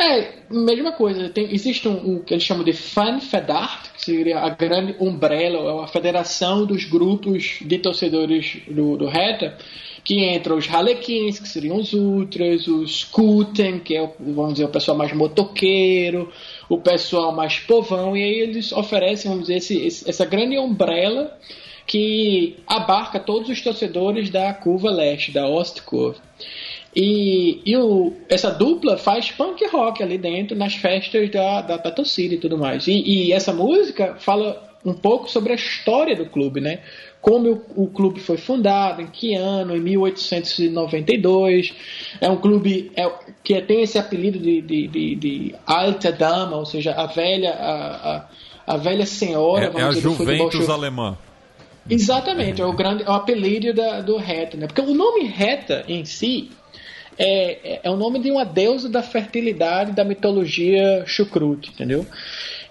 É, 0.00 0.44
mesma 0.50 0.92
coisa. 0.92 1.28
Tem, 1.28 1.52
existe 1.52 1.86
um, 1.86 2.14
um 2.14 2.18
que 2.20 2.32
eles 2.32 2.42
chamam 2.42 2.64
de 2.64 2.72
Fan 2.72 3.20
Fedart, 3.20 3.92
que 3.92 4.02
seria 4.02 4.38
a 4.38 4.48
grande 4.48 4.96
umbrella, 4.98 5.58
é 5.58 5.84
a 5.84 5.86
federação 5.86 6.64
dos 6.64 6.86
grupos 6.86 7.58
de 7.60 7.78
torcedores 7.78 8.62
do, 8.66 8.96
do 8.96 9.06
Hertha, 9.06 9.58
que 10.02 10.24
entra 10.24 10.54
os 10.54 10.66
Harlequins, 10.66 11.38
que 11.38 11.46
seriam 11.46 11.76
os 11.76 11.92
Ultras, 11.92 12.66
os 12.66 13.04
Kuten, 13.04 13.78
que 13.80 13.94
é, 13.94 14.10
vamos 14.18 14.54
dizer, 14.54 14.64
o 14.64 14.70
pessoal 14.70 14.96
mais 14.96 15.12
motoqueiro, 15.12 16.32
o 16.70 16.78
pessoal 16.78 17.32
mais 17.32 17.58
povão, 17.58 18.16
e 18.16 18.22
aí 18.22 18.40
eles 18.40 18.72
oferecem, 18.72 19.28
vamos 19.28 19.48
dizer, 19.48 19.56
esse, 19.56 20.08
essa 20.08 20.24
grande 20.24 20.56
umbrella 20.56 21.36
que 21.84 22.56
abarca 22.64 23.18
todos 23.18 23.48
os 23.48 23.60
torcedores 23.60 24.30
da 24.30 24.54
curva 24.54 24.88
leste, 24.88 25.32
da 25.32 25.48
Ostkurve. 25.48 26.20
E, 26.94 27.60
e 27.66 27.76
o, 27.76 28.12
essa 28.28 28.50
dupla 28.50 28.96
faz 28.96 29.32
punk 29.32 29.66
rock 29.66 30.00
ali 30.00 30.16
dentro, 30.16 30.56
nas 30.56 30.76
festas 30.76 31.28
da, 31.30 31.60
da, 31.60 31.76
da 31.76 31.90
torcida 31.90 32.34
e 32.34 32.38
tudo 32.38 32.56
mais. 32.56 32.86
E, 32.86 33.02
e 33.02 33.32
essa 33.32 33.52
música 33.52 34.14
fala 34.20 34.70
um 34.84 34.94
pouco 34.94 35.28
sobre 35.28 35.52
a 35.52 35.56
história 35.56 36.14
do 36.14 36.26
clube, 36.26 36.60
né? 36.60 36.80
como 37.20 37.62
o, 37.76 37.86
clube 37.86 38.18
foi 38.18 38.38
fundado, 38.38 39.02
em 39.02 39.06
que 39.06 39.34
ano, 39.34 39.76
em 39.76 39.80
1892. 39.80 41.74
É 42.20 42.30
um 42.30 42.36
clube 42.36 42.90
é, 42.96 43.10
que 43.42 43.60
tem 43.62 43.82
esse 43.82 43.98
apelido 43.98 44.38
de, 44.38 44.60
de, 44.60 44.86
de, 44.86 45.14
de, 45.16 45.54
Alta 45.66 46.12
Dama, 46.12 46.56
ou 46.56 46.66
seja, 46.66 46.92
a 46.92 47.06
velha, 47.06 47.52
a, 47.52 48.16
a, 48.16 48.24
a 48.66 48.76
velha 48.76 49.06
senhora. 49.06 49.72
É, 49.74 49.80
é 49.80 49.82
a 49.82 49.92
Juventus 49.92 50.68
alemã. 50.68 51.16
Exatamente, 51.88 52.60
é 52.60 52.66
o 52.66 52.72
grande 52.72 53.02
é 53.02 53.08
o 53.08 53.12
apelido 53.12 53.72
da, 53.72 54.00
do 54.00 54.16
Reta, 54.16 54.56
né? 54.56 54.66
Porque 54.66 54.80
o 54.80 54.94
nome 54.94 55.24
Reta 55.24 55.84
em 55.88 56.04
si 56.04 56.50
é, 57.18 57.74
é, 57.74 57.80
é 57.84 57.90
o 57.90 57.96
nome 57.96 58.18
de 58.18 58.30
uma 58.30 58.44
deusa 58.44 58.88
da 58.88 59.02
fertilidade 59.02 59.92
da 59.92 60.04
mitologia 60.04 61.04
chucrute, 61.06 61.70
entendeu? 61.70 62.06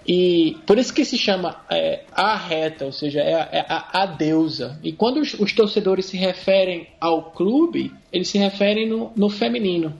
E 0.07 0.57
por 0.65 0.79
isso 0.79 0.91
que 0.91 1.05
se 1.05 1.19
chama 1.19 1.63
é, 1.69 2.01
a 2.11 2.35
reta, 2.35 2.85
ou 2.85 2.91
seja, 2.91 3.19
é 3.19 3.35
a, 3.35 3.49
é 3.51 3.65
a, 3.69 4.01
a 4.01 4.05
deusa. 4.07 4.79
E 4.81 4.91
quando 4.91 5.19
os, 5.19 5.35
os, 5.35 5.53
torcedores 5.53 6.05
se 6.07 6.17
referem 6.17 6.87
ao 6.99 7.31
clube, 7.31 7.91
eles 8.11 8.27
se 8.29 8.39
referem 8.39 8.89
no, 8.89 9.11
no 9.15 9.29
feminino. 9.29 9.93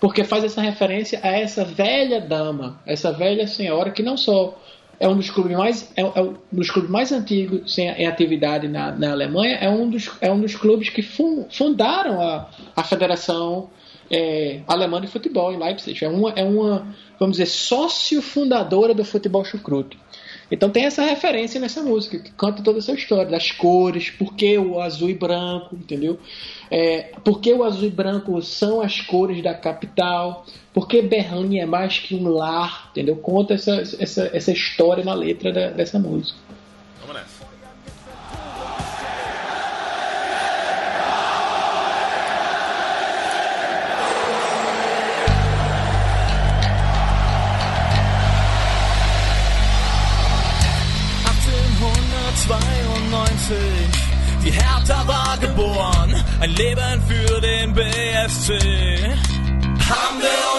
Porque 0.00 0.24
faz 0.24 0.44
essa 0.44 0.60
referência 0.60 1.18
a 1.22 1.28
essa 1.28 1.64
velha 1.64 2.20
dama, 2.20 2.80
essa 2.86 3.12
velha 3.12 3.46
senhora 3.46 3.90
que 3.90 4.02
não 4.02 4.16
só 4.16 4.56
é 5.00 5.08
um 5.08 5.16
dos 5.16 5.30
clubes 5.30 5.56
mais 5.56 5.92
é, 5.96 6.02
é 6.02 6.22
um 6.22 6.36
dos 6.50 6.70
clubes 6.70 6.90
mais 6.90 7.12
antigos 7.12 7.76
em, 7.78 8.06
atividade 8.06 8.66
na, 8.66 8.90
na 8.90 9.12
Alemanha 9.12 9.56
é 9.56 9.68
um 9.68 9.88
dos 9.88 10.10
é 10.20 10.30
um 10.30 10.40
dos 10.40 10.56
clubes 10.56 10.88
que 10.88 11.02
fundaram 11.02 12.20
a, 12.20 12.48
a 12.74 12.82
federação 12.82 13.70
é, 14.10 14.60
alemã 14.66 15.00
de 15.00 15.06
futebol 15.06 15.52
em 15.52 15.58
Leipzig. 15.58 16.04
É 16.04 16.08
uma, 16.08 16.30
é 16.30 16.44
uma, 16.44 16.86
vamos 17.18 17.36
dizer, 17.36 17.46
sócio 17.46 18.22
fundadora 18.22 18.94
do 18.94 19.04
futebol 19.04 19.44
chucruto. 19.44 19.96
Então 20.50 20.70
tem 20.70 20.84
essa 20.84 21.02
referência 21.02 21.60
nessa 21.60 21.82
música, 21.82 22.18
que 22.18 22.30
canta 22.30 22.62
toda 22.62 22.78
essa 22.78 22.92
história, 22.92 23.30
das 23.30 23.50
cores, 23.50 24.10
por 24.10 24.34
que 24.34 24.56
o 24.58 24.80
azul 24.80 25.10
e 25.10 25.14
branco, 25.14 25.74
entendeu? 25.74 26.18
É, 26.70 27.12
por 27.22 27.40
que 27.40 27.52
o 27.52 27.64
azul 27.64 27.86
e 27.86 27.90
branco 27.90 28.40
são 28.42 28.80
as 28.80 29.00
cores 29.00 29.42
da 29.42 29.54
capital, 29.54 30.46
por 30.72 30.88
que 30.88 31.02
Berlim 31.02 31.58
é 31.58 31.66
mais 31.66 31.98
que 31.98 32.14
um 32.14 32.28
lar, 32.28 32.88
entendeu? 32.90 33.16
Conta 33.16 33.54
essa, 33.54 33.82
essa, 33.98 34.30
essa 34.32 34.52
história 34.52 35.04
na 35.04 35.14
letra 35.14 35.52
da, 35.52 35.70
dessa 35.70 35.98
música. 35.98 36.38
Vamos 37.00 37.16
nessa. 37.16 37.37
Die 54.48 54.54
Hertha 54.54 55.06
war 55.06 55.36
geboren, 55.36 56.14
ein 56.40 56.50
Leben 56.52 57.02
für 57.06 57.38
den 57.42 57.74
BSC. 57.74 58.54
Haben 59.90 60.20
wir 60.22 60.57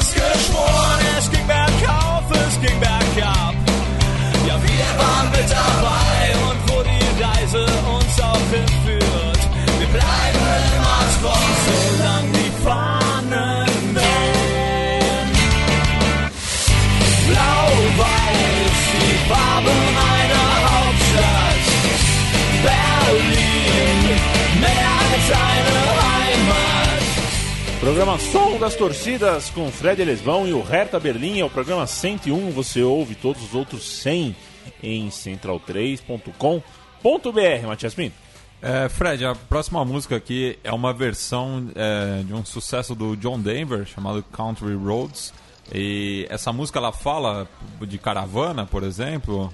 Programa 27.90 28.20
Som 28.20 28.60
das 28.60 28.76
Torcidas 28.76 29.50
com 29.50 29.72
Fred 29.72 30.00
Elesvão 30.00 30.48
e 30.48 30.54
o 30.54 30.62
Hertha 30.62 31.00
Berlim. 31.00 31.40
É 31.40 31.44
o 31.44 31.50
programa 31.50 31.88
101. 31.88 32.52
Você 32.52 32.84
ouve 32.84 33.16
todos 33.16 33.44
os 33.44 33.56
outros 33.56 33.84
100 34.04 34.36
em 34.84 35.10
central3.com.br, 35.10 37.68
Matias 37.68 37.96
Pinto. 37.96 38.16
É, 38.62 38.88
Fred, 38.90 39.26
a 39.26 39.34
próxima 39.34 39.84
música 39.84 40.16
aqui 40.16 40.60
é 40.64 40.72
uma 40.72 40.94
versão 40.94 41.72
é, 41.74 42.22
de 42.22 42.32
um 42.32 42.46
sucesso 42.46 42.94
do 42.94 43.18
John 43.18 43.40
Denver 43.40 43.88
chamado 43.88 44.22
Country 44.22 44.76
Roads. 44.76 45.34
E 45.74 46.28
essa 46.30 46.54
música 46.54 46.78
ela 46.78 46.92
fala 46.92 47.48
de 47.82 47.98
caravana, 47.98 48.68
por 48.68 48.84
exemplo? 48.84 49.52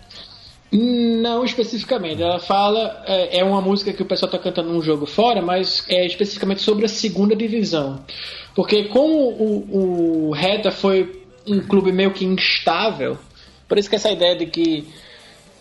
Não 0.78 1.46
especificamente. 1.46 2.22
Ela 2.22 2.40
fala. 2.40 3.04
É, 3.08 3.40
é 3.40 3.44
uma 3.44 3.62
música 3.62 3.94
que 3.94 4.02
o 4.02 4.06
pessoal 4.06 4.28
está 4.28 4.38
cantando 4.38 4.72
num 4.72 4.82
jogo 4.82 5.06
fora, 5.06 5.42
mas 5.42 5.86
é 5.88 6.06
especificamente 6.06 6.62
sobre 6.62 6.86
a 6.86 6.90
segunda 6.90 7.36
divisão. 7.36 8.04
Porque, 8.54 8.86
como 8.86 9.16
o, 9.16 10.28
o 10.28 10.32
Reta 10.32 10.72
foi 10.72 11.24
um 11.48 11.62
clube 11.62 11.92
meio 11.92 12.12
que 12.12 12.26
instável, 12.26 13.18
por 13.68 13.78
isso 13.78 13.90
que 13.90 13.96
essa 13.96 14.12
ideia 14.12 14.36
de 14.36 14.46
que. 14.48 14.88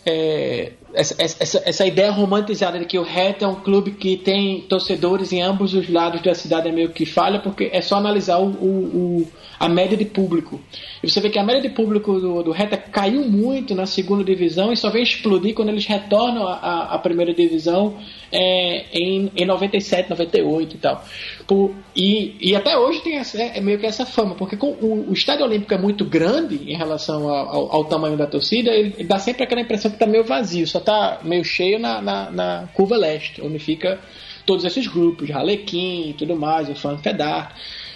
É, 0.06 0.72
essa, 0.94 1.14
essa, 1.18 1.62
essa, 1.64 1.86
ideia 1.86 2.10
romantizada 2.10 2.78
de 2.78 2.84
que 2.84 2.98
o 2.98 3.02
Reta 3.02 3.44
é 3.44 3.48
um 3.48 3.56
clube 3.56 3.92
que 3.92 4.16
tem 4.16 4.62
torcedores 4.62 5.32
em 5.32 5.42
ambos 5.42 5.74
os 5.74 5.88
lados 5.88 6.22
da 6.22 6.34
cidade 6.34 6.68
é 6.68 6.72
meio 6.72 6.90
que 6.90 7.04
falha, 7.04 7.40
porque 7.40 7.70
é 7.72 7.80
só 7.80 7.96
analisar 7.96 8.38
o, 8.38 8.48
o 8.48 9.26
a 9.58 9.68
média 9.68 9.96
de 9.96 10.04
público. 10.04 10.60
E 11.02 11.10
você 11.10 11.20
vê 11.20 11.30
que 11.30 11.38
a 11.38 11.44
média 11.44 11.62
de 11.62 11.70
público 11.70 12.18
do, 12.18 12.42
do 12.42 12.50
Reta 12.50 12.76
caiu 12.76 13.22
muito 13.22 13.74
na 13.74 13.86
segunda 13.86 14.24
divisão 14.24 14.72
e 14.72 14.76
só 14.76 14.90
vem 14.90 15.02
explodir 15.02 15.54
quando 15.54 15.68
eles 15.68 15.86
retornam 15.86 16.46
à, 16.46 16.98
primeira 16.98 17.32
divisão 17.32 17.96
é, 18.32 18.84
em, 18.92 19.30
em 19.36 19.46
97, 19.46 20.10
98 20.10 20.74
e 20.74 20.78
tal. 20.78 21.04
Por, 21.46 21.74
e, 21.94 22.36
e 22.40 22.56
até 22.56 22.76
hoje 22.76 23.00
tem 23.00 23.16
essa, 23.16 23.40
é 23.40 23.60
meio 23.60 23.78
que 23.78 23.86
essa 23.86 24.04
fama, 24.04 24.34
porque 24.34 24.56
o, 24.60 25.10
o 25.10 25.12
Estádio 25.12 25.44
Olímpico 25.44 25.72
é 25.74 25.78
muito 25.78 26.04
grande 26.04 26.70
em 26.70 26.76
relação 26.76 27.28
ao, 27.28 27.48
ao, 27.48 27.72
ao 27.76 27.84
tamanho 27.84 28.16
da 28.16 28.26
torcida, 28.26 28.70
ele 28.70 29.04
dá 29.04 29.18
sempre 29.18 29.44
aquela 29.44 29.60
impressão 29.60 29.90
que 29.90 29.96
está 29.96 30.06
meio 30.06 30.24
vazio, 30.24 30.66
só 30.66 30.78
está 30.84 31.20
meio 31.22 31.44
cheio 31.44 31.78
na, 31.78 32.00
na, 32.00 32.30
na 32.30 32.68
curva 32.74 32.96
leste, 32.96 33.42
onde 33.42 33.58
fica 33.58 33.98
todos 34.46 34.64
esses 34.64 34.86
grupos, 34.86 35.28
Ralequim 35.30 36.10
e 36.10 36.12
tudo 36.14 36.36
mais, 36.36 36.68
o 36.68 36.74
Funk 36.74 37.02
Fedar. 37.02 37.54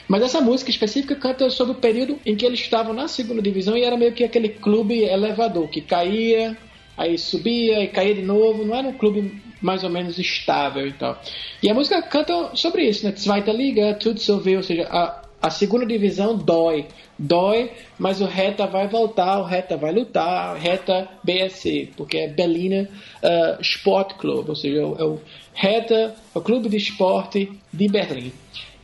Mas 0.08 0.22
essa 0.22 0.40
música 0.40 0.70
específica 0.70 1.14
canta 1.14 1.50
sobre 1.50 1.72
o 1.72 1.76
período 1.76 2.18
em 2.24 2.34
que 2.34 2.46
eles 2.46 2.60
estavam 2.60 2.94
na 2.94 3.06
segunda 3.06 3.42
divisão 3.42 3.76
e 3.76 3.84
era 3.84 3.96
meio 3.96 4.12
que 4.12 4.24
aquele 4.24 4.48
clube 4.48 5.02
elevador, 5.02 5.68
que 5.68 5.82
caía, 5.82 6.56
aí 6.96 7.18
subia 7.18 7.84
e 7.84 7.88
caía 7.88 8.14
de 8.14 8.22
novo. 8.22 8.64
Não 8.64 8.74
era 8.74 8.88
um 8.88 8.94
clube 8.94 9.42
mais 9.60 9.84
ou 9.84 9.90
menos 9.90 10.18
estável 10.18 10.86
e 10.86 10.92
tal. 10.92 11.20
E 11.62 11.68
a 11.68 11.74
música 11.74 12.00
canta 12.00 12.56
sobre 12.56 12.84
isso, 12.88 13.04
né? 13.04 13.12
Zweite 13.14 13.52
Liga, 13.52 13.94
tudo 13.94 14.18
ouviu, 14.32 14.58
ou 14.58 14.62
seja, 14.62 14.88
a, 14.90 15.27
a 15.40 15.50
segunda 15.50 15.86
divisão 15.86 16.36
dói. 16.36 16.86
Dói, 17.18 17.72
mas 17.98 18.20
o 18.20 18.26
Reta 18.26 18.66
vai 18.66 18.88
voltar, 18.88 19.38
o 19.40 19.44
Reta 19.44 19.76
vai 19.76 19.92
lutar, 19.92 20.56
Reta 20.56 21.08
BSC, 21.22 21.90
porque 21.96 22.18
é 22.18 22.28
Berliner 22.28 22.88
uh, 23.22 23.60
Sport 23.60 24.14
Club, 24.14 24.48
ou 24.48 24.56
seja, 24.56 24.80
é 24.80 25.04
o 25.04 25.20
Reta, 25.52 26.14
é 26.34 26.38
o 26.38 26.40
clube 26.40 26.68
de 26.68 26.76
esporte 26.76 27.52
de 27.72 27.88
Berlim. 27.88 28.32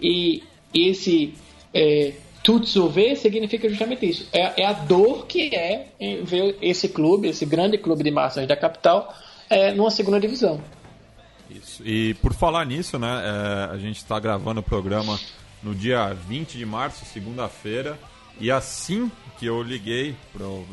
E 0.01 0.43
esse 0.75 1.35
é, 1.73 2.13
Tutsuve 2.43 3.17
significa 3.17 3.69
justamente 3.69 4.09
isso. 4.09 4.29
É, 4.33 4.63
é, 4.63 4.67
a 4.67 4.73
dor 4.73 5.27
que 5.27 5.55
é 5.55 5.89
ver 6.25 6.59
esse 6.61 6.89
clube, 6.89 7.29
esse 7.29 7.47
grande 7.47 7.79
clube 7.79 8.03
de 8.03 8.11
massas 8.11 8.47
da 8.47 8.57
capital, 8.57 9.15
é, 9.49 9.73
numa 9.73 9.91
segunda 9.91 10.21
divisão. 10.21 10.61
Isso. 11.49 11.87
E 11.87 12.15
por 12.15 12.35
falar 12.35 12.65
nisso, 12.65 12.99
né, 12.99 13.07
a 13.71 13.77
gente 13.79 13.99
está 13.99 14.19
gravando 14.19 14.61
o 14.61 14.63
programa 14.63 15.19
no 15.65 15.75
dia 15.75 16.13
20 16.13 16.59
de 16.59 16.67
março, 16.67 17.05
segunda-feira, 17.07 17.99
e 18.39 18.51
assim 18.51 19.11
que 19.39 19.47
eu 19.47 19.63
liguei, 19.63 20.15
pro, 20.33 20.67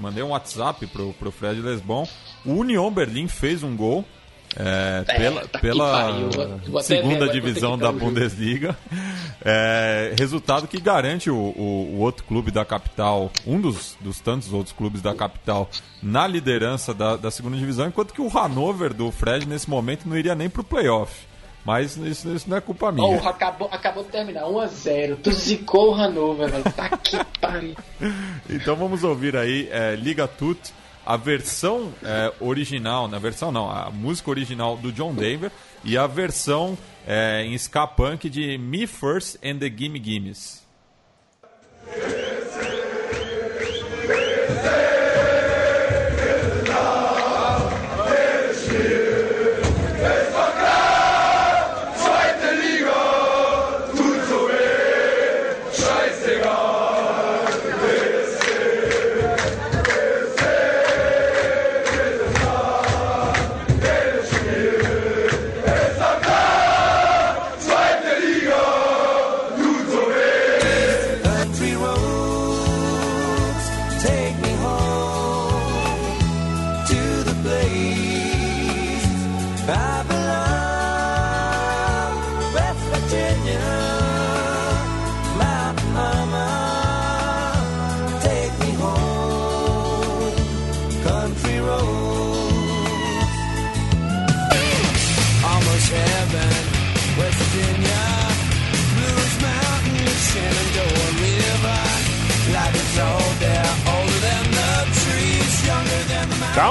mandei 0.00 0.22
um 0.22 0.28
WhatsApp 0.28 0.86
pro, 0.86 1.12
pro 1.14 1.32
Fred 1.32 1.60
Lesbon, 1.60 2.06
o 2.44 2.52
Union 2.52 2.90
Berlim 2.90 3.26
fez 3.26 3.62
um 3.62 3.76
gol 3.76 4.04
é, 4.58 5.04
é, 5.06 5.18
pela 5.18 5.46
tá 5.46 5.58
pela 5.58 6.82
segunda 6.82 7.28
divisão 7.28 7.76
da 7.76 7.92
Bundesliga. 7.92 8.76
É, 9.44 10.14
resultado 10.18 10.66
que 10.66 10.80
garante 10.80 11.30
o, 11.30 11.36
o, 11.36 11.94
o, 11.94 11.98
outro 11.98 12.24
clube 12.24 12.50
da 12.50 12.64
capital, 12.64 13.30
um 13.46 13.60
dos, 13.60 13.96
dos 14.00 14.18
tantos 14.18 14.52
outros 14.52 14.74
clubes 14.74 15.02
da 15.02 15.14
capital, 15.14 15.68
na 16.02 16.26
liderança 16.26 16.94
da, 16.94 17.16
da 17.16 17.30
segunda 17.30 17.56
divisão, 17.56 17.86
enquanto 17.86 18.14
que 18.14 18.20
o 18.20 18.28
Hannover 18.28 18.94
do 18.94 19.10
Fred, 19.12 19.46
nesse 19.46 19.68
momento, 19.68 20.08
não 20.08 20.16
iria 20.16 20.34
nem 20.34 20.48
para 20.48 20.62
o 20.62 20.64
playoff. 20.64 21.25
Mas 21.66 21.96
isso, 21.96 22.28
isso, 22.32 22.48
não 22.48 22.56
é 22.56 22.60
culpa 22.60 22.92
minha. 22.92 23.20
Oh, 23.20 23.28
acabou, 23.28 23.68
acabou 23.72 24.04
de 24.04 24.10
terminar, 24.10 24.44
1x0. 24.44 25.18
Tu 25.20 25.32
zicou 25.32 25.90
o 25.90 25.94
Hannover, 25.94 26.48
velho. 26.48 26.62
Tá 26.72 26.96
que 26.96 27.18
pariu. 27.40 27.74
Então 28.48 28.76
vamos 28.76 29.02
ouvir 29.02 29.36
aí 29.36 29.68
é, 29.72 29.96
Liga 29.96 30.28
Tut 30.28 30.72
a 31.04 31.16
versão 31.16 31.92
é, 32.04 32.32
original, 32.38 33.08
na 33.08 33.18
versão 33.18 33.50
não, 33.50 33.68
a 33.68 33.90
música 33.90 34.30
original 34.30 34.76
do 34.76 34.92
John 34.92 35.12
Denver 35.12 35.50
e 35.82 35.98
a 35.98 36.06
versão 36.06 36.78
é, 37.04 37.42
em 37.42 37.54
ska 37.54 37.84
punk 37.84 38.30
de 38.30 38.56
Me 38.58 38.86
First 38.86 39.36
and 39.44 39.58
the 39.58 39.68
Gimme 39.68 40.00
Gimmes. 40.02 40.64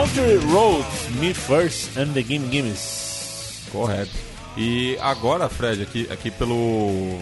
Country 0.06 0.38
Roads, 0.54 1.10
Me 1.20 1.34
First 1.34 1.98
and 1.98 2.14
the 2.14 2.22
Game 2.22 2.48
Games. 2.50 3.68
Correto. 3.72 4.12
E 4.56 4.96
agora, 5.02 5.50
Fred, 5.50 5.82
aqui, 5.82 6.08
aqui 6.12 6.30
pelo 6.30 7.18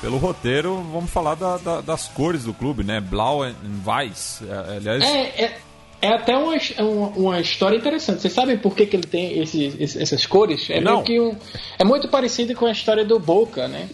pelo 0.00 0.16
roteiro, 0.16 0.82
vamos 0.90 1.10
falar 1.10 1.34
da, 1.34 1.58
da, 1.58 1.80
das 1.82 2.08
cores 2.08 2.44
do 2.44 2.54
clube, 2.54 2.82
né? 2.82 2.98
Blau 2.98 3.46
e 3.46 3.54
Weiss. 3.86 4.42
É, 4.42 4.76
aliás... 4.76 5.04
É, 5.04 5.44
é, 5.44 5.58
é 6.00 6.08
até 6.14 6.34
uma, 6.34 6.54
uma, 6.78 7.08
uma, 7.08 7.40
história 7.40 7.76
interessante. 7.76 8.22
Vocês 8.22 8.32
sabem 8.32 8.56
por 8.56 8.74
que, 8.74 8.86
que 8.86 8.96
ele 8.96 9.06
tem 9.06 9.38
esses, 9.38 9.94
essas 9.94 10.24
cores? 10.24 10.70
É, 10.70 10.80
Não. 10.80 11.02
que 11.02 11.20
um, 11.20 11.36
é 11.78 11.84
muito 11.84 12.08
parecido 12.08 12.54
com 12.54 12.64
a 12.64 12.72
história 12.72 13.04
do 13.04 13.18
Boca, 13.18 13.68
né? 13.68 13.90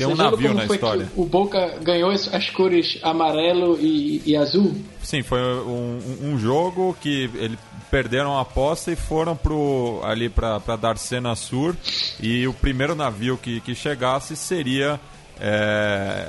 Tem 0.00 0.06
um 0.06 0.16
navio 0.16 0.54
na 0.54 0.64
história. 0.64 1.08
o 1.14 1.26
Boca 1.26 1.78
ganhou 1.82 2.10
as 2.10 2.48
cores 2.48 2.98
amarelo 3.02 3.78
e, 3.78 4.22
e 4.24 4.34
azul? 4.34 4.74
Sim, 5.02 5.22
foi 5.22 5.38
um, 5.40 5.98
um, 6.22 6.38
jogo 6.38 6.96
que 6.98 7.30
eles 7.34 7.58
perderam 7.90 8.38
a 8.38 8.40
aposta 8.40 8.90
e 8.90 8.96
foram 8.96 9.36
pro, 9.36 10.00
ali 10.02 10.30
para 10.30 10.58
Darcena 10.80 11.34
Sur. 11.36 11.76
E 12.18 12.48
o 12.48 12.54
primeiro 12.54 12.94
navio 12.94 13.36
que, 13.36 13.60
que 13.60 13.74
chegasse 13.74 14.36
seria. 14.36 14.98
É, 15.42 16.28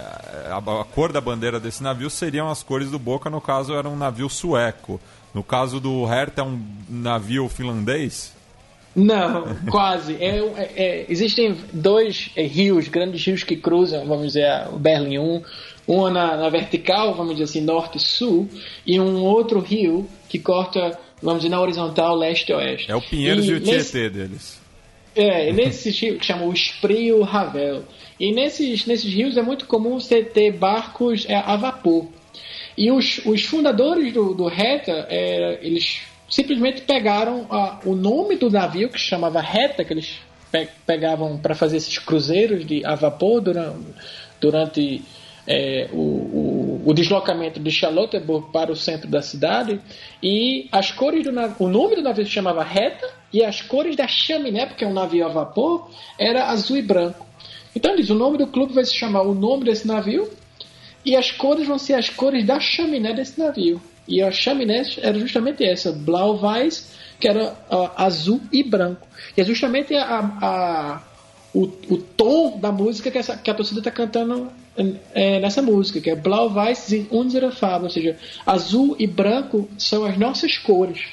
a, 0.49 0.57
a 0.57 0.85
cor 0.85 1.11
da 1.11 1.19
bandeira 1.19 1.59
desse 1.59 1.83
navio 1.83 2.09
seriam 2.09 2.49
as 2.49 2.63
cores 2.63 2.89
do 2.89 2.99
Boca, 2.99 3.29
no 3.29 3.39
caso 3.39 3.73
era 3.73 3.87
um 3.87 3.95
navio 3.95 4.29
sueco. 4.29 4.99
No 5.33 5.43
caso 5.43 5.79
do 5.79 6.03
Hertha 6.03 6.41
é 6.41 6.43
um 6.43 6.61
navio 6.89 7.47
finlandês. 7.47 8.33
Não, 8.95 9.55
quase. 9.69 10.15
É, 10.19 10.37
é, 10.37 10.71
é, 10.75 11.05
existem 11.07 11.55
dois 11.71 12.29
é, 12.35 12.43
rios, 12.43 12.87
grandes 12.87 13.25
rios 13.25 13.43
que 13.43 13.55
cruzam, 13.55 14.05
vamos 14.05 14.27
dizer, 14.27 14.67
o 14.71 14.77
Berlim 14.77 15.17
1. 15.17 15.43
Um 15.87 16.09
na, 16.09 16.37
na 16.37 16.49
vertical, 16.49 17.15
vamos 17.15 17.33
dizer 17.33 17.45
assim, 17.45 17.61
norte-sul, 17.61 18.47
e 18.85 18.99
um 18.99 19.23
outro 19.23 19.59
rio 19.59 20.07
que 20.29 20.37
corta, 20.39 20.97
vamos 21.21 21.41
dizer, 21.41 21.49
na 21.49 21.59
horizontal, 21.59 22.15
leste-oeste. 22.15 22.91
É 22.91 22.95
o 22.95 23.01
Pinheiros 23.01 23.45
e, 23.45 23.51
e 23.51 23.53
o 23.55 23.59
Tietê 23.59 23.77
nesse... 23.77 24.09
deles. 24.09 24.61
É, 25.15 25.51
nesses 25.51 25.97
rios 25.99 26.19
que 26.19 26.25
chamam 26.25 26.47
o 26.47 26.53
Spree 26.53 27.11
o 27.11 27.23
Ravel. 27.23 27.83
E 28.19 28.31
nesses, 28.31 28.85
nesses 28.85 29.11
rios 29.11 29.35
é 29.37 29.41
muito 29.41 29.65
comum 29.65 29.99
você 29.99 30.23
ter 30.23 30.51
barcos 30.51 31.25
é, 31.27 31.35
a 31.35 31.55
vapor. 31.55 32.07
E 32.77 32.91
os, 32.91 33.19
os 33.25 33.43
fundadores 33.43 34.13
do, 34.13 34.33
do 34.33 34.47
Reta, 34.47 35.07
é, 35.09 35.59
eles 35.61 36.03
simplesmente 36.31 36.81
pegaram 36.81 37.45
a, 37.49 37.79
o 37.85 37.93
nome 37.93 38.37
do 38.37 38.49
navio, 38.49 38.89
que 38.89 38.97
chamava 38.97 39.41
Reta, 39.41 39.83
que 39.83 39.93
eles 39.93 40.19
pe 40.49 40.67
pegavam 40.85 41.37
para 41.37 41.53
fazer 41.53 41.77
esses 41.77 41.99
cruzeiros 41.99 42.65
de 42.65 42.85
a 42.85 42.95
vapor 42.95 43.41
durante, 43.41 43.77
durante 44.39 45.01
é, 45.45 45.89
o, 45.91 45.97
o, 45.97 46.81
o, 46.85 46.93
deslocamento 46.93 47.59
de 47.59 47.71
Charlottenburg 47.71 48.51
para 48.51 48.71
o 48.71 48.75
centro 48.75 49.09
da 49.09 49.21
cidade 49.21 49.79
e 50.21 50.67
as 50.71 50.91
cores 50.91 51.23
do 51.23 51.31
navio, 51.31 51.55
o 51.59 51.67
nome 51.67 51.95
do 51.95 52.01
navio 52.01 52.25
se 52.25 52.31
chamava 52.31 52.63
Reta 52.63 53.09
e 53.33 53.43
as 53.43 53.61
cores 53.61 53.95
da 53.95 54.07
chaminé, 54.07 54.65
porque 54.65 54.83
é 54.83 54.87
um 54.87 54.93
navio 54.93 55.25
a 55.25 55.29
vapor, 55.29 55.89
era 56.17 56.45
azul 56.45 56.77
e 56.77 56.81
branco. 56.81 57.25
Então 57.75 57.95
diz, 57.95 58.09
o 58.09 58.15
nome 58.15 58.37
do 58.37 58.47
clube 58.47 58.73
vai 58.73 58.85
se 58.85 58.95
chamar 58.95 59.21
o 59.21 59.33
nome 59.33 59.65
desse 59.65 59.87
navio 59.87 60.29
e 61.05 61.15
as 61.15 61.31
cores 61.31 61.67
vão 61.67 61.77
ser 61.77 61.93
as 61.93 62.09
cores 62.09 62.45
da 62.45 62.59
chaminé 62.59 63.13
desse 63.13 63.39
navio. 63.39 63.81
E 64.07 64.21
a 64.21 64.31
chaminé 64.31 64.83
era 64.97 65.17
justamente 65.19 65.63
essa, 65.63 65.91
Blau-Weiß, 65.91 66.91
que 67.19 67.27
era 67.27 67.53
uh, 67.69 67.91
azul 67.95 68.41
e 68.51 68.63
branco. 68.63 69.07
E 69.37 69.41
é 69.41 69.43
justamente 69.43 69.95
a, 69.95 70.19
a 70.41 71.01
o, 71.53 71.63
o, 71.63 71.97
tom 71.97 72.57
da 72.59 72.71
música 72.71 73.11
que, 73.11 73.17
essa, 73.17 73.37
que 73.37 73.51
a 73.51 73.53
torcida 73.53 73.79
está 73.79 73.91
cantando 73.91 74.49
é, 75.13 75.39
nessa 75.39 75.61
música, 75.61 75.99
que 75.99 76.09
é 76.09 76.15
Blau-Weiß 76.15 76.77
sind 76.77 77.07
unsere 77.11 77.51
Farben, 77.51 77.85
ou 77.85 77.89
seja, 77.89 78.17
azul 78.45 78.95
e 78.97 79.05
branco 79.05 79.69
são 79.77 80.05
as 80.05 80.17
nossas 80.17 80.57
cores. 80.57 81.07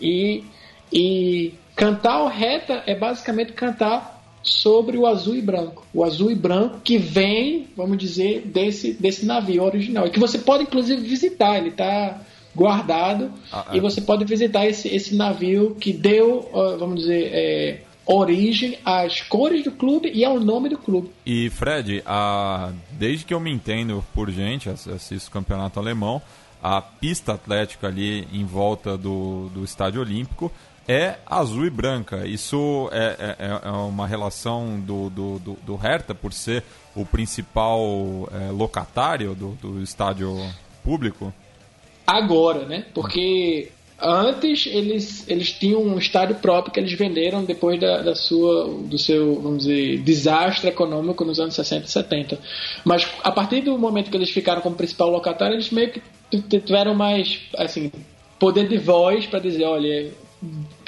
E, 0.00 0.44
e 0.92 1.54
cantar 1.76 2.22
o 2.22 2.28
reta 2.28 2.82
é 2.86 2.94
basicamente 2.94 3.52
cantar 3.52 4.21
sobre 4.42 4.96
o 4.96 5.06
azul 5.06 5.36
e 5.36 5.42
branco. 5.42 5.86
O 5.92 6.04
azul 6.04 6.30
e 6.30 6.34
branco 6.34 6.80
que 6.82 6.98
vem, 6.98 7.68
vamos 7.76 7.98
dizer, 7.98 8.42
desse, 8.46 8.92
desse 8.92 9.24
navio 9.24 9.62
original. 9.62 10.06
E 10.06 10.10
que 10.10 10.18
você 10.18 10.38
pode, 10.38 10.64
inclusive, 10.64 11.00
visitar. 11.02 11.58
Ele 11.58 11.68
está 11.68 12.20
guardado. 12.54 13.32
Ah, 13.52 13.66
e 13.72 13.78
é. 13.78 13.80
você 13.80 14.00
pode 14.00 14.24
visitar 14.24 14.66
esse, 14.66 14.88
esse 14.88 15.14
navio 15.14 15.74
que 15.74 15.92
deu, 15.92 16.50
vamos 16.78 17.00
dizer, 17.00 17.30
é, 17.32 17.80
origem 18.06 18.78
às 18.84 19.20
cores 19.22 19.64
do 19.64 19.70
clube 19.70 20.10
e 20.12 20.24
ao 20.24 20.38
nome 20.38 20.68
do 20.68 20.78
clube. 20.78 21.10
E 21.24 21.48
Fred, 21.50 22.02
a... 22.04 22.72
desde 22.92 23.24
que 23.24 23.32
eu 23.32 23.40
me 23.40 23.50
entendo 23.50 24.04
por 24.14 24.30
gente, 24.30 24.68
assisto 24.68 25.28
o 25.28 25.32
campeonato 25.32 25.78
alemão, 25.78 26.20
a 26.62 26.80
pista 26.80 27.32
atlética 27.32 27.88
ali 27.88 28.26
em 28.32 28.44
volta 28.44 28.96
do, 28.96 29.48
do 29.48 29.64
estádio 29.64 30.00
olímpico 30.00 30.50
é 30.86 31.16
azul 31.26 31.66
e 31.66 31.70
branca. 31.70 32.26
Isso 32.26 32.88
é, 32.92 33.36
é, 33.38 33.68
é 33.68 33.70
uma 33.70 34.06
relação 34.06 34.80
do, 34.80 35.08
do, 35.10 35.38
do, 35.38 35.52
do, 35.64 35.76
Hertha 35.76 36.14
por 36.14 36.32
ser 36.32 36.62
o 36.94 37.04
principal 37.04 37.80
é, 38.32 38.50
locatário 38.50 39.34
do, 39.34 39.50
do 39.52 39.82
estádio 39.82 40.36
público? 40.82 41.32
Agora, 42.06 42.66
né? 42.66 42.84
Porque 42.92 43.70
Antes 44.04 44.66
eles, 44.66 45.24
eles 45.28 45.52
tinham 45.52 45.80
um 45.80 45.96
estádio 45.96 46.34
próprio 46.34 46.74
que 46.74 46.80
eles 46.80 46.92
venderam 46.92 47.44
depois 47.44 47.78
da, 47.80 48.02
da 48.02 48.16
sua, 48.16 48.68
do 48.68 48.98
seu, 48.98 49.40
vamos 49.40 49.58
dizer, 49.64 49.98
desastre 49.98 50.70
econômico 50.70 51.24
nos 51.24 51.38
anos 51.38 51.54
60 51.54 51.86
e 51.86 51.88
70. 51.88 52.38
Mas 52.84 53.06
a 53.22 53.30
partir 53.30 53.60
do 53.60 53.78
momento 53.78 54.10
que 54.10 54.16
eles 54.16 54.30
ficaram 54.30 54.60
como 54.60 54.74
principal 54.74 55.08
locatário, 55.08 55.54
eles 55.54 55.70
meio 55.70 55.92
que 55.92 56.02
tiveram 56.58 56.96
mais 56.96 57.42
assim, 57.56 57.92
poder 58.40 58.66
de 58.66 58.76
voz 58.76 59.24
para 59.24 59.38
dizer, 59.38 59.64
olha, 59.66 60.10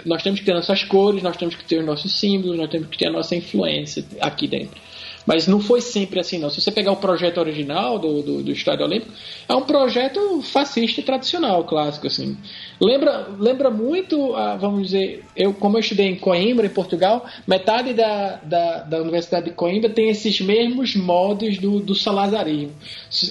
nós 0.04 0.22
temos 0.22 0.40
que 0.40 0.46
ter 0.46 0.54
nossas 0.54 0.82
cores, 0.84 1.22
nós 1.22 1.36
temos 1.36 1.54
que 1.54 1.64
ter 1.64 1.78
os 1.78 1.86
nossos 1.86 2.18
símbolos, 2.18 2.56
nós 2.56 2.70
temos 2.70 2.88
que 2.88 2.98
ter 2.98 3.06
a 3.06 3.12
nossa 3.12 3.34
influência 3.34 4.04
aqui 4.20 4.46
dentro. 4.46 4.80
Mas 5.26 5.46
não 5.46 5.58
foi 5.58 5.80
sempre 5.80 6.20
assim, 6.20 6.38
não. 6.38 6.50
Se 6.50 6.60
você 6.60 6.70
pegar 6.70 6.92
o 6.92 6.96
projeto 6.96 7.38
original 7.38 7.98
do, 7.98 8.22
do, 8.22 8.42
do 8.42 8.52
Estádio 8.52 8.84
Olímpico, 8.84 9.10
é 9.48 9.54
um 9.54 9.62
projeto 9.62 10.42
fascista 10.42 11.00
tradicional, 11.00 11.64
clássico, 11.64 12.06
assim. 12.06 12.36
Lembra, 12.78 13.28
lembra 13.38 13.70
muito, 13.70 14.34
a, 14.34 14.56
vamos 14.56 14.82
dizer, 14.82 15.24
eu 15.34 15.54
como 15.54 15.76
eu 15.76 15.80
estudei 15.80 16.08
em 16.08 16.16
Coimbra, 16.16 16.66
em 16.66 16.70
Portugal, 16.70 17.24
metade 17.46 17.94
da, 17.94 18.36
da, 18.36 18.78
da 18.80 19.00
Universidade 19.00 19.46
de 19.46 19.52
Coimbra 19.52 19.88
tem 19.88 20.10
esses 20.10 20.40
mesmos 20.40 20.94
modos 20.94 21.56
do, 21.56 21.80
do 21.80 21.94
salazarismo. 21.94 22.72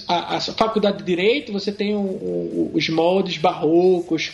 A, 0.08 0.36
a 0.36 0.40
faculdade 0.40 0.98
de 0.98 1.04
Direito, 1.04 1.52
você 1.52 1.70
tem 1.70 1.94
os 1.94 2.88
modos 2.88 3.38
barrocos, 3.38 4.32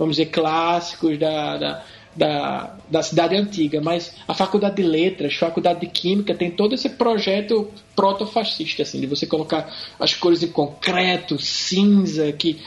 vamos 0.00 0.16
dizer, 0.16 0.30
clássicos 0.30 1.18
da, 1.18 1.56
da 1.56 1.84
da, 2.14 2.76
da 2.90 3.02
cidade 3.02 3.36
antiga, 3.36 3.80
mas 3.80 4.14
a 4.26 4.34
faculdade 4.34 4.76
de 4.76 4.82
letras, 4.82 5.32
a 5.36 5.46
faculdade 5.46 5.80
de 5.80 5.86
química 5.86 6.34
tem 6.34 6.50
todo 6.50 6.74
esse 6.74 6.88
projeto 6.90 7.70
proto-fascista, 7.94 8.82
assim, 8.82 9.00
de 9.00 9.06
você 9.06 9.26
colocar 9.26 9.72
as 9.98 10.12
cores 10.14 10.42
em 10.42 10.48
concreto, 10.50 11.38
cinza, 11.38 12.32
que 12.32 12.60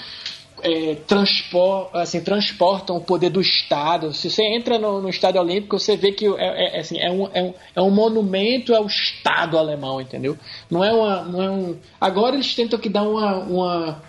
é, 0.61 0.95
transpor, 1.05 1.89
assim, 1.93 2.21
transportam 2.21 2.95
o 2.95 3.01
poder 3.01 3.29
do 3.29 3.41
Estado. 3.41 4.13
Se 4.13 4.29
você 4.29 4.43
entra 4.43 4.79
no, 4.79 5.01
no 5.01 5.09
Estádio 5.09 5.41
Olímpico, 5.41 5.77
você 5.77 5.97
vê 5.97 6.13
que 6.13 6.25
é, 6.25 6.77
é, 6.77 6.79
assim, 6.79 6.97
é, 6.99 7.11
um, 7.11 7.29
é, 7.33 7.43
um, 7.43 7.53
é 7.75 7.81
um 7.81 7.91
monumento 7.91 8.73
ao 8.73 8.85
Estado 8.87 9.57
alemão, 9.57 9.99
entendeu? 9.99 10.37
Não 10.71 10.83
é, 10.83 10.93
uma, 10.93 11.23
não 11.23 11.43
é 11.43 11.51
um. 11.51 11.75
Agora 11.99 12.35
eles 12.35 12.55
tentam 12.55 12.79
que 12.79 12.87
dar 12.87 13.03
uma, 13.03 13.39
uma 13.39 14.03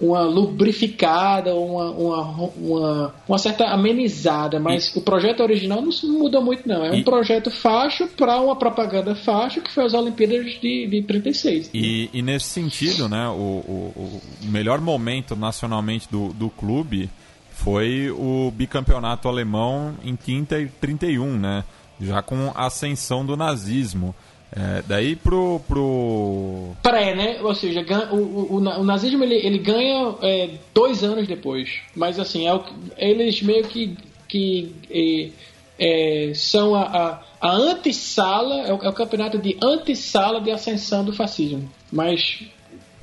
uma 0.00 0.20
lubrificada, 0.22 1.54
uma, 1.54 1.90
uma, 1.90 2.50
uma, 2.56 3.14
uma, 3.26 3.38
certa 3.38 3.64
amenizada, 3.68 4.60
mas 4.60 4.94
e... 4.94 4.98
o 4.98 5.00
projeto 5.00 5.40
original 5.40 5.80
não 5.80 5.90
mudou 6.18 6.42
muito, 6.42 6.68
não. 6.68 6.84
É 6.84 6.92
um 6.92 7.02
projeto 7.02 7.50
facho 7.50 8.06
para 8.08 8.38
uma 8.40 8.56
propaganda 8.56 9.14
facho 9.14 9.62
que 9.62 9.72
foi 9.72 9.84
as 9.84 9.94
Olimpíadas 9.94 10.60
de, 10.60 10.86
de 10.86 11.02
36. 11.02 11.70
E, 11.72 12.10
e 12.12 12.20
nesse 12.20 12.46
sentido, 12.46 13.08
né, 13.08 13.26
o, 13.28 13.32
o, 13.32 13.92
o 13.96 14.20
melhor 14.42 14.80
momento 14.80 15.34
nacionalmente 15.34 16.08
do, 16.10 16.28
do 16.32 16.50
clube 16.50 17.08
foi 17.52 18.10
o 18.10 18.52
bicampeonato 18.54 19.28
alemão 19.28 19.94
em 20.04 20.14
30 20.14 20.60
e 20.60 20.66
31, 20.66 21.38
né? 21.38 21.64
Já 21.98 22.20
com 22.20 22.52
a 22.54 22.66
ascensão 22.66 23.24
do 23.24 23.34
nazismo. 23.34 24.14
É, 24.54 24.82
daí 24.86 25.16
pro, 25.16 25.60
pro. 25.66 26.72
Pré, 26.82 27.14
né? 27.14 27.38
Ou 27.42 27.54
seja, 27.54 27.84
o, 28.12 28.16
o, 28.16 28.56
o 28.56 28.84
nazismo 28.84 29.24
ele, 29.24 29.34
ele 29.34 29.58
ganha 29.58 30.14
é, 30.22 30.50
dois 30.72 31.02
anos 31.02 31.26
depois. 31.26 31.80
Mas 31.94 32.18
assim, 32.18 32.46
é 32.46 32.54
o, 32.54 32.62
eles 32.96 33.42
meio 33.42 33.64
que, 33.64 33.96
que 34.28 35.32
é, 35.78 36.32
são 36.34 36.74
a, 36.74 36.82
a, 36.82 37.22
a 37.40 37.52
antessala, 37.52 38.66
é 38.66 38.72
o, 38.72 38.82
é 38.82 38.88
o 38.88 38.92
campeonato 38.92 39.38
de 39.38 39.56
antessala 39.62 40.40
de 40.40 40.50
ascensão 40.50 41.04
do 41.04 41.12
fascismo. 41.12 41.70
Mas 41.92 42.44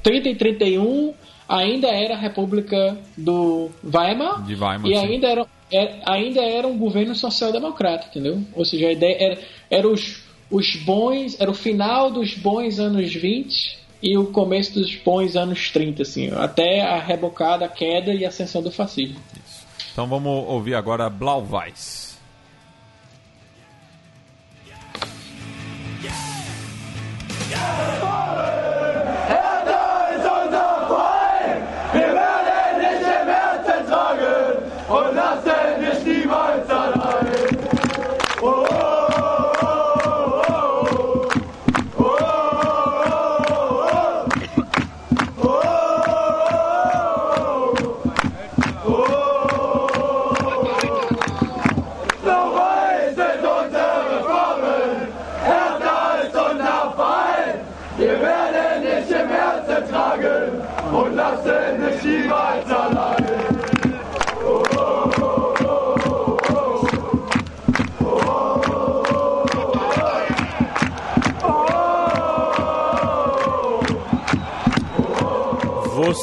30 0.02 0.30
e 0.30 0.36
31 0.36 1.14
ainda 1.48 1.88
era 1.88 2.16
a 2.16 2.18
República 2.18 2.98
do 3.18 3.70
Weimar, 3.84 4.46
Weimar 4.48 4.86
e 4.86 4.96
ainda 4.96 5.28
era, 5.28 5.46
era, 5.72 5.92
é, 5.92 6.02
ainda 6.06 6.42
era 6.42 6.68
um 6.68 6.78
governo 6.78 7.14
social-democrata, 7.14 8.08
entendeu? 8.08 8.42
Ou 8.56 8.66
seja, 8.66 8.88
a 8.88 8.92
ideia 8.92 9.18
era, 9.20 9.40
era 9.70 9.88
os 9.88 10.23
os 10.54 10.76
bons, 10.76 11.36
era 11.40 11.50
o 11.50 11.54
final 11.56 12.12
dos 12.12 12.36
bons 12.36 12.78
anos 12.78 13.12
20 13.12 13.80
e 14.04 14.16
o 14.16 14.28
começo 14.28 14.76
dos 14.76 14.96
bons 14.96 15.36
anos 15.36 15.72
30, 15.72 16.04
assim, 16.04 16.30
até 16.32 16.82
a 16.82 17.00
rebocada, 17.00 17.66
a 17.66 17.70
queda 17.70 18.14
e 18.14 18.24
a 18.24 18.28
ascensão 18.28 18.62
do 18.62 18.70
fascismo. 18.70 19.18
Isso. 19.34 19.66
Então 19.92 20.06
vamos 20.06 20.48
ouvir 20.48 20.76
agora 20.76 21.10
Blau-Weiß. 21.10 22.13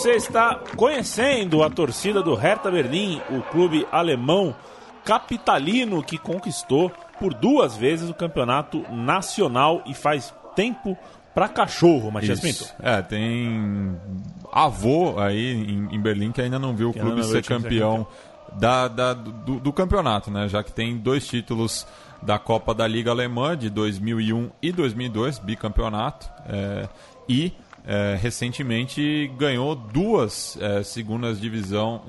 Você 0.00 0.12
está 0.12 0.58
conhecendo 0.76 1.62
a 1.62 1.68
torcida 1.68 2.22
do 2.22 2.34
Hertha 2.34 2.70
Berlim, 2.70 3.20
o 3.28 3.42
clube 3.42 3.86
alemão 3.92 4.54
capitalino 5.04 6.02
que 6.02 6.16
conquistou 6.16 6.90
por 7.18 7.34
duas 7.34 7.76
vezes 7.76 8.08
o 8.08 8.14
campeonato 8.14 8.82
nacional 8.90 9.82
e 9.84 9.92
faz 9.92 10.32
tempo 10.56 10.96
pra 11.34 11.48
cachorro, 11.48 12.10
Matias 12.10 12.40
Pinto. 12.40 12.64
É, 12.82 13.02
tem 13.02 13.94
avô 14.50 15.18
aí 15.18 15.52
em, 15.52 15.94
em 15.94 16.00
Berlim 16.00 16.32
que 16.32 16.40
ainda 16.40 16.58
não 16.58 16.74
viu 16.74 16.88
o 16.88 16.92
ainda 16.94 17.02
clube 17.04 17.22
ser 17.22 17.42
time 17.42 17.60
ser 17.60 17.62
campeão 17.68 18.06
da, 18.58 18.88
da- 18.88 19.12
do, 19.12 19.60
do 19.60 19.70
campeonato, 19.70 20.30
né? 20.30 20.48
Já 20.48 20.62
que 20.64 20.72
tem 20.72 20.96
dois 20.96 21.26
títulos 21.26 21.86
da 22.22 22.38
Copa 22.38 22.72
da 22.72 22.86
Liga 22.86 23.10
Alemã 23.10 23.54
de 23.54 23.68
2001 23.68 24.50
e 24.62 24.72
2002, 24.72 25.38
bicampeonato, 25.40 26.26
é, 26.48 26.88
e 27.28 27.52
é, 27.90 28.14
recentemente 28.14 29.28
ganhou 29.36 29.74
duas 29.74 30.56
é, 30.60 30.80
segundas 30.84 31.40
divisão, 31.40 32.02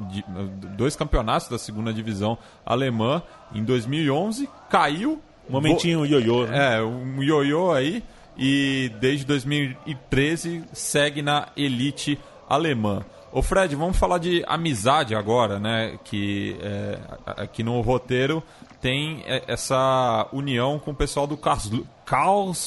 dois 0.77 0.95
campeonatos 0.95 1.47
da 1.47 1.57
segunda 1.57 1.91
divisão 1.91 2.37
alemã. 2.63 3.23
Em 3.51 3.63
2011 3.63 4.47
caiu, 4.69 5.19
Momentinho 5.49 6.05
ioiô, 6.05 6.45
né? 6.45 6.77
é, 6.77 6.83
um 6.83 7.23
ioiô 7.23 7.71
aí. 7.71 8.03
E 8.37 8.91
desde 8.99 9.25
2013 9.25 10.63
segue 10.71 11.23
na 11.23 11.47
elite 11.57 12.17
alemã. 12.47 13.03
Ô 13.31 13.41
Fred, 13.41 13.75
vamos 13.75 13.97
falar 13.97 14.19
de 14.19 14.43
amizade 14.47 15.15
agora, 15.15 15.59
né? 15.59 15.97
Que 16.03 16.57
é, 16.61 16.99
aqui 17.25 17.63
no 17.63 17.81
roteiro 17.81 18.43
tem 18.79 19.23
é, 19.25 19.43
essa 19.47 20.29
união 20.31 20.77
com 20.77 20.91
o 20.91 20.95
pessoal 20.95 21.25
do 21.25 21.35
Karlsruhe. 21.35 21.87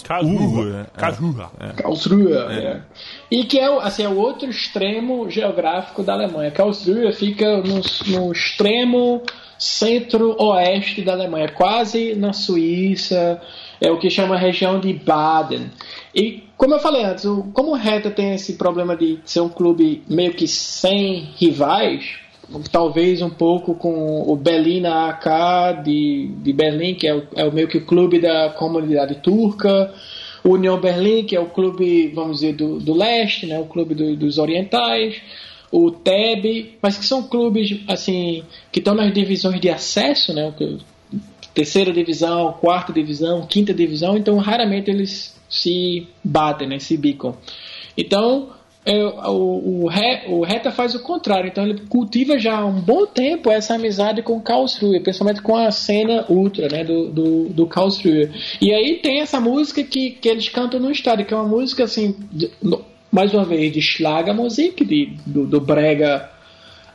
Karlsruhe. 0.03 0.73
É. 0.73 0.85
Karlsruhe. 0.99 1.47
Karlsruhe, 1.77 2.33
é. 2.33 2.81
E 3.31 3.45
que 3.45 3.59
é, 3.59 3.69
o- 3.71 3.79
assim, 3.81 4.05
é 4.05 4.09
o 4.09 4.17
outro 4.17 4.49
extremo 4.49 5.29
geográfico 5.31 6.03
da 6.03 6.15
Alemanha. 6.15 6.51
Karlsruhe 6.51 7.13
fica 7.13 7.59
no, 7.59 7.81
no 8.07 8.33
extremo 8.33 9.23
centro-oeste 9.59 11.03
da 11.03 11.13
Alemanha, 11.13 11.49
quase 11.49 12.15
na 12.15 12.33
Suíça, 12.33 13.41
é 13.81 13.91
o 13.91 13.99
que 13.99 14.11
chama 14.11 14.35
a 14.35 14.39
região 14.39 14.81
de 14.81 14.93
Baden. 14.93 15.71
E, 16.15 16.43
como 16.57 16.75
eu 16.75 16.81
falei 16.81 17.05
antes, 17.05 17.25
o, 17.25 17.45
como 17.53 17.73
o 17.73 17.77
Hertha 17.77 18.11
tem 18.11 18.35
esse 18.35 18.55
problema 18.55 18.97
de 18.97 19.19
ser 19.25 19.41
um 19.41 19.49
clube 19.49 20.03
meio 20.09 20.33
que 20.35 20.47
sem 20.49 21.29
rivais, 21.37 22.17
talvez 22.71 23.23
um 23.23 23.31
pouco 23.31 23.75
com 23.75 24.23
o 24.31 24.37
Berlina 24.37 25.09
AK 25.09 25.83
de, 25.85 26.31
de 26.43 26.53
Berlim, 26.53 26.95
que 26.95 27.07
é 27.07 27.15
o, 27.15 27.23
é 27.37 27.45
o 27.45 27.53
meio 27.53 27.69
que 27.69 27.79
o 27.79 27.85
clube 27.85 28.19
da 28.19 28.51
comunidade 28.51 29.17
turca, 29.17 29.93
o 30.43 30.51
União 30.51 30.79
Berlim, 30.79 31.25
que 31.25 31.35
é 31.35 31.41
o 31.41 31.47
clube, 31.47 32.09
vamos 32.09 32.41
dizer, 32.41 32.55
do, 32.55 32.79
do 32.79 32.93
leste, 32.95 33.47
né, 33.47 33.59
o 33.59 33.65
clube 33.65 33.95
do- 33.95 34.17
dos 34.17 34.39
orientais, 34.39 35.17
o 35.73 35.91
TEB, 35.91 36.77
mas 36.83 36.97
que 36.99 37.05
são 37.05 37.23
clubes 37.23 37.81
assim 37.89 38.45
que 38.71 38.79
estão 38.79 38.95
nas 38.95 39.13
divisões 39.13 39.61
de 39.61 39.71
acesso, 39.71 40.33
né, 40.33 40.53
terceira 41.55 41.93
divisão, 41.93 42.53
quarta 42.61 42.93
divisão, 42.93 43.47
quinta 43.47 43.73
divisão, 43.73 44.17
então 44.17 44.37
raramente 44.39 44.91
eles 44.91 45.35
se 45.49 46.07
batem, 46.23 46.69
né, 46.69 46.79
se 46.79 46.97
bicam. 46.97 47.37
Então 47.97 48.51
é, 48.87 49.03
o, 49.05 49.83
o, 49.85 49.89
Re- 49.89 50.23
o 50.29 50.43
Reta 50.43 50.71
faz 50.71 50.95
o 50.95 51.03
contrário, 51.03 51.49
então 51.49 51.65
ele 51.67 51.81
cultiva 51.89 52.39
já 52.39 52.59
há 52.59 52.67
um 52.67 52.81
bom 52.81 53.07
tempo 53.07 53.51
essa 53.51 53.75
amizade 53.75 54.23
com 54.23 54.37
o 54.37 54.41
Karlsruhe, 54.43 55.01
principalmente 55.01 55.41
com 55.43 55.57
a 55.57 55.71
cena 55.71 56.27
ultra 56.29 56.69
né, 56.69 56.85
do, 56.85 57.09
do, 57.09 57.45
do 57.49 57.67
Karlsruhe. 57.67 58.31
E 58.61 58.73
aí 58.73 58.97
tem 58.97 59.21
essa 59.21 59.41
música 59.41 59.83
que, 59.83 60.11
que 60.11 60.29
eles 60.29 60.49
cantam 60.49 60.79
no 60.79 60.91
estádio, 60.91 61.25
que 61.25 61.33
é 61.33 61.37
uma 61.37 61.49
música 61.49 61.85
assim, 61.85 62.15
de- 62.31 62.51
no- 62.63 62.83
mais 63.11 63.33
uma 63.33 63.45
vez, 63.45 63.73
de 63.73 63.81
Schlagermusik, 63.81 64.85
de, 64.85 65.13
do, 65.25 65.47
do 65.47 65.61
brega 65.61 66.29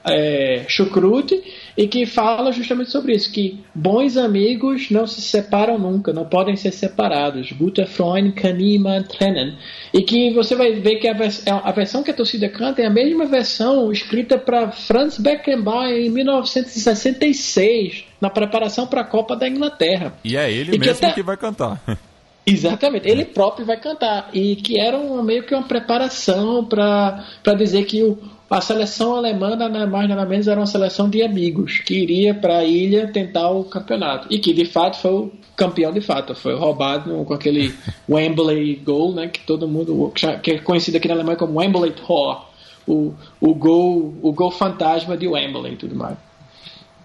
é, 0.05 0.63
chucrute 0.67 1.41
e 1.77 1.87
que 1.87 2.05
fala 2.05 2.51
justamente 2.51 2.91
sobre 2.91 3.13
isso, 3.13 3.31
que 3.31 3.59
bons 3.73 4.17
amigos 4.17 4.89
não 4.89 5.05
se 5.05 5.21
separam 5.21 5.77
nunca, 5.77 6.11
não 6.13 6.25
podem 6.25 6.55
ser 6.55 6.71
separados. 6.71 7.51
Gute 7.51 7.85
Freund 7.85 8.31
kann 8.33 8.53
niemand 8.53 9.07
trennen. 9.07 9.55
E 9.93 10.01
que 10.01 10.31
você 10.33 10.55
vai 10.55 10.73
ver 10.73 10.97
que 10.97 11.07
a, 11.07 11.13
vers 11.13 11.45
é 11.45 11.51
a 11.51 11.71
versão 11.71 12.03
que 12.03 12.11
a 12.11 12.13
torcida 12.13 12.49
canta 12.49 12.81
é 12.81 12.85
a 12.85 12.89
mesma 12.89 13.25
versão 13.25 13.91
escrita 13.91 14.37
para 14.37 14.71
Franz 14.71 15.17
Beckenbauer 15.17 15.91
em 15.97 16.09
1966, 16.09 18.05
na 18.19 18.29
preparação 18.29 18.87
para 18.87 19.01
a 19.01 19.05
Copa 19.05 19.35
da 19.35 19.47
Inglaterra. 19.47 20.13
E 20.23 20.35
é 20.37 20.51
ele 20.51 20.75
E 20.75 20.79
que 20.79 20.79
mesmo 20.79 21.05
até- 21.05 21.11
que 21.13 21.23
vai 21.23 21.37
cantar. 21.37 21.81
Exatamente, 22.45 23.07
ele 23.07 23.25
próprio 23.25 23.65
vai 23.65 23.77
cantar. 23.77 24.29
E 24.33 24.55
que 24.55 24.79
era 24.79 24.97
um, 24.97 25.21
meio 25.21 25.43
que 25.43 25.53
uma 25.53 25.63
preparação 25.67 26.65
para 26.65 27.23
dizer 27.57 27.85
que 27.85 28.01
o, 28.01 28.17
a 28.49 28.61
seleção 28.61 29.15
alemã, 29.15 29.55
nada 29.55 29.85
mais 29.85 30.09
nada 30.09 30.25
menos, 30.25 30.47
era 30.47 30.59
uma 30.59 30.65
seleção 30.65 31.09
de 31.09 31.21
amigos, 31.21 31.79
que 31.79 31.93
iria 31.93 32.33
para 32.33 32.57
a 32.59 32.63
ilha 32.65 33.07
tentar 33.11 33.49
o 33.49 33.63
campeonato. 33.63 34.27
E 34.29 34.39
que 34.39 34.53
de 34.53 34.65
fato 34.65 34.97
foi 34.97 35.11
o 35.11 35.31
campeão 35.55 35.91
de 35.91 36.01
fato, 36.01 36.33
foi 36.33 36.55
roubado 36.55 37.09
no- 37.11 37.25
com 37.25 37.33
aquele 37.33 37.73
Wembley 38.09 38.75
Goal, 38.77 39.13
né, 39.13 39.27
que 39.27 39.41
todo 39.41 39.67
mundo, 39.67 40.11
que 40.41 40.51
é 40.51 40.59
conhecido 40.59 40.97
aqui 40.97 41.07
na 41.07 41.13
Alemanha 41.13 41.37
como 41.37 41.59
Wembley 41.59 41.91
Tor, 41.91 42.45
o, 42.87 43.13
o, 43.39 43.53
gol, 43.53 44.15
o 44.21 44.31
gol 44.33 44.49
fantasma 44.51 45.15
de 45.15 45.27
Wembley 45.27 45.73
e 45.73 45.77
tudo 45.77 45.95
mais. 45.95 46.17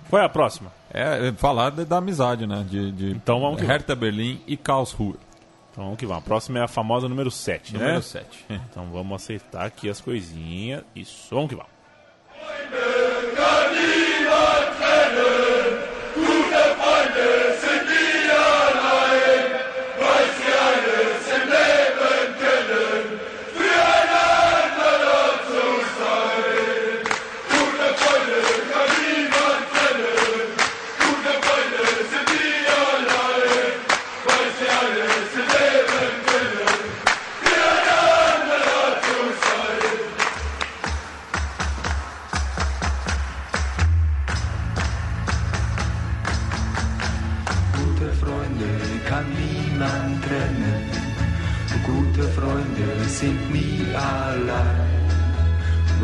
Qual 0.09 0.23
é 0.23 0.25
a 0.25 0.29
próxima? 0.29 0.73
É, 0.93 1.29
é 1.29 1.33
falar 1.33 1.71
da, 1.71 1.85
da 1.85 1.97
amizade, 1.99 2.47
né? 2.47 2.65
De, 2.71 2.93
de 2.93 3.11
Então 3.11 3.41
vamos 3.41 3.61
que 3.61 3.67
Hertha 3.67 3.95
Berlim 3.97 4.39
e 4.47 4.57
Karlsruhe. 4.57 5.17
Então 5.75 5.83
vamos 5.83 5.99
que 5.99 6.07
vamos. 6.07 6.23
A 6.23 6.25
próxima 6.25 6.61
é 6.61 6.63
a 6.63 6.69
famosa 6.69 7.09
número 7.09 7.33
7, 7.33 7.73
Número 7.75 7.95
né? 7.95 8.01
7. 8.01 8.47
Então 8.71 8.87
vamos 8.93 9.21
aceitar 9.21 9.67
aqui 9.67 9.91
as 9.91 10.01
coisinhas. 10.01 10.85
Isso, 10.95 11.35
vamos 11.35 11.49
que 11.49 11.57
vamos. 11.57 11.75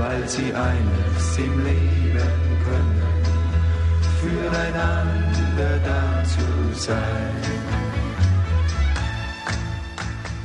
Weil 0.01 0.27
sie 0.27 0.53
eines 0.55 1.39
im 1.39 1.63
Leben 1.63 2.31
können, 2.65 3.03
füreinander 4.19 5.79
da 5.85 6.25
zu 6.25 6.81
sein. 6.81 7.35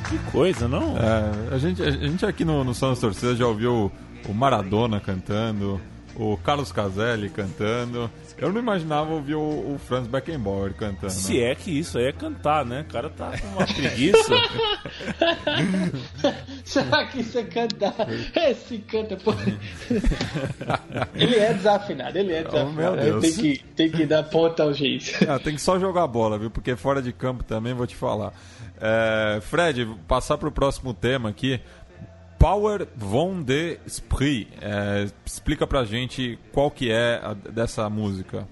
Que 0.10 0.18
coisa, 0.32 0.68
não? 0.68 0.98
É, 0.98 1.56
a, 1.56 1.58
gente, 1.58 1.82
a 1.82 1.90
gente 1.90 2.26
aqui 2.26 2.44
no, 2.44 2.64
no 2.64 2.74
São 2.74 2.90
das 2.90 3.00
Torcidas 3.00 3.38
já 3.38 3.48
ouviu 3.48 3.92
o 4.28 4.34
Maradona 4.34 5.00
cantando, 5.00 5.80
o 6.16 6.38
Carlos 6.38 6.72
Caselli 6.72 7.30
cantando. 7.30 8.10
Eu 8.38 8.52
não 8.52 8.60
imaginava 8.60 9.14
ouvir 9.14 9.36
o, 9.36 9.40
o 9.42 9.80
Franz 9.80 10.08
Beckenbauer 10.08 10.74
cantando. 10.74 11.12
Se 11.14 11.42
é 11.42 11.56
que 11.56 11.72
isso 11.72 11.98
aí 11.98 12.08
é 12.08 12.12
cantar, 12.12 12.66
né? 12.66 12.86
O 12.88 12.92
cara 12.92 13.10
tá 13.10 13.32
com 13.38 13.48
uma 13.48 13.66
preguiça. 13.66 14.36
Será 16.64 17.06
que 17.06 17.22
isso 17.22 17.38
é 17.38 17.44
cantar? 17.44 17.94
Esse 18.36 18.78
canta, 18.80 19.16
pô. 19.18 19.34
Ele 21.16 21.36
é 21.36 21.54
desafinado, 21.54 22.18
ele 22.18 22.34
é 22.34 22.46
Oh, 22.50 22.66
meu 22.70 22.96
desafinado. 22.96 23.22
Deus. 23.22 23.24
tem, 23.24 23.34
que, 23.34 23.64
tem 23.76 23.92
que 23.92 24.06
dar 24.06 24.24
ponta 24.24 24.64
ao 24.64 24.74
juiz. 24.74 25.14
Ah, 25.28 25.40
tem 25.40 25.56
que 25.56 25.62
só 25.62 25.80
jogar 25.80 26.06
bola, 26.08 26.38
viu? 26.38 26.52
Porque 26.52 26.76
fora 26.76 27.02
de 27.02 27.12
campo 27.12 27.44
também 27.44 27.74
vou 27.74 27.88
te 27.88 27.96
falar. 27.96 28.32
É, 28.80 29.40
Fred, 29.42 29.88
passar 30.08 30.38
para 30.38 30.48
o 30.48 30.52
próximo 30.52 30.94
tema 30.94 31.30
aqui. 31.30 31.60
Power 32.40 32.88
von 32.96 33.42
de 33.42 33.80
Spree. 33.88 34.48
É, 34.62 35.08
explica 35.26 35.66
pra 35.66 35.84
gente 35.84 36.38
qual 36.52 36.70
que 36.70 36.92
é 36.92 37.20
a- 37.24 37.34
dessa 37.34 37.90
música. 37.90 38.48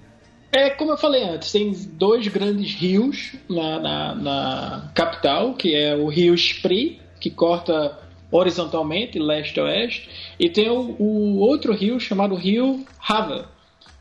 É, 0.51 0.69
como 0.69 0.91
eu 0.91 0.97
falei 0.97 1.23
antes, 1.23 1.51
tem 1.51 1.71
dois 1.71 2.27
grandes 2.27 2.75
rios 2.75 3.35
na, 3.49 3.79
na, 3.79 4.15
na 4.15 4.91
capital, 4.93 5.55
que 5.55 5.75
é 5.75 5.95
o 5.95 6.07
rio 6.07 6.35
Spree, 6.35 7.01
que 7.19 7.31
corta 7.31 7.99
horizontalmente, 8.31 9.17
leste 9.19 9.59
a 9.59 9.63
oeste, 9.63 10.09
e 10.39 10.49
tem 10.49 10.69
o, 10.69 10.95
o 10.99 11.37
outro 11.39 11.73
rio 11.73 11.99
chamado 11.99 12.35
rio 12.35 12.85
Havel, 13.07 13.45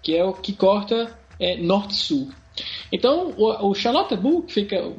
que 0.03 0.17
é 0.17 0.25
o 0.25 0.33
que 0.33 0.53
corta 0.53 1.17
é, 1.41 1.57
norte-sul. 1.57 2.31
Então, 2.91 3.33
o, 3.37 3.71
o 3.71 3.75
Charlottenburg 3.75 4.53
fica 4.53 4.93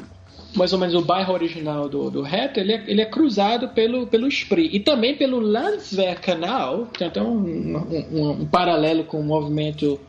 mais 0.56 0.72
ou 0.74 0.80
menos 0.80 0.94
o 0.96 1.02
bairro 1.02 1.34
original 1.34 1.90
do, 1.90 2.10
do 2.10 2.22
Hertha, 2.22 2.60
ele 2.60 2.74
é, 2.74 2.84
ele 2.88 3.02
é 3.02 3.06
cruzado 3.06 3.70
pelo, 3.70 4.08
pelo 4.08 4.28
Spree 4.28 4.70
e 4.72 4.80
também 4.80 5.16
pelo 5.16 5.40
Landswehr 5.40 6.20
Canal, 6.22 6.88
tem 6.98 7.08
até 7.08 7.22
um, 7.22 7.38
um, 7.38 8.32
um- 8.42 8.46
paralelo 8.46 9.04
com 9.04 9.20
o 9.20 9.24
movimento 9.24 10.00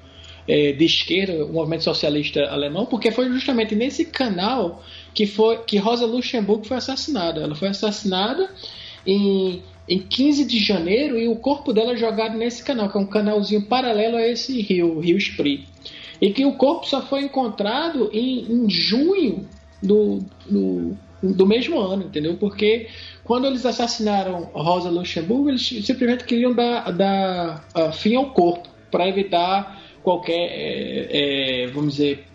é, 0.47 0.73
de 0.73 0.85
esquerda, 0.85 1.45
o 1.45 1.53
movimento 1.53 1.85
socialista 1.85 2.43
alemão, 2.51 2.85
porque 2.87 3.11
foi 3.11 3.29
justamente 3.31 3.75
nesse 3.75 4.05
canal 4.05 4.83
que 5.15 5.27
foi 5.27 5.59
que 5.59 5.79
Rosa 5.79 6.05
Luxemburgo 6.05 6.67
foi 6.67 6.77
assassinada. 6.77 7.41
Ela 7.41 7.55
foi 7.55 7.69
assassinada 7.69 8.51
em, 9.07 9.63
em 9.89 9.99
15 9.99 10.45
de 10.45 10.59
janeiro 10.59 11.19
e 11.19 11.29
o 11.29 11.37
corpo 11.37 11.73
dela 11.73 11.93
é 11.93 11.97
jogado 11.97 12.37
nesse 12.37 12.63
canal, 12.63 12.91
que 12.91 12.99
é 12.99 13.01
um 13.01 13.07
canalzinho 13.07 13.63
paralelo 13.63 14.17
a 14.17 14.27
esse 14.27 14.61
rio, 14.61 14.97
o 14.97 15.01
Rio 15.01 15.17
Spree. 15.17 15.65
E 16.21 16.31
que 16.31 16.45
o 16.45 16.53
corpo 16.53 16.87
só 16.87 17.03
foi 17.03 17.23
encontrado 17.23 18.11
em, 18.13 18.41
em 18.51 18.71
junho 18.71 19.47
do, 19.85 20.25
do, 20.49 20.97
do 21.23 21.47
mesmo 21.47 21.79
ano, 21.79 22.05
entendeu? 22.05 22.37
Porque 22.37 22.89
quando 23.23 23.47
eles 23.47 23.65
assassinaram 23.65 24.51
Rosa 24.53 24.91
Luxemburgo, 24.91 25.51
eles 25.51 25.67
simplesmente 25.67 26.25
queriam 26.25 26.53
dar, 26.53 26.91
dar 26.93 27.69
uh, 27.77 27.93
fim 27.93 28.17
ao 28.17 28.31
corpo 28.31 28.69
para 28.91 29.09
evitar 29.09 29.83
qualquer, 30.03 30.51
é, 30.51 31.63
é, 31.63 31.67
vamos 31.69 31.97
dizer, 31.97 32.27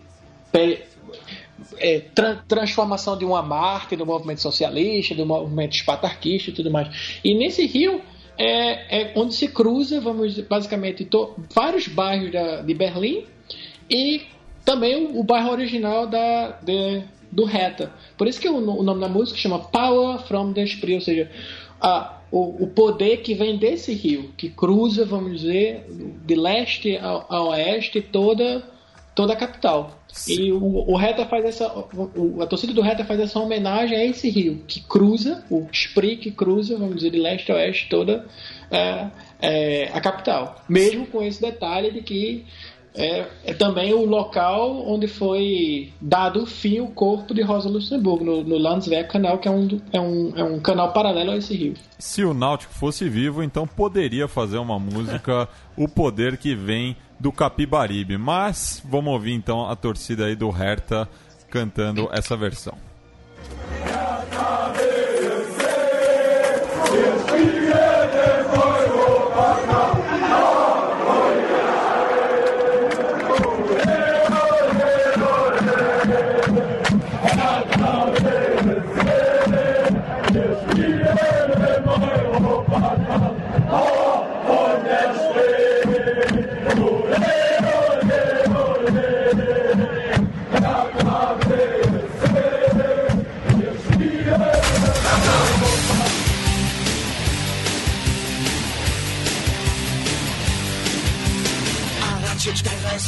é, 1.78 2.00
tra 2.14 2.36
transformação 2.48 3.16
de 3.16 3.24
uma 3.24 3.42
marca 3.42 3.96
do 3.96 4.04
movimento 4.04 4.40
socialista, 4.40 5.14
do 5.14 5.24
movimento 5.24 5.74
espartaquista 5.74 6.50
e 6.50 6.52
tudo 6.52 6.70
mais. 6.70 7.20
E 7.24 7.34
nesse 7.34 7.64
rio 7.66 8.00
é, 8.36 9.02
é 9.02 9.12
onde 9.16 9.34
se 9.34 9.48
cruza, 9.48 10.00
vamos 10.00 10.38
basicamente, 10.40 11.08
vários 11.54 11.86
bairros 11.86 12.32
da, 12.32 12.62
de 12.62 12.74
Berlim 12.74 13.24
e 13.88 14.22
também 14.64 15.06
o, 15.06 15.20
o 15.20 15.22
bairro 15.22 15.50
original 15.50 16.06
da, 16.06 16.58
de, 16.62 17.02
do 17.30 17.44
Reta. 17.44 17.92
Por 18.16 18.26
isso 18.26 18.40
que 18.40 18.48
o, 18.48 18.56
o, 18.56 18.82
nome 18.82 19.00
da 19.00 19.08
música 19.08 19.38
chama 19.38 19.58
Power 19.58 20.18
from 20.20 20.52
the 20.52 20.62
Spree, 20.64 20.94
ou 20.94 21.00
seja, 21.00 21.30
a, 21.80 22.18
o, 22.30 22.64
o, 22.64 22.66
poder 22.68 23.18
que 23.18 23.34
vem 23.34 23.56
desse 23.56 23.92
rio, 23.92 24.32
que 24.36 24.48
cruza, 24.48 25.04
vamos 25.04 25.40
dizer, 25.40 25.86
de 26.24 26.34
leste 26.34 26.96
a, 26.96 27.24
a 27.28 27.42
oeste 27.44 28.00
toda, 28.00 28.62
toda 29.14 29.32
a 29.32 29.36
capital. 29.36 29.96
E 30.26 30.52
o, 30.52 30.90
o 30.90 30.96
Reta 30.96 31.24
faz 31.24 31.44
essa. 31.44 31.72
O, 31.72 32.42
a 32.42 32.46
torcida 32.46 32.72
do 32.72 32.82
Reta 32.82 33.04
faz 33.04 33.20
essa 33.20 33.38
homenagem 33.38 33.96
a 33.96 34.04
esse 34.04 34.28
rio, 34.28 34.62
que 34.66 34.80
cruza, 34.80 35.44
o 35.48 35.68
Spree 35.72 36.16
que 36.16 36.30
cruza, 36.30 36.76
vamos 36.76 36.96
dizer, 36.96 37.10
de 37.10 37.18
leste 37.18 37.52
a 37.52 37.54
oeste 37.54 37.88
toda 37.88 38.26
é, 38.70 39.06
é, 39.40 39.90
a 39.92 40.00
capital. 40.00 40.62
Mesmo 40.68 41.06
com 41.06 41.22
esse 41.22 41.40
detalhe 41.40 41.90
de 41.92 42.02
que 42.02 42.44
é, 42.94 43.26
é, 43.44 43.54
também 43.54 43.94
o 43.94 44.04
local 44.04 44.84
onde 44.86 45.06
foi 45.06 45.92
dado 46.00 46.44
fim 46.46 46.80
o 46.80 46.88
corpo 46.88 47.32
de 47.32 47.42
Rosa 47.42 47.68
Luxemburgo, 47.68 48.24
no, 48.24 48.42
no 48.42 48.58
Landsberg 48.58 49.08
Canal, 49.08 49.38
que 49.38 49.48
é 49.48 49.50
um, 49.50 49.80
é, 49.92 50.00
um, 50.00 50.32
é 50.36 50.44
um 50.44 50.60
canal 50.60 50.92
paralelo 50.92 51.30
a 51.30 51.36
esse 51.36 51.54
rio. 51.54 51.74
Se 51.98 52.24
o 52.24 52.34
Náutico 52.34 52.74
fosse 52.74 53.08
vivo, 53.08 53.42
então 53.42 53.66
poderia 53.66 54.26
fazer 54.26 54.58
uma 54.58 54.78
música 54.78 55.48
O 55.76 55.88
Poder 55.88 56.36
que 56.36 56.54
Vem 56.54 56.96
do 57.18 57.30
Capibaribe. 57.30 58.18
Mas 58.18 58.82
vamos 58.84 59.12
ouvir 59.12 59.32
então 59.32 59.68
a 59.68 59.76
torcida 59.76 60.26
aí 60.26 60.34
do 60.34 60.50
Hertha 60.50 61.08
cantando 61.48 62.08
essa 62.12 62.36
versão. 62.36 62.74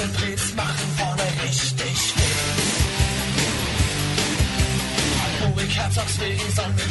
Konzentriert 0.02 0.56
machen 0.56 0.88
vorne 0.96 1.22
richtig 1.44 2.14
Ruhig 5.54 5.78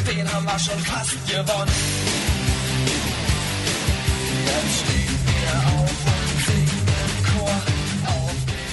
denen 0.07 0.34
haben 0.34 0.45
wir 0.45 0.59
schon 0.59 0.80
fast 0.80 1.28
gewonnen. 1.28 1.72
Jetzt 4.45 4.80
stehen 4.80 5.20
wir 5.28 5.53
auf 5.68 5.99
und 6.07 6.45
singen 6.45 6.88
im 7.03 7.16
Chor. 7.28 7.57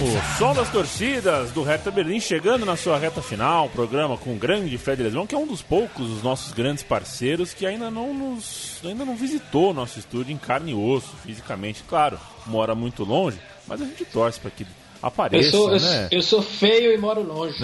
O 0.01 0.39
som 0.39 0.55
das 0.55 0.71
torcidas 0.71 1.53
do 1.53 1.65
Hertha 1.65 1.91
Berlim 1.91 2.21
chegando 2.21 2.65
na 2.65 2.77
sua 2.77 2.97
reta 2.97 3.21
final, 3.21 3.67
um 3.67 3.71
programa 3.71 4.17
com 4.17 4.35
o 4.35 4.39
grande 4.39 4.79
Fred 4.79 5.03
Lesão, 5.03 5.27
que 5.27 5.35
é 5.35 5.39
um 5.39 5.49
dos 5.49 5.63
poucos 5.63 6.07
dos 6.07 6.23
nossos 6.23 6.53
grandes 6.53 6.85
parceiros 6.85 7.53
que 7.53 7.67
ainda 7.67 7.91
não 7.91 8.15
nos 8.15 8.81
ainda 8.85 9.05
não 9.05 9.17
visitou 9.17 9.75
nosso 9.75 9.99
estúdio 9.99 10.33
em 10.33 10.39
carne 10.39 10.71
e 10.71 10.75
osso, 10.75 11.13
fisicamente, 11.25 11.83
claro, 11.89 12.21
mora 12.47 12.77
muito 12.77 13.03
longe, 13.03 13.41
mas 13.69 13.83
a 13.83 13.85
gente 13.85 14.05
torce 14.07 14.41
para 14.41 14.51
que 14.51 14.67
apareça, 15.03 15.47
eu 15.47 15.51
sou, 15.51 15.71
né? 15.71 16.09
Eu, 16.11 16.19
eu, 16.19 16.23
sou 16.23 16.43
feio 16.43 16.93
e 16.93 16.99
moro 16.99 17.23
longe. 17.23 17.57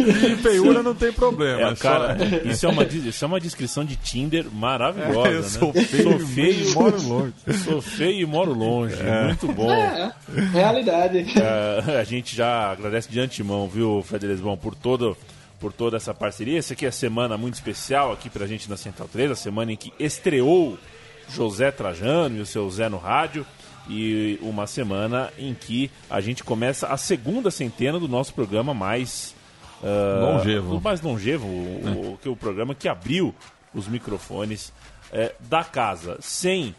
e 0.00 0.36
feiura 0.36 0.82
não 0.82 0.94
tem 0.94 1.12
problema. 1.12 1.70
É, 1.70 1.76
cara, 1.76 2.18
só... 2.18 2.24
isso, 2.48 2.66
é 2.66 2.68
uma, 2.68 2.84
isso 2.84 3.24
é 3.24 3.28
uma 3.28 3.40
descrição 3.40 3.84
de 3.84 3.96
Tinder 3.96 4.46
maravilhosa, 4.52 5.28
é, 5.28 5.34
eu 5.34 5.42
né? 5.42 5.48
Sou 5.48 5.72
feio, 5.72 6.02
sou 6.02 6.18
feio 6.26 6.68
e 6.68 6.74
moro 6.74 7.02
longe. 7.02 7.34
Sou 7.64 7.82
feio 7.82 8.20
e 8.20 8.26
moro 8.26 8.52
longe. 8.52 8.96
É. 9.00 9.26
Muito 9.26 9.46
bom. 9.48 9.70
É, 9.70 10.12
realidade. 10.52 11.26
É, 11.38 12.00
a 12.00 12.04
gente 12.04 12.34
já 12.34 12.72
agradece 12.72 13.08
de 13.08 13.20
antemão, 13.20 13.68
viu, 13.68 14.02
Fred 14.02 14.26
Lesbão, 14.26 14.56
por 14.56 14.74
todo 14.74 15.16
por 15.60 15.72
toda 15.72 15.96
essa 15.96 16.12
parceria. 16.12 16.58
Essa 16.58 16.72
aqui 16.72 16.84
é 16.84 16.88
a 16.88 16.92
semana 16.92 17.38
muito 17.38 17.54
especial 17.54 18.10
aqui 18.10 18.28
pra 18.28 18.48
gente 18.48 18.68
na 18.68 18.76
Central 18.76 19.08
3, 19.12 19.30
a 19.30 19.36
semana 19.36 19.70
em 19.70 19.76
que 19.76 19.92
estreou 19.96 20.76
José 21.28 21.70
Trajano 21.70 22.38
e 22.38 22.40
o 22.40 22.46
seu 22.46 22.68
Zé 22.68 22.88
no 22.88 22.98
rádio 22.98 23.46
e 23.88 24.38
uma 24.42 24.66
semana 24.66 25.32
em 25.38 25.54
que 25.54 25.90
a 26.08 26.20
gente 26.20 26.44
começa 26.44 26.88
a 26.88 26.96
segunda 26.96 27.50
centena 27.50 27.98
do 27.98 28.08
nosso 28.08 28.32
programa 28.32 28.72
mais 28.72 29.34
uh, 29.82 30.32
longevo, 30.32 30.80
mais 30.80 31.00
longevo, 31.00 31.46
o, 31.46 32.18
o, 32.24 32.30
o, 32.30 32.36
programa 32.36 32.74
que 32.74 32.88
abriu 32.88 33.34
os 33.74 33.88
microfones 33.88 34.72
uh, 35.10 35.32
da 35.48 35.64
casa, 35.64 36.16
sem 36.20 36.74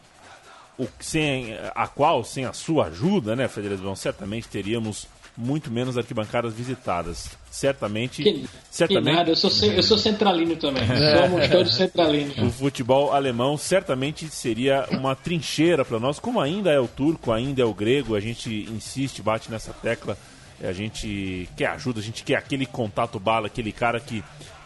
o, 0.78 0.88
sem 1.00 1.58
a 1.76 1.88
qual, 1.88 2.24
sem 2.24 2.46
a 2.46 2.54
sua 2.54 2.86
ajuda, 2.88 3.36
né, 3.36 3.48
Frederico 3.48 3.96
certamente 3.96 4.48
teríamos 4.48 5.08
muito 5.36 5.72
menos 5.72 5.98
arquibancadas 5.98 6.54
visitadas. 6.54 7.30
Certamente. 7.50 8.24
Que, 8.24 8.46
certamente... 8.70 9.06
Que 9.06 9.12
nada, 9.12 9.30
eu 9.32 9.36
sou, 9.36 9.52
eu 9.72 9.84
sou 9.84 9.98
centralino 9.98 10.56
também. 10.56 10.84
Somos 10.88 11.48
todos 11.50 11.76
centralinos. 11.76 12.38
O 12.38 12.50
futebol 12.50 13.14
alemão 13.14 13.58
certamente 13.58 14.28
seria 14.30 14.88
uma 14.92 15.16
trincheira 15.16 15.84
para 15.84 16.00
nós, 16.00 16.20
como 16.20 16.40
ainda 16.40 16.72
é 16.72 16.80
o 16.80 16.88
turco, 16.88 17.32
ainda 17.32 17.62
é 17.62 17.66
o 17.66 17.74
grego. 17.74 18.16
A 18.16 18.20
gente 18.20 18.68
insiste, 18.72 19.22
bate 19.22 19.50
nessa 19.50 19.74
tecla. 19.74 20.18
A 20.62 20.72
gente 20.72 21.50
quer 21.58 21.68
ajuda, 21.68 22.00
a 22.00 22.04
gente 22.04 22.24
quer 22.24 22.36
aquele 22.36 22.66
contato 22.66 23.20
bala, 23.20 23.48
aquele 23.48 23.72
cara 23.72 24.00
que 24.00 24.24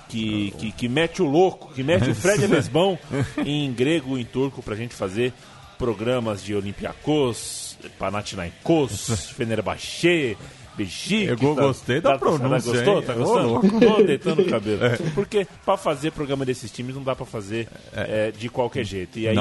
que, 0.09 0.51
que, 0.57 0.72
que, 0.72 0.88
mete 0.88 1.22
o 1.22 1.26
louco, 1.26 1.74
que 1.74 1.84
mete 1.84 2.09
o 2.09 2.15
Fred 2.15 2.47
Lesbão 2.47 2.97
em 3.45 3.72
grego, 3.74 4.18
em 4.18 4.24
turco, 4.24 4.63
pra 4.63 4.74
gente 4.74 4.93
fazer 4.93 5.34
programas 5.78 6.43
de 6.43 6.55
Olympiacos, 6.55 7.78
Panathinaikos, 7.99 9.32
Fenerbahçe, 9.36 10.38
Bexique. 10.78 11.25
Eu 11.25 11.55
gostei 11.55 11.99
da 11.99 12.13
tá, 12.13 12.19
pronúncia. 12.19 12.71
Gostou? 12.71 13.01
Tá 13.01 13.13
gostando? 13.13 13.80
Tô 13.80 14.03
deitando 14.03 14.41
o 14.41 14.45
cabelo. 14.45 14.78
É. 14.88 14.95
Porque 15.15 15.47
para 15.65 15.75
fazer 15.75 16.11
programa 16.11 16.45
desses 16.45 16.71
times 16.71 16.95
não 16.95 17.03
dá 17.03 17.15
para 17.15 17.25
fazer 17.25 17.67
é. 17.93 18.28
É, 18.28 18.32
de 18.32 18.47
qualquer 18.47 18.84
jeito. 18.86 19.17
E 19.17 19.28
aí 19.28 19.36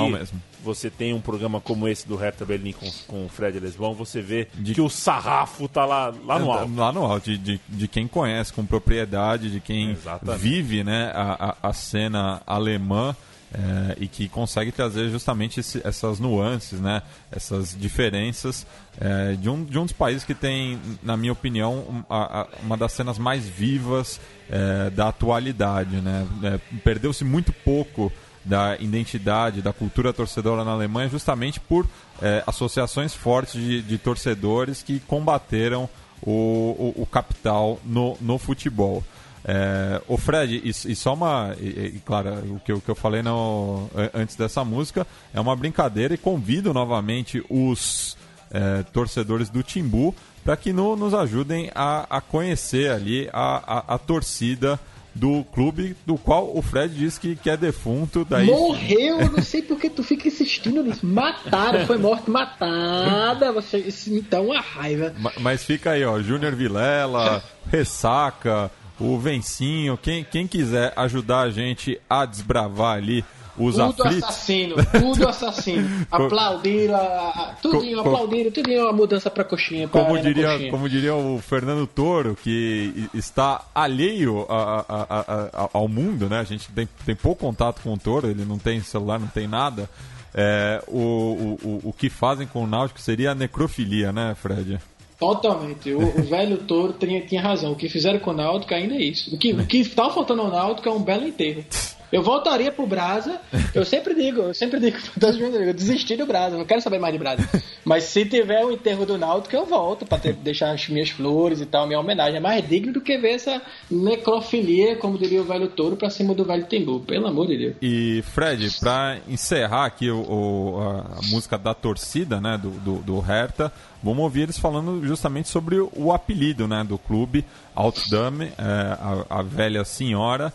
você 0.62 0.90
tem 0.90 1.12
um 1.12 1.20
programa 1.20 1.60
como 1.60 1.86
esse 1.86 2.08
do 2.08 2.16
Hertha 2.16 2.44
Berlim 2.44 2.72
com, 2.72 2.90
com 3.06 3.26
o 3.26 3.28
Fred 3.28 3.60
Lesbão, 3.60 3.94
você 3.94 4.20
vê 4.20 4.48
de... 4.54 4.74
que 4.74 4.80
o 4.80 4.88
sarrafo 4.88 5.68
tá 5.68 5.84
lá, 5.84 6.12
lá 6.24 6.38
no 6.38 6.50
alto. 6.50 6.74
Lá 6.74 6.92
no 6.92 7.04
alto, 7.04 7.30
de, 7.30 7.38
de, 7.38 7.60
de 7.68 7.86
quem 7.86 8.08
conhece 8.08 8.52
com 8.52 8.64
propriedade, 8.64 9.50
de 9.50 9.60
quem 9.60 9.92
Exatamente. 9.92 10.40
vive 10.40 10.82
né, 10.82 11.12
a, 11.14 11.56
a, 11.62 11.68
a 11.68 11.72
cena 11.72 12.42
alemã. 12.46 13.14
É, 13.54 13.96
e 14.00 14.08
que 14.08 14.28
consegue 14.28 14.72
trazer 14.72 15.08
justamente 15.08 15.60
esse, 15.60 15.80
essas 15.86 16.18
nuances, 16.18 16.80
né? 16.80 17.00
essas 17.30 17.76
diferenças 17.78 18.66
é, 19.00 19.34
de, 19.34 19.48
um, 19.48 19.64
de 19.64 19.78
um 19.78 19.84
dos 19.84 19.92
países 19.92 20.24
que 20.24 20.34
tem, 20.34 20.78
na 21.02 21.16
minha 21.16 21.32
opinião, 21.32 22.04
a, 22.10 22.40
a, 22.40 22.46
uma 22.62 22.76
das 22.76 22.92
cenas 22.92 23.18
mais 23.18 23.48
vivas 23.48 24.20
é, 24.50 24.90
da 24.90 25.08
atualidade. 25.08 25.96
Né? 25.96 26.26
É, 26.42 26.60
Perdeu-se 26.82 27.24
muito 27.24 27.52
pouco 27.52 28.12
da 28.44 28.76
identidade, 28.78 29.60
da 29.60 29.72
cultura 29.72 30.12
torcedora 30.12 30.64
na 30.64 30.70
Alemanha, 30.70 31.08
justamente 31.08 31.58
por 31.58 31.86
é, 32.22 32.42
associações 32.46 33.12
fortes 33.12 33.54
de, 33.54 33.82
de, 33.82 33.98
torcedores 33.98 34.82
que 34.82 35.00
combateram 35.00 35.88
o, 36.22 36.94
o, 36.96 37.02
o 37.02 37.06
capital 37.06 37.80
no, 37.84 38.16
no 38.20 38.38
futebol. 38.38 39.02
É, 39.48 40.02
o 40.08 40.16
Fred, 40.18 40.60
e, 40.64 40.70
e 40.70 40.96
só 40.96 41.14
uma. 41.14 41.54
E, 41.60 41.66
e, 41.96 42.02
claro, 42.04 42.30
o 42.56 42.60
que, 42.64 42.72
o 42.72 42.80
que 42.80 42.88
eu 42.88 42.96
falei 42.96 43.22
no, 43.22 43.88
antes 44.12 44.34
dessa 44.34 44.64
música 44.64 45.06
é 45.32 45.40
uma 45.40 45.54
brincadeira 45.54 46.14
e 46.14 46.18
convido 46.18 46.74
novamente 46.74 47.40
os 47.48 48.16
é, 48.50 48.82
torcedores 48.92 49.48
do 49.48 49.62
Timbu 49.62 50.12
para 50.44 50.56
que 50.56 50.72
no, 50.72 50.96
nos 50.96 51.14
ajudem 51.14 51.70
a, 51.74 52.06
a 52.10 52.20
conhecer 52.20 52.90
ali 52.90 53.28
a, 53.32 53.92
a, 53.92 53.94
a 53.94 53.98
torcida 53.98 54.80
do 55.14 55.44
clube 55.44 55.96
do 56.04 56.18
qual 56.18 56.54
o 56.54 56.60
Fred 56.60 56.94
disse 56.94 57.18
que, 57.18 57.36
que 57.36 57.48
é 57.48 57.56
defunto. 57.56 58.24
Daí... 58.28 58.46
Morreu, 58.46 59.20
eu 59.20 59.30
não 59.32 59.42
sei 59.42 59.62
porque 59.62 59.88
tu 59.88 60.02
fica 60.02 60.28
insistindo 60.28 60.82
nisso. 60.82 61.06
Mataram, 61.06 61.86
foi 61.86 61.96
morte 61.98 62.28
matada. 62.30 63.50
Você, 63.52 63.78
isso 63.78 64.10
me 64.10 64.20
dá 64.20 64.40
uma 64.40 64.60
raiva. 64.60 65.14
Ma- 65.18 65.32
Mas 65.40 65.64
fica 65.64 65.92
aí, 65.92 66.04
ó, 66.04 66.20
Júnior 66.20 66.54
Vilela, 66.54 67.42
Ressaca, 67.70 68.70
o 68.98 69.18
Vencinho, 69.18 69.96
quem, 69.96 70.24
quem 70.24 70.46
quiser 70.46 70.92
ajudar 70.96 71.40
a 71.40 71.50
gente 71.50 72.00
a 72.08 72.24
desbravar 72.24 72.96
ali 72.96 73.24
os 73.58 73.76
Tudo 73.76 74.02
aflitos. 74.02 74.28
assassino, 74.28 74.76
tudo 75.00 75.26
assassino. 75.28 75.88
Aplaudiram, 76.12 76.94
a, 76.94 76.98
a, 77.00 77.54
tudinho, 77.62 78.02
Co- 78.02 78.10
aplaudiram, 78.10 78.50
tudinho 78.50 78.86
a 78.86 78.92
mudança 78.92 79.30
pra 79.30 79.44
coxinha. 79.44 79.88
Pra 79.88 80.02
Como 80.04 80.18
diria, 80.20 80.48
coxinha. 80.50 80.70
como 80.70 80.88
diria 80.90 81.14
o 81.14 81.38
Fernando 81.40 81.86
Toro, 81.86 82.36
que 82.36 83.08
está 83.14 83.64
alheio 83.74 84.44
a- 84.50 84.84
a- 84.86 85.50
a- 85.64 85.70
ao 85.72 85.88
mundo, 85.88 86.28
né? 86.28 86.38
A 86.40 86.44
gente 86.44 86.68
tem, 86.70 86.86
tem 87.06 87.14
pouco 87.14 87.46
contato 87.46 87.80
com 87.82 87.94
o 87.94 87.98
Toro, 87.98 88.28
ele 88.28 88.44
não 88.44 88.58
tem 88.58 88.80
celular, 88.82 89.18
não 89.18 89.28
tem 89.28 89.48
nada. 89.48 89.88
É, 90.34 90.82
o, 90.86 90.98
o, 90.98 91.58
o- 91.62 91.80
o 91.88 91.92
que 91.94 92.10
fazem 92.10 92.46
com 92.46 92.62
o 92.62 92.66
Náutico 92.66 93.00
seria 93.00 93.30
a 93.30 93.34
necrofilia, 93.34 94.12
né, 94.12 94.34
Fred? 94.34 94.78
Totalmente. 95.18 95.92
O, 95.92 96.00
o 96.00 96.22
velho 96.22 96.58
touro 96.58 96.92
tinha, 96.92 97.20
tinha 97.22 97.40
razão. 97.40 97.72
O 97.72 97.76
que 97.76 97.88
fizeram 97.88 98.18
com 98.18 98.30
o 98.30 98.34
Náutico 98.34 98.74
ainda 98.74 98.94
é 98.94 99.02
isso. 99.02 99.34
O 99.34 99.38
que, 99.38 99.52
o 99.52 99.66
que 99.66 99.84
tá 99.88 100.10
faltando 100.10 100.42
ao 100.42 100.50
Náutico 100.50 100.88
é 100.88 100.92
um 100.92 101.02
belo 101.02 101.26
enterro. 101.26 101.64
Eu 102.12 102.22
voltaria 102.22 102.70
pro 102.70 102.86
Brasa. 102.86 103.40
Eu 103.74 103.84
sempre 103.84 104.14
digo, 104.14 104.40
eu 104.42 104.54
sempre 104.54 104.78
digo 104.80 104.96
pra 105.18 105.30
eu 105.30 105.74
desisti 105.74 106.16
do 106.16 106.24
Brasa, 106.26 106.56
não 106.56 106.64
quero 106.64 106.80
saber 106.80 106.98
mais 106.98 107.12
de 107.12 107.18
Brasa. 107.18 107.48
Mas 107.84 108.04
se 108.04 108.24
tiver 108.24 108.64
o 108.64 108.70
enterro 108.72 109.04
do 109.04 109.18
Náutico, 109.18 109.54
eu 109.56 109.66
volto 109.66 110.06
pra 110.06 110.18
ter- 110.18 110.32
deixar 110.34 110.70
as 110.72 110.88
minhas 110.88 111.10
flores 111.10 111.60
e 111.60 111.66
tal, 111.66 111.86
minha 111.86 111.98
homenagem. 112.00 112.36
É 112.36 112.40
mais 112.40 112.66
digno 112.68 112.92
do 112.92 113.00
que 113.00 113.16
ver 113.18 113.32
essa 113.34 113.60
necrofilia, 113.90 114.96
como 114.96 115.18
diria 115.18 115.40
o 115.40 115.44
velho 115.44 115.68
touro, 115.68 115.96
pra 115.96 116.08
cima 116.10 116.34
do 116.34 116.44
velho 116.44 116.64
Timbu. 116.64 117.00
Pelo 117.00 117.26
amor 117.26 117.46
de 117.46 117.56
Deus. 117.58 117.74
E 117.82 118.22
Fred, 118.32 118.70
para 118.80 119.18
encerrar 119.28 119.86
aqui 119.86 120.10
o, 120.10 120.20
o- 120.20 120.80
a, 120.80 121.20
música 121.30 121.58
da 121.58 121.74
torcida, 121.74 122.40
né, 122.40 122.58
do, 122.60 122.70
do, 122.70 122.94
do 123.02 123.18
Hertha, 123.20 123.72
vamos 124.02 124.22
ouvir 124.22 124.42
eles 124.42 124.58
falando 124.58 125.04
justamente 125.04 125.48
sobre 125.48 125.76
o 125.78 126.12
apelido, 126.12 126.66
né, 126.68 126.84
do 126.84 126.98
clube, 126.98 127.44
Altdame, 127.74 128.46
é, 128.58 128.62
a, 128.62 129.24
a 129.38 129.42
velha 129.42 129.84
senhora, 129.84 130.52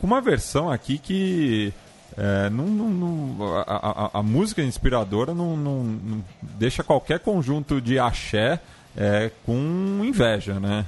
com 0.00 0.06
uma 0.06 0.20
versão 0.20 0.70
aqui 0.70 0.98
que 0.98 1.72
é, 2.16 2.50
não, 2.50 2.66
não- 2.66 2.88
não- 2.90 3.56
a, 3.58 3.62
a- 3.62 4.10
a 4.14 4.22
música 4.22 4.62
inspiradora 4.62 5.32
não, 5.34 5.56
não- 5.56 6.24
deixa 6.42 6.82
qualquer 6.82 7.20
conjunto 7.20 7.80
de 7.80 7.98
axé 7.98 8.60
é, 8.96 9.30
com 9.46 10.02
inveja, 10.04 10.58
né? 10.58 10.84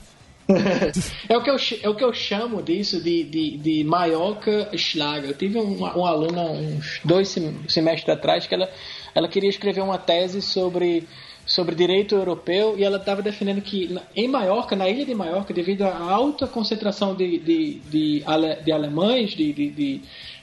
É 1.28 1.36
o 1.36 1.42
que 1.44 1.50
eu, 1.50 1.56
é 1.82 1.88
o 1.88 1.94
que 1.94 2.02
eu 2.02 2.12
chamo 2.12 2.61
disso 2.61 3.00
de, 3.00 3.22
de, 3.22 3.56
de 3.58 3.84
Mallorca 3.84 4.68
Schlager. 4.76 5.30
Eu 5.30 5.36
tive 5.36 5.58
um, 5.58 5.80
um 5.80 6.04
aluna 6.04 6.42
uns 6.42 7.00
dois 7.04 7.28
sem- 7.28 7.56
semestres 7.68 8.08
atrás 8.16 8.48
que 8.48 8.54
ela, 8.54 8.68
ela 9.14 9.28
queria 9.28 9.48
escrever 9.48 9.80
uma 9.80 9.96
tese 9.98 10.42
sobre, 10.42 11.06
sobre 11.51 11.74
direito 11.74 12.14
europeu 12.14 12.76
e 12.78 12.84
ela 12.84 12.96
estava 12.98 13.20
defendendo 13.22 13.61
que 13.61 13.90
em 14.14 14.28
Maiorca, 14.28 14.76
na 14.76 14.88
ilha 14.88 15.05
de 15.05 15.14
Maiorca, 15.14 15.53
devido 15.53 15.82
à 15.82 15.98
alta 15.98 16.46
concentração 16.46 17.12
de, 17.14 17.38
de, 17.38 17.74
de, 17.90 18.22
ale- 18.24 18.57
de 18.64 18.70
alemães, 18.70 19.30
de, 19.32 19.53
de, 19.53 19.70
de, 19.70 20.01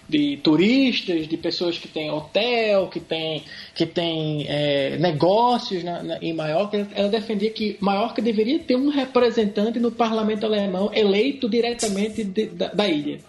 de 0.09 0.37
turistas, 0.43 1.25
de 1.25 1.37
pessoas 1.37 1.77
que 1.77 1.87
têm 1.87 2.11
hotel, 2.11 2.89
que 2.89 2.99
têm 2.99 3.41
que 3.73 3.85
tem, 3.85 4.45
é, 4.49 4.97
negócios 4.97 5.81
na, 5.81 6.03
na- 6.03 6.17
em 6.21 6.33
Maiorca, 6.33 6.85
ela 6.93 7.07
defendia 7.07 7.51
que 7.51 7.77
Maiorca 7.79 8.21
deveria 8.21 8.59
ter 8.59 8.75
um 8.75 8.89
representante 8.89 9.79
no 9.79 9.91
parlamento 9.91 10.45
alemão 10.45 10.91
eleito 10.93 11.47
diretamente 11.49 12.21
de- 12.25 12.47
da, 12.47 12.67
da 12.67 12.85
ilha. 12.89 13.19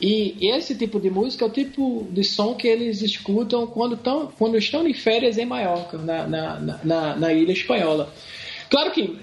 E 0.00 0.36
esse 0.50 0.74
tipo 0.74 1.00
de 1.00 1.08
música 1.10 1.44
é 1.44 1.48
o 1.48 1.50
tipo 1.50 2.06
de 2.10 2.22
som 2.22 2.54
que 2.54 2.68
eles 2.68 3.00
escutam 3.00 3.66
quando, 3.66 3.96
tão, 3.96 4.26
quando 4.38 4.56
estão 4.58 4.84
de 4.84 4.92
férias 4.92 5.38
em 5.38 5.46
Maiorca, 5.46 5.96
na, 5.98 6.26
na, 6.26 6.60
na- 6.60 6.80
na, 6.84 7.16
na 7.16 7.32
ilha 7.32 7.52
espanhola. 7.52 8.12
Claro 8.68 8.90
que 8.90 9.16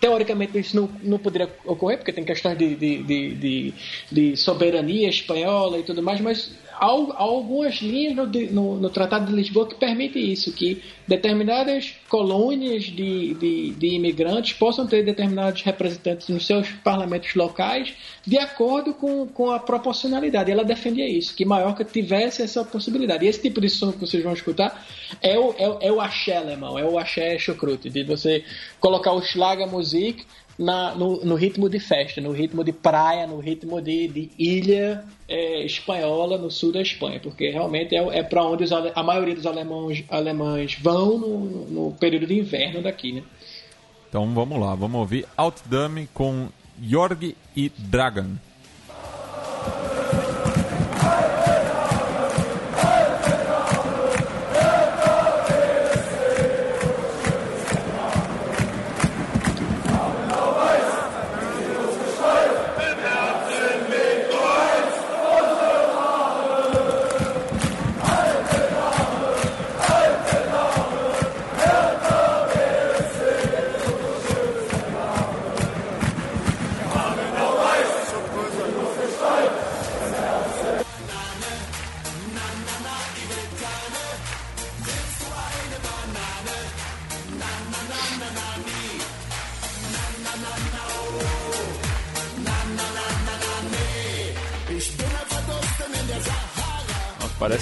teoricamente 0.00 0.58
isso 0.58 0.76
não, 0.76 0.90
não 1.02 1.18
poderia 1.18 1.48
ocorrer, 1.64 1.96
porque 1.96 2.12
tem 2.12 2.24
questões 2.24 2.58
de, 2.58 2.74
de, 2.74 3.02
de, 3.02 3.34
de, 3.34 3.74
de 4.12 4.36
soberania 4.36 5.08
espanhola 5.08 5.78
e 5.78 5.82
tudo 5.82 6.02
mais, 6.02 6.20
mas 6.20 6.50
há, 6.78 6.84
al- 6.86 7.12
há 7.12 7.22
algumas 7.22 7.76
linhas 7.76 8.14
no, 8.14 8.26
no, 8.26 8.76
no 8.76 8.90
Tratado 8.90 9.26
de 9.26 9.32
Lisboa 9.32 9.68
que 9.68 9.74
permitem 9.74 10.32
isso, 10.32 10.52
que 10.52 10.82
determinadas 11.06 11.94
colônias 12.08 12.84
de, 12.84 13.34
de, 13.34 13.70
de 13.70 13.86
imigrantes 13.88 14.52
possam 14.54 14.86
ter 14.86 15.04
determinados 15.04 15.62
representantes 15.62 16.28
nos 16.28 16.46
seus 16.46 16.68
parlamentos 16.82 17.34
locais 17.34 17.94
de 18.26 18.38
acordo 18.38 18.94
com, 18.94 19.26
com 19.26 19.50
a 19.50 19.58
proporcionalidade. 19.58 20.50
Ela 20.50 20.64
defendia 20.64 21.08
isso, 21.08 21.34
que 21.34 21.44
Maiorca 21.44 21.84
tivesse 21.84 22.42
essa 22.42 22.64
possibilidade. 22.64 23.24
E 23.24 23.28
esse 23.28 23.40
tipo 23.42 23.60
de 23.60 23.68
som 23.68 23.92
que 23.92 24.00
vocês 24.00 24.22
vão 24.22 24.32
escutar 24.32 24.86
é 25.20 25.38
o, 25.38 25.52
é, 25.58 25.88
é 25.88 25.92
o 25.92 26.00
axé 26.00 26.36
alemão, 26.36 26.78
é 26.78 26.84
o 26.84 26.98
axé 26.98 27.38
chucrute, 27.38 27.90
de 27.90 28.02
você 28.02 28.44
colocar 28.80 29.12
o 29.12 29.22
Schlagermusik 29.22 30.24
na, 30.58 30.94
no, 30.94 31.24
no 31.24 31.34
ritmo 31.34 31.68
de 31.68 31.78
festa, 31.78 32.20
no 32.20 32.32
ritmo 32.32 32.62
de 32.62 32.72
praia, 32.72 33.26
no 33.26 33.38
ritmo 33.38 33.80
de, 33.80 34.08
de 34.08 34.30
ilha 34.38 35.04
é, 35.28 35.64
espanhola 35.64 36.38
no 36.38 36.50
sul 36.50 36.72
da 36.72 36.80
Espanha, 36.80 37.20
porque 37.20 37.50
realmente 37.50 37.94
é, 37.94 38.18
é 38.18 38.22
para 38.22 38.44
onde 38.44 38.64
os 38.64 38.72
a 38.72 39.02
maioria 39.02 39.34
dos 39.34 39.46
alemães, 39.46 40.04
alemães 40.08 40.76
vão 40.80 41.18
no, 41.18 41.38
no 41.66 41.92
período 41.92 42.26
de 42.26 42.38
inverno 42.38 42.82
daqui, 42.82 43.12
né? 43.12 43.22
Então 44.08 44.32
vamos 44.32 44.60
lá, 44.60 44.74
vamos 44.74 45.00
ouvir 45.00 45.26
Altdame 45.36 46.08
com 46.14 46.48
Jorg 46.80 47.36
e 47.56 47.68
Dragan. 47.76 48.38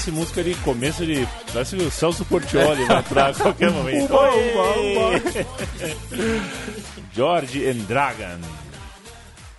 Parece 0.03 0.11
música 0.11 0.43
de 0.43 0.55
começo 0.57 1.07
de. 1.07 1.29
Parece 1.53 1.77
o 1.77 1.91
Celso 1.91 2.25
Portioli 2.25 2.85
vai 2.87 2.99
entrar 2.99 3.31
a 3.31 3.35
qualquer 3.39 3.71
momento. 3.71 4.13
Uba, 4.13 4.31
uba, 4.31 5.23
George 7.15 7.65
and 7.69 7.85
Dragon. 7.87 8.41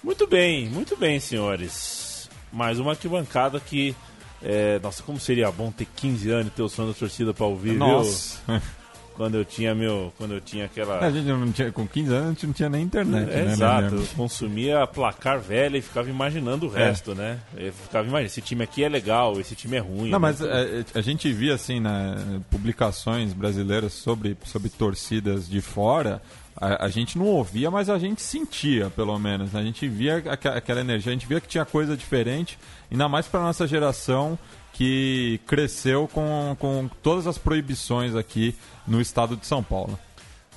Muito 0.04 0.28
bem, 0.28 0.68
muito 0.68 0.98
bem, 0.98 1.20
senhores. 1.20 2.30
Mais 2.52 2.78
uma 2.80 2.91
arquibancada 2.91 3.60
que. 3.60 3.96
é, 4.41 4.80
nossa, 4.80 5.02
como 5.02 5.20
seria 5.20 5.50
bom 5.52 5.72
ter 5.72 5.88
15 5.96 6.30
anos 6.30 6.48
e 6.48 6.52
ter 6.52 6.62
o 6.62 6.70
som 6.70 6.88
da 6.88 6.94
torcida 6.94 7.34
pra 7.34 7.46
ouvir, 7.46 7.78
viu? 7.78 8.04
Quando 9.16 9.36
eu 9.36 9.45
tinha 9.45 9.76
meu. 9.76 10.11
Quando 10.18 10.34
eu 10.34 10.41
tinha 10.41 10.66
aquela. 10.66 10.99
A 10.99 11.11
gente 11.11 11.26
não 11.28 11.51
tinha, 11.51 11.72
com 11.72 11.88
15 11.88 12.14
anos 12.14 12.26
a 12.26 12.30
gente 12.32 12.47
não 12.47 12.53
tinha 12.53 12.70
nem 12.70 12.84
internet, 12.84 13.30
É, 13.32 13.45
né? 13.45 13.51
Exato, 13.53 13.95
eu 13.95 14.07
consumia 14.16 14.88
placar 14.88 15.39
velha 15.39 15.78
e 15.78 15.82
ficava 15.82 16.09
imaginando 16.09 16.68
o 16.70 16.76
É. 16.78 16.86
resto, 16.88 17.14
né? 17.14 17.39
Eu 17.55 17.72
ficava 17.74 18.07
imaginando, 18.07 18.26
esse 18.28 18.41
time 18.41 18.64
aqui 18.64 18.84
é 18.84 18.89
legal, 18.89 19.39
esse 19.39 19.55
time 19.55 19.78
é 19.78 19.80
ruim. 19.80 20.09
Não, 20.09 20.20
né? 20.20 20.20
mas 20.20 20.41
é, 20.41 20.84
a 20.95 21.01
gente 21.01 21.32
via 21.32 21.53
assim, 21.53 21.80
né, 21.80 22.41
publicações 22.49 23.34
brasileiras 23.34 23.93
sobre, 23.93 24.36
sobre 24.45 24.70
torcidas 24.70 25.47
de 25.47 25.61
fora. 25.61 26.22
A, 26.55 26.86
a 26.86 26.89
gente 26.89 27.18
não 27.18 27.26
ouvia, 27.26 27.70
mas 27.70 27.89
a 27.89 27.97
gente 27.99 28.22
sentia, 28.22 28.89
pelo 28.91 29.18
menos. 29.20 29.51
né? 29.53 29.59
A 29.59 29.64
gente 29.64 29.88
via 29.88 30.18
aqua- 30.18 30.55
aquela 30.55 30.82
energia, 30.82 31.11
a 31.11 31.14
gente 31.16 31.28
via 31.28 31.41
que 31.41 31.47
tinha 31.47 31.66
coisa 31.66 31.97
diferente, 31.97 32.57
ainda 32.91 33.07
mais 33.09 33.26
para 33.28 33.41
nossa 33.41 33.68
geração 33.68 34.38
que 34.74 35.39
cresceu 35.47 36.09
com, 36.11 36.55
com 36.59 36.89
todas 37.01 37.28
as 37.28 37.38
proibições 37.38 38.15
aqui 38.15 38.55
no 38.88 38.99
estado 38.99 39.38
de 39.38 39.45
São 39.45 39.63
Paulo. 39.63 39.97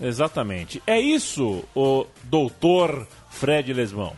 Exatamente. 0.00 0.82
É 0.86 1.00
isso, 1.00 1.62
o 1.74 2.06
doutor 2.24 3.06
Fred 3.30 3.72
Lesmão. 3.72 4.14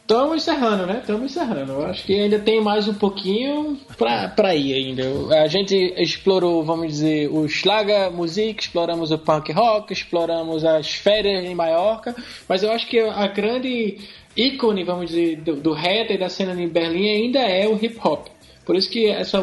Estamos 0.00 0.36
encerrando, 0.36 0.84
né? 0.84 0.98
Estamos 0.98 1.30
encerrando. 1.30 1.72
Eu 1.72 1.86
acho 1.86 2.04
que 2.04 2.12
ainda 2.12 2.38
tem 2.38 2.60
mais 2.60 2.86
um 2.86 2.94
pouquinho 2.94 3.78
pra 3.96 4.54
ir 4.54 4.74
ainda. 4.74 5.04
A 5.42 5.46
gente 5.46 5.74
explorou, 5.96 6.62
vamos 6.64 6.88
dizer, 6.88 7.30
o 7.30 7.48
Schlager 7.48 8.12
Musik, 8.12 8.62
exploramos 8.62 9.10
o 9.10 9.18
punk 9.18 9.52
rock, 9.52 9.92
exploramos 9.92 10.64
as 10.64 10.92
férias 10.92 11.44
em 11.44 11.54
Maiorca, 11.54 12.14
mas 12.48 12.62
eu 12.62 12.72
acho 12.72 12.86
que 12.88 12.98
a 12.98 13.26
grande 13.28 13.98
ícone, 14.36 14.84
vamos 14.84 15.10
dizer, 15.10 15.36
do, 15.36 15.56
do 15.56 15.74
e 15.78 16.18
da 16.18 16.28
cena 16.28 16.60
em 16.60 16.68
Berlim 16.68 17.08
ainda 17.08 17.38
é 17.38 17.66
o 17.66 17.82
hip 17.82 17.98
hop. 18.04 18.26
Por 18.64 18.76
isso 18.76 18.90
que 18.90 19.08
essa 19.08 19.40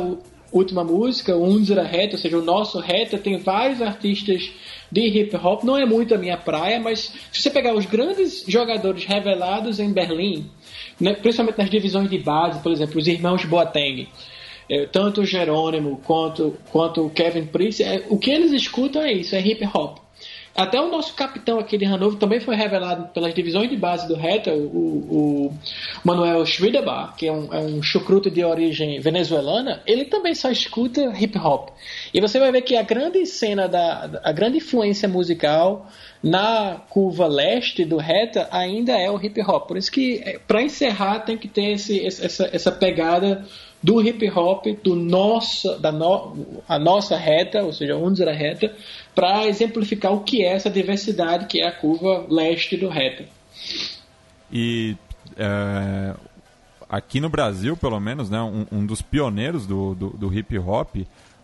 última 0.51 0.84
música, 0.84 1.36
o 1.36 1.43
Unzera 1.43 1.84
Reta, 1.84 2.15
ou 2.15 2.22
seja, 2.22 2.38
o 2.38 2.43
nosso 2.43 2.80
Reta, 2.80 3.17
tem 3.17 3.38
vários 3.38 3.82
artistas 3.82 4.51
de 4.91 5.01
hip 5.01 5.36
hop. 5.36 5.63
Não 5.63 5.78
é 5.78 5.86
muito 5.86 6.15
a 6.15 6.17
minha 6.17 6.38
praia, 6.38 6.80
mas 6.80 7.13
se 7.32 7.41
você 7.41 7.49
pegar 7.49 7.76
os 7.76 7.86
grandes 7.86 8.43
jogadores 8.47 9.05
revelados 9.05 9.80
em 9.80 9.91
Berlim, 9.91 10.49
né, 10.99 11.13
principalmente 11.13 11.57
nas 11.57 11.70
divisões 11.70 12.09
de 12.09 12.17
base, 12.17 12.61
por 12.61 12.72
exemplo, 12.72 12.99
os 12.99 13.07
irmãos 13.07 13.45
Boateng, 13.45 14.07
é, 14.70 14.86
tanto 14.86 15.22
o 15.22 15.26
Jerônimo 15.26 15.99
quanto, 16.05 16.55
quanto 16.72 17.05
o 17.05 17.09
Kevin 17.09 17.45
Prince, 17.45 17.84
é, 17.84 18.05
o 18.09 18.17
que 18.17 18.30
eles 18.30 18.51
escutam 18.51 19.01
é 19.01 19.13
isso, 19.13 19.36
é 19.36 19.41
hip 19.41 19.67
hop. 19.74 19.97
Até 20.56 20.80
o 20.82 20.89
nosso 20.89 21.14
capitão 21.14 21.60
aqui 21.60 21.78
de 21.78 21.86
Hanover 21.86 22.20
também 22.20 22.39
foi 22.39 22.56
revelado 22.56 23.08
pelas 23.14 23.34
divisões 23.34 23.70
de 23.70 23.78
base 23.78 24.08
do 24.08 24.16
Reta, 24.16 24.54
o, 24.54 25.47
o 25.50 25.54
Manuel 26.04 26.45
Schwiedebar, 26.45 27.16
que 27.16 27.28
é 27.28 27.32
um, 27.32 27.54
é 27.54 27.60
um 27.60 27.82
chucruto 27.82 28.30
de 28.30 28.43
origem 28.43 29.00
venezuelana, 29.00 29.82
ele 29.86 30.06
também 30.06 30.34
só 30.34 30.50
escuta 30.50 31.14
hip 31.18 31.38
hop. 31.38 31.70
E 32.14 32.20
você 32.20 32.39
vai 32.39 32.52
ver 32.52 32.62
que 32.62 32.76
a 32.76 32.82
grande 32.82 33.26
cena, 33.26 33.68
da, 33.68 34.22
a 34.24 34.32
grande 34.32 34.58
influência 34.58 35.08
musical 35.08 35.88
na 36.22 36.82
curva 36.89 37.28
leste 37.28 37.86
do 37.86 37.97
Reta 37.97 38.50
ainda 38.52 38.93
é 38.93 39.10
o 39.10 39.24
hip 39.24 39.39
hop. 39.41 39.68
Por 39.68 39.78
isso 39.78 39.91
que, 39.91 40.22
é, 40.26 40.38
para 40.39 40.62
encerrar, 40.62 41.20
tem 41.20 41.38
que 41.38 41.47
ter 41.47 41.72
esse, 41.72 42.06
essa, 42.06 42.50
essa 42.52 42.72
pegada 42.72 43.45
do 43.82 44.02
hip 44.02 44.30
hop, 44.30 44.66
do 44.84 44.93
nosso, 44.95 45.80
da 45.80 45.91
no, 45.91 46.62
a 46.68 46.78
nossa 46.78 47.16
reta, 47.16 47.64
ou 47.64 47.72
seja, 47.72 47.93
era 48.20 48.34
reta, 48.34 48.76
para 49.20 49.45
exemplificar 49.47 50.13
o 50.13 50.22
que 50.22 50.45
é 50.45 50.53
essa 50.53 50.70
diversidade 50.70 51.45
que 51.47 51.59
é 51.59 51.67
a 51.67 51.74
curva 51.74 52.26
leste 52.30 52.78
do 52.78 52.88
reta. 52.88 53.26
E 54.49 54.95
é, 55.36 56.15
aqui 56.89 57.20
no 57.20 57.28
Brasil, 57.28 57.76
pelo 57.76 57.99
menos, 57.99 58.30
né, 58.30 58.41
um, 58.41 58.65
um 58.72 58.86
dos 58.86 59.01
pioneiros 59.01 59.67
do, 59.67 59.93
do, 59.93 60.09
do, 60.11 60.34
hip 60.34 60.57
hop, 60.57 60.95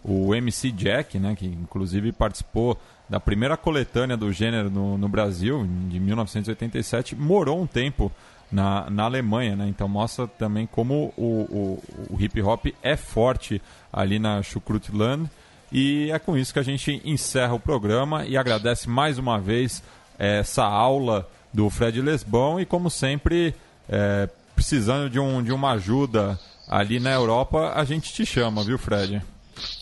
o 0.02 0.34
MC 0.34 0.72
Jack, 0.72 1.20
né, 1.20 1.36
que 1.36 1.46
inclusive 1.46 2.14
participou 2.14 2.80
da 3.10 3.20
primeira 3.20 3.58
coletânea 3.58 4.16
do 4.16 4.32
gênero 4.32 4.70
no, 4.70 4.98
no 4.98 5.10
Brasil, 5.10 5.68
de 5.90 6.00
1987, 6.00 7.14
morou 7.14 7.62
um 7.62 7.68
tempo 7.68 8.10
na, 8.50 8.90
na 8.90 9.04
Alemanha, 9.04 9.54
né? 9.58 9.68
Então 9.68 9.90
mostra 9.90 10.28
também 10.28 10.66
como 10.66 11.14
o, 11.18 11.24
o, 11.52 11.84
o 12.10 12.22
hip 12.22 12.42
hop 12.42 12.68
é 12.82 12.96
forte 12.96 13.62
ali 13.92 14.18
na 14.18 14.42
Schukrutland. 14.42 15.30
E 15.78 16.10
é 16.10 16.18
com 16.18 16.38
isso 16.38 16.54
que 16.54 16.60
a 16.60 16.64
gente 16.64 17.02
encerra 17.04 17.54
o 17.54 17.60
programa 17.60 18.26
e 18.26 18.38
agradece 18.38 18.88
mais 18.90 19.18
uma 19.18 19.38
vez 19.38 19.84
é, 20.18 20.40
essa 20.40 20.64
aula 20.64 21.30
do 21.54 21.70
Fred 21.70 22.02
Lesbão 22.02 22.58
e 22.58 22.66
como 22.66 22.90
sempre, 22.90 23.54
é, 23.90 24.30
precisando 24.56 25.10
de, 25.10 25.20
um, 25.20 25.44
de 25.44 25.52
uma 25.52 25.72
ajuda 25.72 26.40
ali 26.66 26.98
na 26.98 27.12
Europa, 27.12 27.74
a 27.76 27.84
gente 27.84 28.14
te 28.14 28.26
chama, 28.26 28.64
viu 28.64 28.78
Fred? 28.78 29.22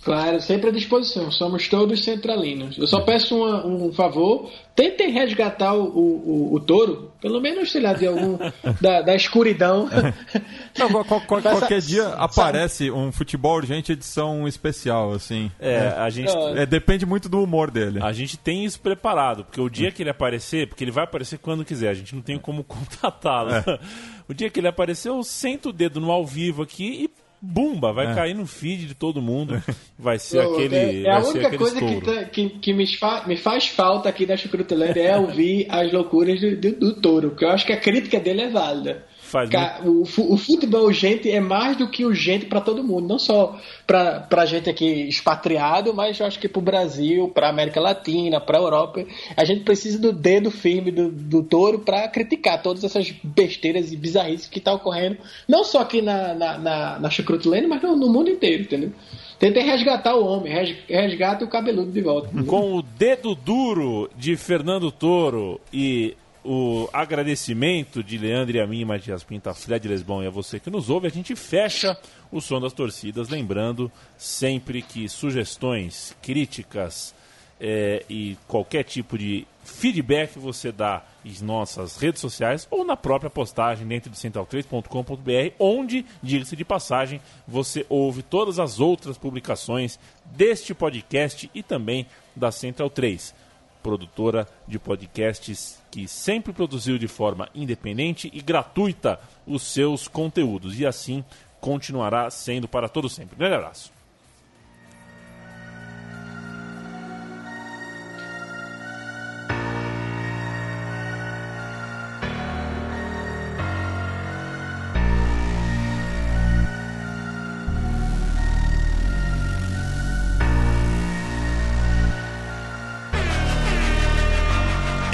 Claro, 0.03 0.41
sempre 0.41 0.69
à 0.69 0.71
disposição. 0.71 1.31
Somos 1.31 1.67
todos 1.67 2.03
centralinos. 2.03 2.77
Eu 2.77 2.85
só 2.87 2.99
peço 3.01 3.37
uma, 3.37 3.65
um 3.65 3.93
favor: 3.93 4.51
tentem 4.75 5.11
resgatar 5.11 5.73
o, 5.73 5.85
o, 5.85 6.53
o, 6.53 6.59
touro, 6.59 7.11
pelo 7.21 7.39
menos, 7.39 7.71
sei 7.71 7.81
lá, 7.81 7.93
de 7.93 8.05
algum. 8.05 8.37
da, 8.81 9.01
da 9.01 9.15
escuridão. 9.15 9.89
Não, 10.77 11.03
qual, 11.05 11.21
qual, 11.21 11.41
qualquer 11.41 11.79
dia 11.79 12.07
aparece 12.09 12.91
um 12.91 13.11
futebol 13.11 13.55
urgente 13.55 13.93
edição 13.93 14.47
especial, 14.47 15.13
assim. 15.13 15.49
É, 15.59 15.73
é. 15.73 15.87
a 15.97 16.09
gente. 16.09 16.31
É, 16.55 16.65
depende 16.65 17.05
muito 17.05 17.29
do 17.29 17.41
humor 17.41 17.71
dele. 17.71 17.99
A 18.01 18.11
gente 18.11 18.37
tem 18.37 18.65
isso 18.65 18.79
preparado, 18.79 19.45
porque 19.45 19.61
o 19.61 19.69
dia 19.69 19.91
que 19.91 20.03
ele 20.03 20.09
aparecer, 20.09 20.67
porque 20.67 20.83
ele 20.83 20.91
vai 20.91 21.05
aparecer 21.05 21.39
quando 21.39 21.63
quiser, 21.63 21.89
a 21.89 21.93
gente 21.93 22.13
não 22.13 22.21
tem 22.21 22.37
como 22.37 22.63
contatá-lo. 22.65 23.51
É. 23.51 23.79
O 24.27 24.33
dia 24.33 24.49
que 24.49 24.59
ele 24.59 24.67
aparecer, 24.67 25.09
eu 25.09 25.23
sento 25.23 25.69
o 25.69 25.73
dedo 25.73 26.01
no 26.01 26.11
ao 26.11 26.25
vivo 26.25 26.61
aqui 26.61 27.05
e 27.05 27.22
bumba, 27.45 27.91
vai 27.91 28.09
é. 28.09 28.15
cair 28.15 28.33
no 28.33 28.47
feed 28.47 28.87
de 28.87 28.95
todo 28.95 29.21
mundo. 29.21 29.61
Vai 29.99 30.17
ser 30.17 30.39
aquele. 30.39 30.75
É, 30.75 31.03
é 31.03 31.11
a 31.11 31.19
única 31.19 31.57
coisa 31.57 31.79
que, 31.79 32.01
tá, 32.01 32.25
que, 32.25 32.49
que 32.49 32.73
me, 32.73 32.87
fa, 32.97 33.25
me, 33.27 33.37
faz 33.37 33.67
falta 33.67 34.09
aqui 34.09 34.25
da 34.25 34.37
Chucrutelândia 34.37 35.01
é 35.01 35.17
ouvir 35.17 35.67
as 35.69 35.91
loucuras 35.91 36.39
do, 36.39 36.55
do, 36.55 36.71
do 36.79 37.01
touro, 37.01 37.29
porque 37.29 37.45
eu 37.45 37.49
acho 37.49 37.65
que 37.65 37.73
a 37.73 37.79
crítica 37.79 38.19
dele 38.19 38.41
é 38.41 38.49
válida. 38.49 39.05
Faz 39.33 39.49
o, 39.83 40.03
o 40.03 40.37
futebol 40.37 40.93
gente 40.93 41.27
é 41.27 41.39
mais 41.39 41.75
do 41.75 41.89
que 41.89 42.05
urgente 42.05 42.45
para 42.45 42.61
todo 42.61 42.83
mundo, 42.83 43.07
não 43.07 43.17
só 43.17 43.59
para 43.87 44.27
a 44.29 44.45
gente 44.45 44.69
aqui 44.69 44.85
expatriado, 45.07 45.91
mas 45.91 46.19
eu 46.19 46.27
acho 46.27 46.37
que 46.37 46.47
para 46.47 46.59
o 46.59 46.61
Brasil, 46.61 47.27
para 47.29 47.47
a 47.47 47.49
América 47.49 47.81
Latina, 47.81 48.39
para 48.39 48.59
a 48.59 48.61
Europa, 48.61 49.03
a 49.35 49.43
gente 49.43 49.61
precisa 49.61 49.97
do 49.97 50.13
dedo 50.13 50.51
firme 50.51 50.91
do, 50.91 51.09
do 51.09 51.41
touro 51.41 51.79
para 51.79 52.07
criticar 52.09 52.61
todas 52.61 52.83
essas 52.83 53.09
besteiras 53.23 53.91
e 53.91 53.97
bizarrices 53.97 54.45
que 54.45 54.59
estão 54.59 54.77
tá 54.77 54.79
ocorrendo, 54.79 55.17
não 55.47 55.63
só 55.63 55.81
aqui 55.81 55.99
na, 55.99 56.35
na, 56.35 56.57
na, 56.59 56.99
na 56.99 57.09
Chucrutlane, 57.09 57.65
mas 57.65 57.81
no, 57.81 57.95
no 57.95 58.13
mundo 58.13 58.29
inteiro, 58.29 58.61
entendeu? 58.61 58.91
Tentem 59.39 59.65
resgatar 59.65 60.15
o 60.15 60.23
homem, 60.23 60.53
resgata 60.87 61.43
o 61.43 61.49
cabeludo 61.49 61.91
de 61.91 62.01
volta. 62.01 62.29
Com 62.45 62.75
o 62.77 62.83
dedo 62.83 63.33
duro 63.33 64.11
de 64.15 64.37
Fernando 64.37 64.91
Toro 64.91 65.59
e 65.73 66.15
o 66.43 66.89
agradecimento 66.91 68.03
de 68.03 68.17
Leandro 68.17 68.55
e 68.55 68.59
a 68.59 68.67
mim, 68.67 68.83
Matias 68.83 69.23
Pinta, 69.23 69.53
Fred 69.53 69.87
Lesbão 69.87 70.21
e 70.21 70.27
a 70.27 70.29
você 70.29 70.59
que 70.59 70.69
nos 70.69 70.89
ouve, 70.89 71.07
a 71.07 71.11
gente 71.11 71.35
fecha 71.35 71.97
o 72.31 72.41
som 72.41 72.59
das 72.59 72.73
torcidas, 72.73 73.29
lembrando 73.29 73.91
sempre 74.17 74.81
que 74.81 75.07
sugestões, 75.07 76.15
críticas 76.21 77.15
é, 77.59 78.03
e 78.09 78.37
qualquer 78.47 78.83
tipo 78.83 79.17
de 79.17 79.47
feedback 79.63 80.37
você 80.37 80.71
dá 80.71 81.01
em 81.23 81.33
nossas 81.41 81.95
redes 81.95 82.19
sociais 82.19 82.67
ou 82.69 82.83
na 82.83 82.97
própria 82.97 83.29
postagem 83.29 83.87
dentro 83.87 84.09
de 84.09 84.17
central3.com.br, 84.17 85.55
onde, 85.57 86.05
diga-se 86.21 86.57
de 86.57 86.65
passagem, 86.65 87.21
você 87.47 87.85
ouve 87.87 88.21
todas 88.21 88.59
as 88.59 88.81
outras 88.81 89.17
publicações 89.17 89.97
deste 90.25 90.73
podcast 90.73 91.49
e 91.53 91.63
também 91.63 92.05
da 92.35 92.51
Central 92.51 92.89
3 92.89 93.42
produtora 93.83 94.47
de 94.67 94.79
podcasts 94.79 95.79
que 95.91 96.07
sempre 96.07 96.53
produziu 96.53 96.97
de 96.97 97.07
forma 97.07 97.49
independente 97.53 98.31
e 98.33 98.41
gratuita 98.41 99.19
os 99.45 99.61
seus 99.61 100.07
conteúdos 100.07 100.79
e 100.79 100.85
assim 100.85 101.23
continuará 101.59 102.29
sendo 102.29 102.67
para 102.67 102.89
todo 102.89 103.07
sempre. 103.09 103.35
Grande 103.35 103.55
abraço. 103.55 103.91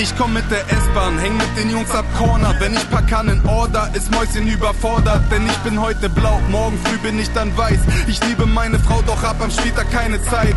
Ich 0.02 0.16
komm 0.18 0.32
mit 0.32 0.50
der 0.50 0.62
S-Bahn, 0.62 1.20
häng 1.20 1.36
mit 1.36 1.58
den 1.58 1.70
Jungs 1.72 1.92
ab 1.92 2.06
Corner. 2.18 2.56
Wenn 2.60 2.74
ich 2.74 2.90
pack 2.90 3.10
kann 3.10 3.28
in 3.28 3.46
Order, 3.46 3.90
ist 3.94 4.10
Mäuschen 4.12 4.48
überfordert. 4.48 5.22
Denn 5.30 5.46
ich 5.46 5.58
bin 5.58 5.82
heute 5.82 6.08
blau, 6.10 6.40
morgen 6.50 6.80
früh 6.86 6.98
bin 7.00 7.20
ich 7.20 7.30
dann 7.34 7.56
weiß. 7.58 7.80
Ich 8.08 8.24
liebe 8.26 8.46
meine 8.46 8.80
Frau, 8.80 9.02
doch 9.02 9.22
hab 9.22 9.42
am 9.42 9.52
Spieltag 9.52 9.92
keine 9.92 10.22
Zeit. 10.24 10.56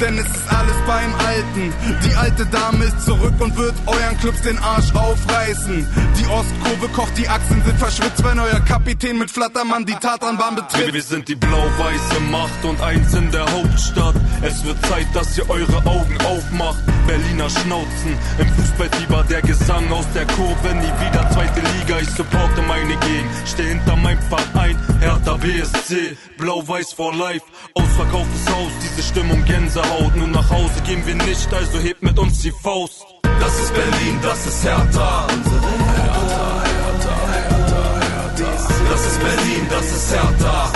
Denn 0.00 0.16
es 0.16 0.24
ist 0.24 0.48
alles 0.48 0.76
beim 0.86 1.14
Alten. 1.16 1.72
Die 2.02 2.14
alte 2.14 2.46
Dame 2.46 2.86
ist 2.86 3.04
zurück 3.04 3.34
und 3.40 3.54
wird 3.58 3.74
euren 3.84 4.18
Clubs 4.20 4.40
den 4.40 4.58
Arsch 4.58 4.94
aufreißen. 4.94 5.86
Die 6.18 6.26
Ostkurve 6.26 6.88
kocht, 6.94 7.18
die 7.18 7.28
Achsen 7.28 7.62
sind 7.66 7.78
verschwitzt, 7.78 8.24
wenn 8.24 8.38
euer 8.38 8.60
Kapitän 8.60 9.18
mit 9.18 9.30
Flattermann 9.30 9.84
die 9.84 9.96
Tatanbahn 9.96 10.54
betritt. 10.54 10.94
Wir 10.94 11.02
sind 11.02 11.28
die 11.28 11.34
blau-weiße 11.34 12.20
Macht 12.30 12.64
und 12.64 12.80
eins 12.80 13.12
in 13.12 13.30
der 13.32 13.44
Hauptstadt. 13.52 14.14
Es 14.40 14.64
wird 14.64 14.80
Zeit, 14.86 15.08
dass 15.12 15.36
ihr 15.36 15.48
eure 15.50 15.76
Augen 15.84 16.16
aufmacht. 16.24 16.78
Berliner 17.06 17.48
Schnauzen 17.50 18.16
im 18.38 18.46
Fußball 18.48 18.87
Fußballfieber, 18.88 19.24
der 19.28 19.42
Gesang 19.42 19.92
aus 19.92 20.06
der 20.14 20.26
Kurve, 20.26 20.74
nie 20.74 21.06
wieder 21.06 21.30
zweite 21.30 21.60
Liga. 21.60 21.98
Ich 22.00 22.10
supporte 22.10 22.62
meine 22.62 22.96
Gegend, 22.96 23.30
steh 23.46 23.68
hinter 23.68 23.96
meinem 23.96 24.20
Verein, 24.22 24.76
Hertha 25.00 25.36
BSC, 25.36 26.16
blau-weiß 26.38 26.92
for 26.92 27.14
life, 27.14 27.44
ausverkauftes 27.74 28.46
Haus, 28.48 28.72
diese 28.82 29.02
Stimmung 29.06 29.44
Gänsehaut. 29.44 30.14
Nur 30.16 30.28
nach 30.28 30.48
Hause 30.50 30.80
gehen 30.86 31.04
wir 31.06 31.14
nicht, 31.14 31.52
also 31.52 31.78
hebt 31.78 32.02
mit 32.02 32.18
uns 32.18 32.42
die 32.42 32.52
Faust. 32.62 33.04
Das 33.40 33.58
ist 33.60 33.74
Berlin, 33.74 34.18
das 34.22 34.46
ist 34.46 34.64
Hertha. 34.64 35.26
Hertha, 35.28 36.62
Hertha, 36.64 37.16
Hertha, 37.32 38.00
Hertha. 38.00 38.54
Das 38.90 39.06
ist 39.06 39.20
Berlin, 39.20 39.66
das 39.70 39.86
ist 39.92 40.12
Hertha. 40.12 40.72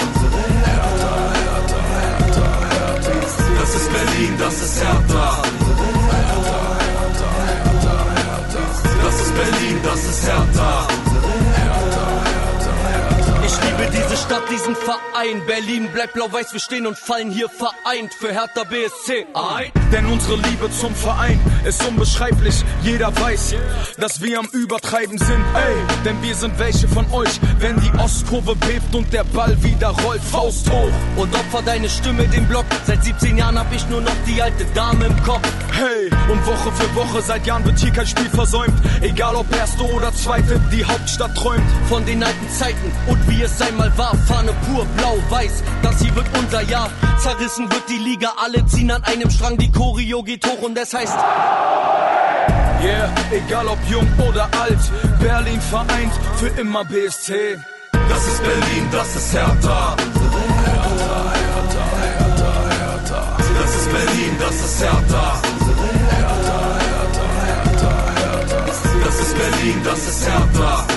Hertha, 0.64 1.32
Hertha, 1.34 1.80
Hertha, 2.00 2.46
Hertha. 2.70 3.60
Das 3.60 3.74
ist 3.74 3.92
Berlin, 3.92 4.34
das 4.38 4.62
ist 4.62 4.82
Hertha. 4.82 5.61
Berlin, 9.34 9.80
das 9.82 10.04
ist 10.04 10.26
Hertha. 10.26 10.91
Diese 13.92 14.16
Stadt, 14.16 14.42
diesen 14.50 14.74
Verein. 14.74 15.42
Berlin 15.46 15.88
bleibt 15.92 16.14
blau-weiß, 16.14 16.54
wir 16.54 16.60
stehen 16.60 16.86
und 16.86 16.98
fallen 16.98 17.30
hier 17.30 17.50
vereint 17.50 18.14
für 18.14 18.32
Hertha 18.32 18.64
BSC. 18.64 19.26
Ein. 19.34 19.70
Denn 19.92 20.06
unsere 20.06 20.36
Liebe 20.36 20.70
zum 20.70 20.94
Verein 20.94 21.38
ist 21.66 21.86
unbeschreiblich. 21.86 22.64
Jeder 22.82 23.14
weiß, 23.14 23.54
dass 23.98 24.22
wir 24.22 24.38
am 24.38 24.46
Übertreiben 24.52 25.18
sind. 25.18 25.44
Ey, 25.54 25.74
denn 26.06 26.22
wir 26.22 26.34
sind 26.34 26.58
welche 26.58 26.88
von 26.88 27.04
euch, 27.12 27.38
wenn 27.58 27.78
die 27.80 27.92
Ostkurve 27.98 28.56
bebt 28.56 28.94
und 28.94 29.12
der 29.12 29.24
Ball 29.24 29.62
wieder 29.62 29.88
rollt. 29.88 30.22
Faust 30.22 30.70
hoch. 30.70 30.88
Und 31.16 31.34
opfer 31.34 31.60
deine 31.62 31.90
Stimme 31.90 32.26
dem 32.28 32.48
Block. 32.48 32.64
Seit 32.86 33.04
17 33.04 33.36
Jahren 33.36 33.58
hab 33.58 33.70
ich 33.74 33.86
nur 33.90 34.00
noch 34.00 34.16
die 34.26 34.40
alte 34.40 34.64
Dame 34.74 35.04
im 35.04 35.22
Kopf. 35.22 35.46
Hey, 35.72 36.08
und 36.30 36.46
Woche 36.46 36.72
für 36.72 36.94
Woche, 36.94 37.20
seit 37.20 37.46
Jahren 37.46 37.64
wird 37.66 37.78
hier 37.78 37.92
kein 37.92 38.06
Spiel 38.06 38.30
versäumt. 38.30 38.74
Egal 39.02 39.36
ob 39.36 39.54
erste 39.54 39.82
oder 39.82 40.14
zweite, 40.14 40.58
die 40.72 40.82
Hauptstadt 40.82 41.36
träumt. 41.36 41.62
Von 41.90 42.06
den 42.06 42.22
alten 42.24 42.48
Zeiten 42.48 42.92
und 43.06 43.28
wie 43.28 43.42
es 43.42 43.60
einmal 43.60 43.81
war. 43.96 44.14
Fahne 44.28 44.52
pur, 44.66 44.84
blau, 44.96 45.16
weiß. 45.30 45.62
Das 45.82 46.00
hier 46.00 46.14
wird 46.14 46.26
unser 46.38 46.62
Jahr. 46.62 46.90
Zerrissen 47.18 47.70
wird 47.70 47.88
die 47.88 47.98
Liga, 47.98 48.32
alle 48.42 48.64
ziehen 48.66 48.90
an 48.90 49.02
einem 49.04 49.30
Strang. 49.30 49.56
Die 49.58 49.70
Choreo 49.70 50.22
geht 50.22 50.46
hoch 50.46 50.62
und 50.62 50.76
es 50.78 50.92
heißt. 50.94 51.16
Yeah, 52.82 53.08
egal 53.30 53.68
ob 53.68 53.78
jung 53.88 54.08
oder 54.28 54.48
alt, 54.60 54.80
Berlin 55.20 55.60
vereint 55.60 56.12
für 56.36 56.48
immer 56.60 56.84
BSC. 56.84 57.56
Das 58.08 58.26
ist 58.26 58.42
Berlin, 58.42 58.88
das 58.90 59.14
ist 59.14 59.32
Hertha. 59.32 59.96
Hertha, 60.64 61.32
Hertha, 61.32 61.84
Hertha, 62.02 62.52
Hertha. 62.74 63.36
Das 63.60 63.76
ist 63.76 63.88
Berlin, 63.92 64.36
das 64.40 64.54
ist 64.54 64.82
Hertha. 64.82 65.42
Hertha. 66.10 66.82
Das 69.04 69.20
ist 69.20 69.34
Berlin, 69.36 69.80
das 69.84 69.98
ist. 70.08 70.26
Hertha, 70.26 70.91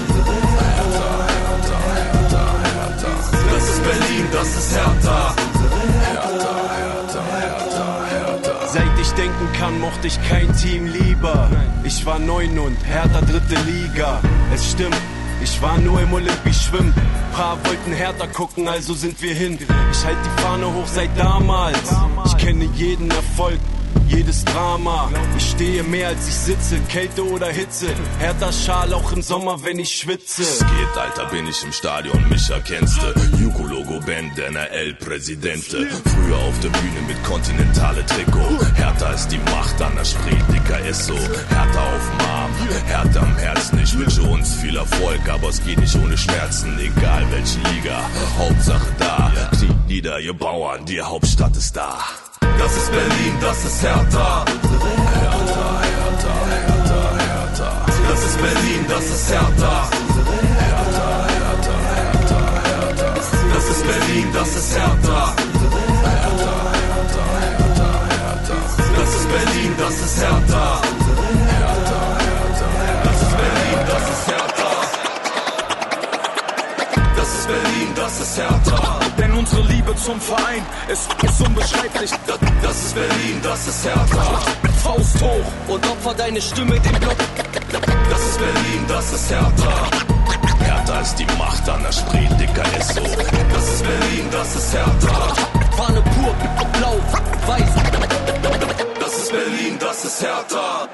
mochte 9.86 10.07
ich 10.07 10.19
kein 10.27 10.51
Team 10.57 10.88
lieber. 10.88 11.47
Ich 11.83 12.05
war 12.07 12.17
neun 12.17 12.57
und 12.57 12.77
Hertha 12.83 13.21
dritte 13.21 13.55
Liga. 13.69 14.19
Es 14.51 14.71
stimmt, 14.71 14.97
ich 15.43 15.61
war 15.61 15.77
nur 15.77 16.01
im 16.01 16.11
Olympisch 16.11 16.61
schwimmen. 16.63 16.93
Paar 17.33 17.57
wollten 17.65 17.93
härter 17.93 18.27
gucken, 18.27 18.67
also 18.67 18.95
sind 18.95 19.21
wir 19.21 19.36
hin. 19.36 19.59
Ich 19.91 20.05
halt 20.05 20.17
die 20.25 20.41
Fahne 20.41 20.73
hoch 20.73 20.88
seit 20.88 21.11
damals. 21.17 21.95
Ich 22.25 22.38
kenne 22.38 22.67
jeden 22.73 23.11
Erfolg. 23.11 23.59
Jedes 24.07 24.45
Drama, 24.45 25.09
ich 25.35 25.49
stehe 25.49 25.83
mehr 25.83 26.09
als 26.09 26.27
ich 26.27 26.35
sitze, 26.35 26.79
Kälte 26.89 27.25
oder 27.27 27.47
Hitze, 27.47 27.87
härter 28.19 28.51
Schal 28.51 28.93
auch 28.93 29.11
im 29.11 29.21
Sommer, 29.21 29.63
wenn 29.63 29.79
ich 29.79 29.89
schwitze. 29.89 30.43
Es 30.43 30.59
geht, 30.59 30.97
Alter, 30.97 31.25
bin 31.25 31.47
ich 31.47 31.63
im 31.63 31.71
Stadion, 31.71 32.29
mich 32.29 32.49
erkennst 32.49 32.97
du. 33.01 33.37
Juko-Logo, 33.37 33.99
Band, 34.05 34.37
NRL-Präsidente. 34.37 35.87
Früher 35.87 36.37
auf 36.37 36.59
der 36.59 36.69
Bühne 36.69 37.01
mit 37.07 37.21
kontinentale 37.23 38.05
Trikot. 38.05 38.65
Hertha 38.75 39.11
ist 39.11 39.29
die 39.29 39.39
Macht 39.51 39.81
an 39.81 39.95
der 39.95 40.05
Spree, 40.05 40.37
dicker 40.53 40.79
ist 40.85 41.05
so. 41.05 41.15
Hertha 41.15 41.95
auf 41.95 42.09
dem 42.11 42.27
Arm, 42.27 42.51
Hertha 42.85 43.19
am 43.21 43.35
Herzen. 43.37 43.79
Ich 43.83 43.97
wünsche 43.97 44.21
uns 44.23 44.55
viel 44.55 44.77
Erfolg, 44.77 45.27
aber 45.27 45.49
es 45.49 45.63
geht 45.63 45.79
nicht 45.79 45.95
ohne 45.95 46.17
Schmerzen. 46.17 46.77
Egal 46.79 47.25
welche 47.31 47.59
Liga, 47.73 48.01
Hauptsache 48.37 48.95
da. 48.99 49.31
Kniet 49.57 49.87
nieder, 49.87 50.19
ihr 50.19 50.33
Bauern, 50.33 50.85
die 50.85 51.01
Hauptstadt 51.01 51.55
ist 51.57 51.75
da. 51.75 51.97
Das 52.59 52.77
ist 52.77 52.91
Berlin, 52.91 53.33
das 53.41 53.65
ist 53.65 53.81
Hertha. 53.83 54.45
Hertha, 55.25 55.67
Hertha, 55.89 56.33
Hertha. 57.25 57.69
Das 58.09 58.21
ist 58.25 58.37
Berlin, 58.41 58.85
das 58.87 59.05
ist 59.05 59.29
Hertha. 59.31 59.89
Hertha, 60.59 61.07
Hertha, 61.35 61.77
Hertha. 62.69 63.09
Das 63.53 63.65
ist 63.69 63.83
Berlin, 63.85 64.27
das 64.33 64.55
ist 64.55 64.77
Hertha. 64.77 65.35
Das 68.97 69.15
ist 69.15 69.27
Berlin, 69.29 69.75
das 69.77 69.99
ist 69.99 70.17
Hertha, 70.21 70.81
Das 73.03 73.21
ist 73.21 73.35
Berlin, 73.37 73.79
das 73.87 74.05
ist 74.13 74.27
Hertha. 74.27 74.71
Das 77.15 77.29
ist 77.35 77.47
Berlin, 77.47 77.89
das 77.95 78.19
ist 78.19 78.37
Hertha. 78.37 78.94
Unsere 79.45 79.67
Liebe 79.67 79.95
zum 79.95 80.19
Verein 80.19 80.65
ist, 80.87 81.07
ist 81.21 81.39
unbeschreiblich. 81.39 82.09
Das, 82.25 82.39
das 82.63 82.77
ist 82.77 82.95
Berlin, 82.95 83.39
das 83.43 83.67
ist 83.67 83.85
Hertha. 83.85 84.41
Faust 84.83 85.21
hoch 85.21 85.71
und 85.71 85.85
opfer 85.85 86.15
deine 86.15 86.41
Stimme 86.41 86.79
dem 86.79 86.99
Block. 86.99 87.15
Das 88.09 88.21
ist 88.21 88.39
Berlin, 88.39 88.85
das 88.87 89.13
ist 89.13 89.29
Hertha. 89.29 89.89
Hertha 90.61 90.99
ist 90.99 91.19
die 91.19 91.27
Macht 91.37 91.69
an 91.69 91.83
der 91.83 91.91
Spree, 91.91 92.27
dicker 92.39 92.63
ist 92.79 92.95
so. 92.95 93.03
Das 93.03 93.69
ist 93.69 93.83
Berlin, 93.83 94.27
das 94.31 94.55
ist 94.55 94.73
Hertha. 94.73 95.35
Fahne 95.77 96.01
pur, 96.01 96.35
blau, 96.79 96.97
weiß. 97.45 97.69
Das 98.99 99.15
ist 99.15 99.31
Berlin, 99.31 99.77
das 99.79 100.05
ist 100.05 100.23
Hertha. 100.23 100.89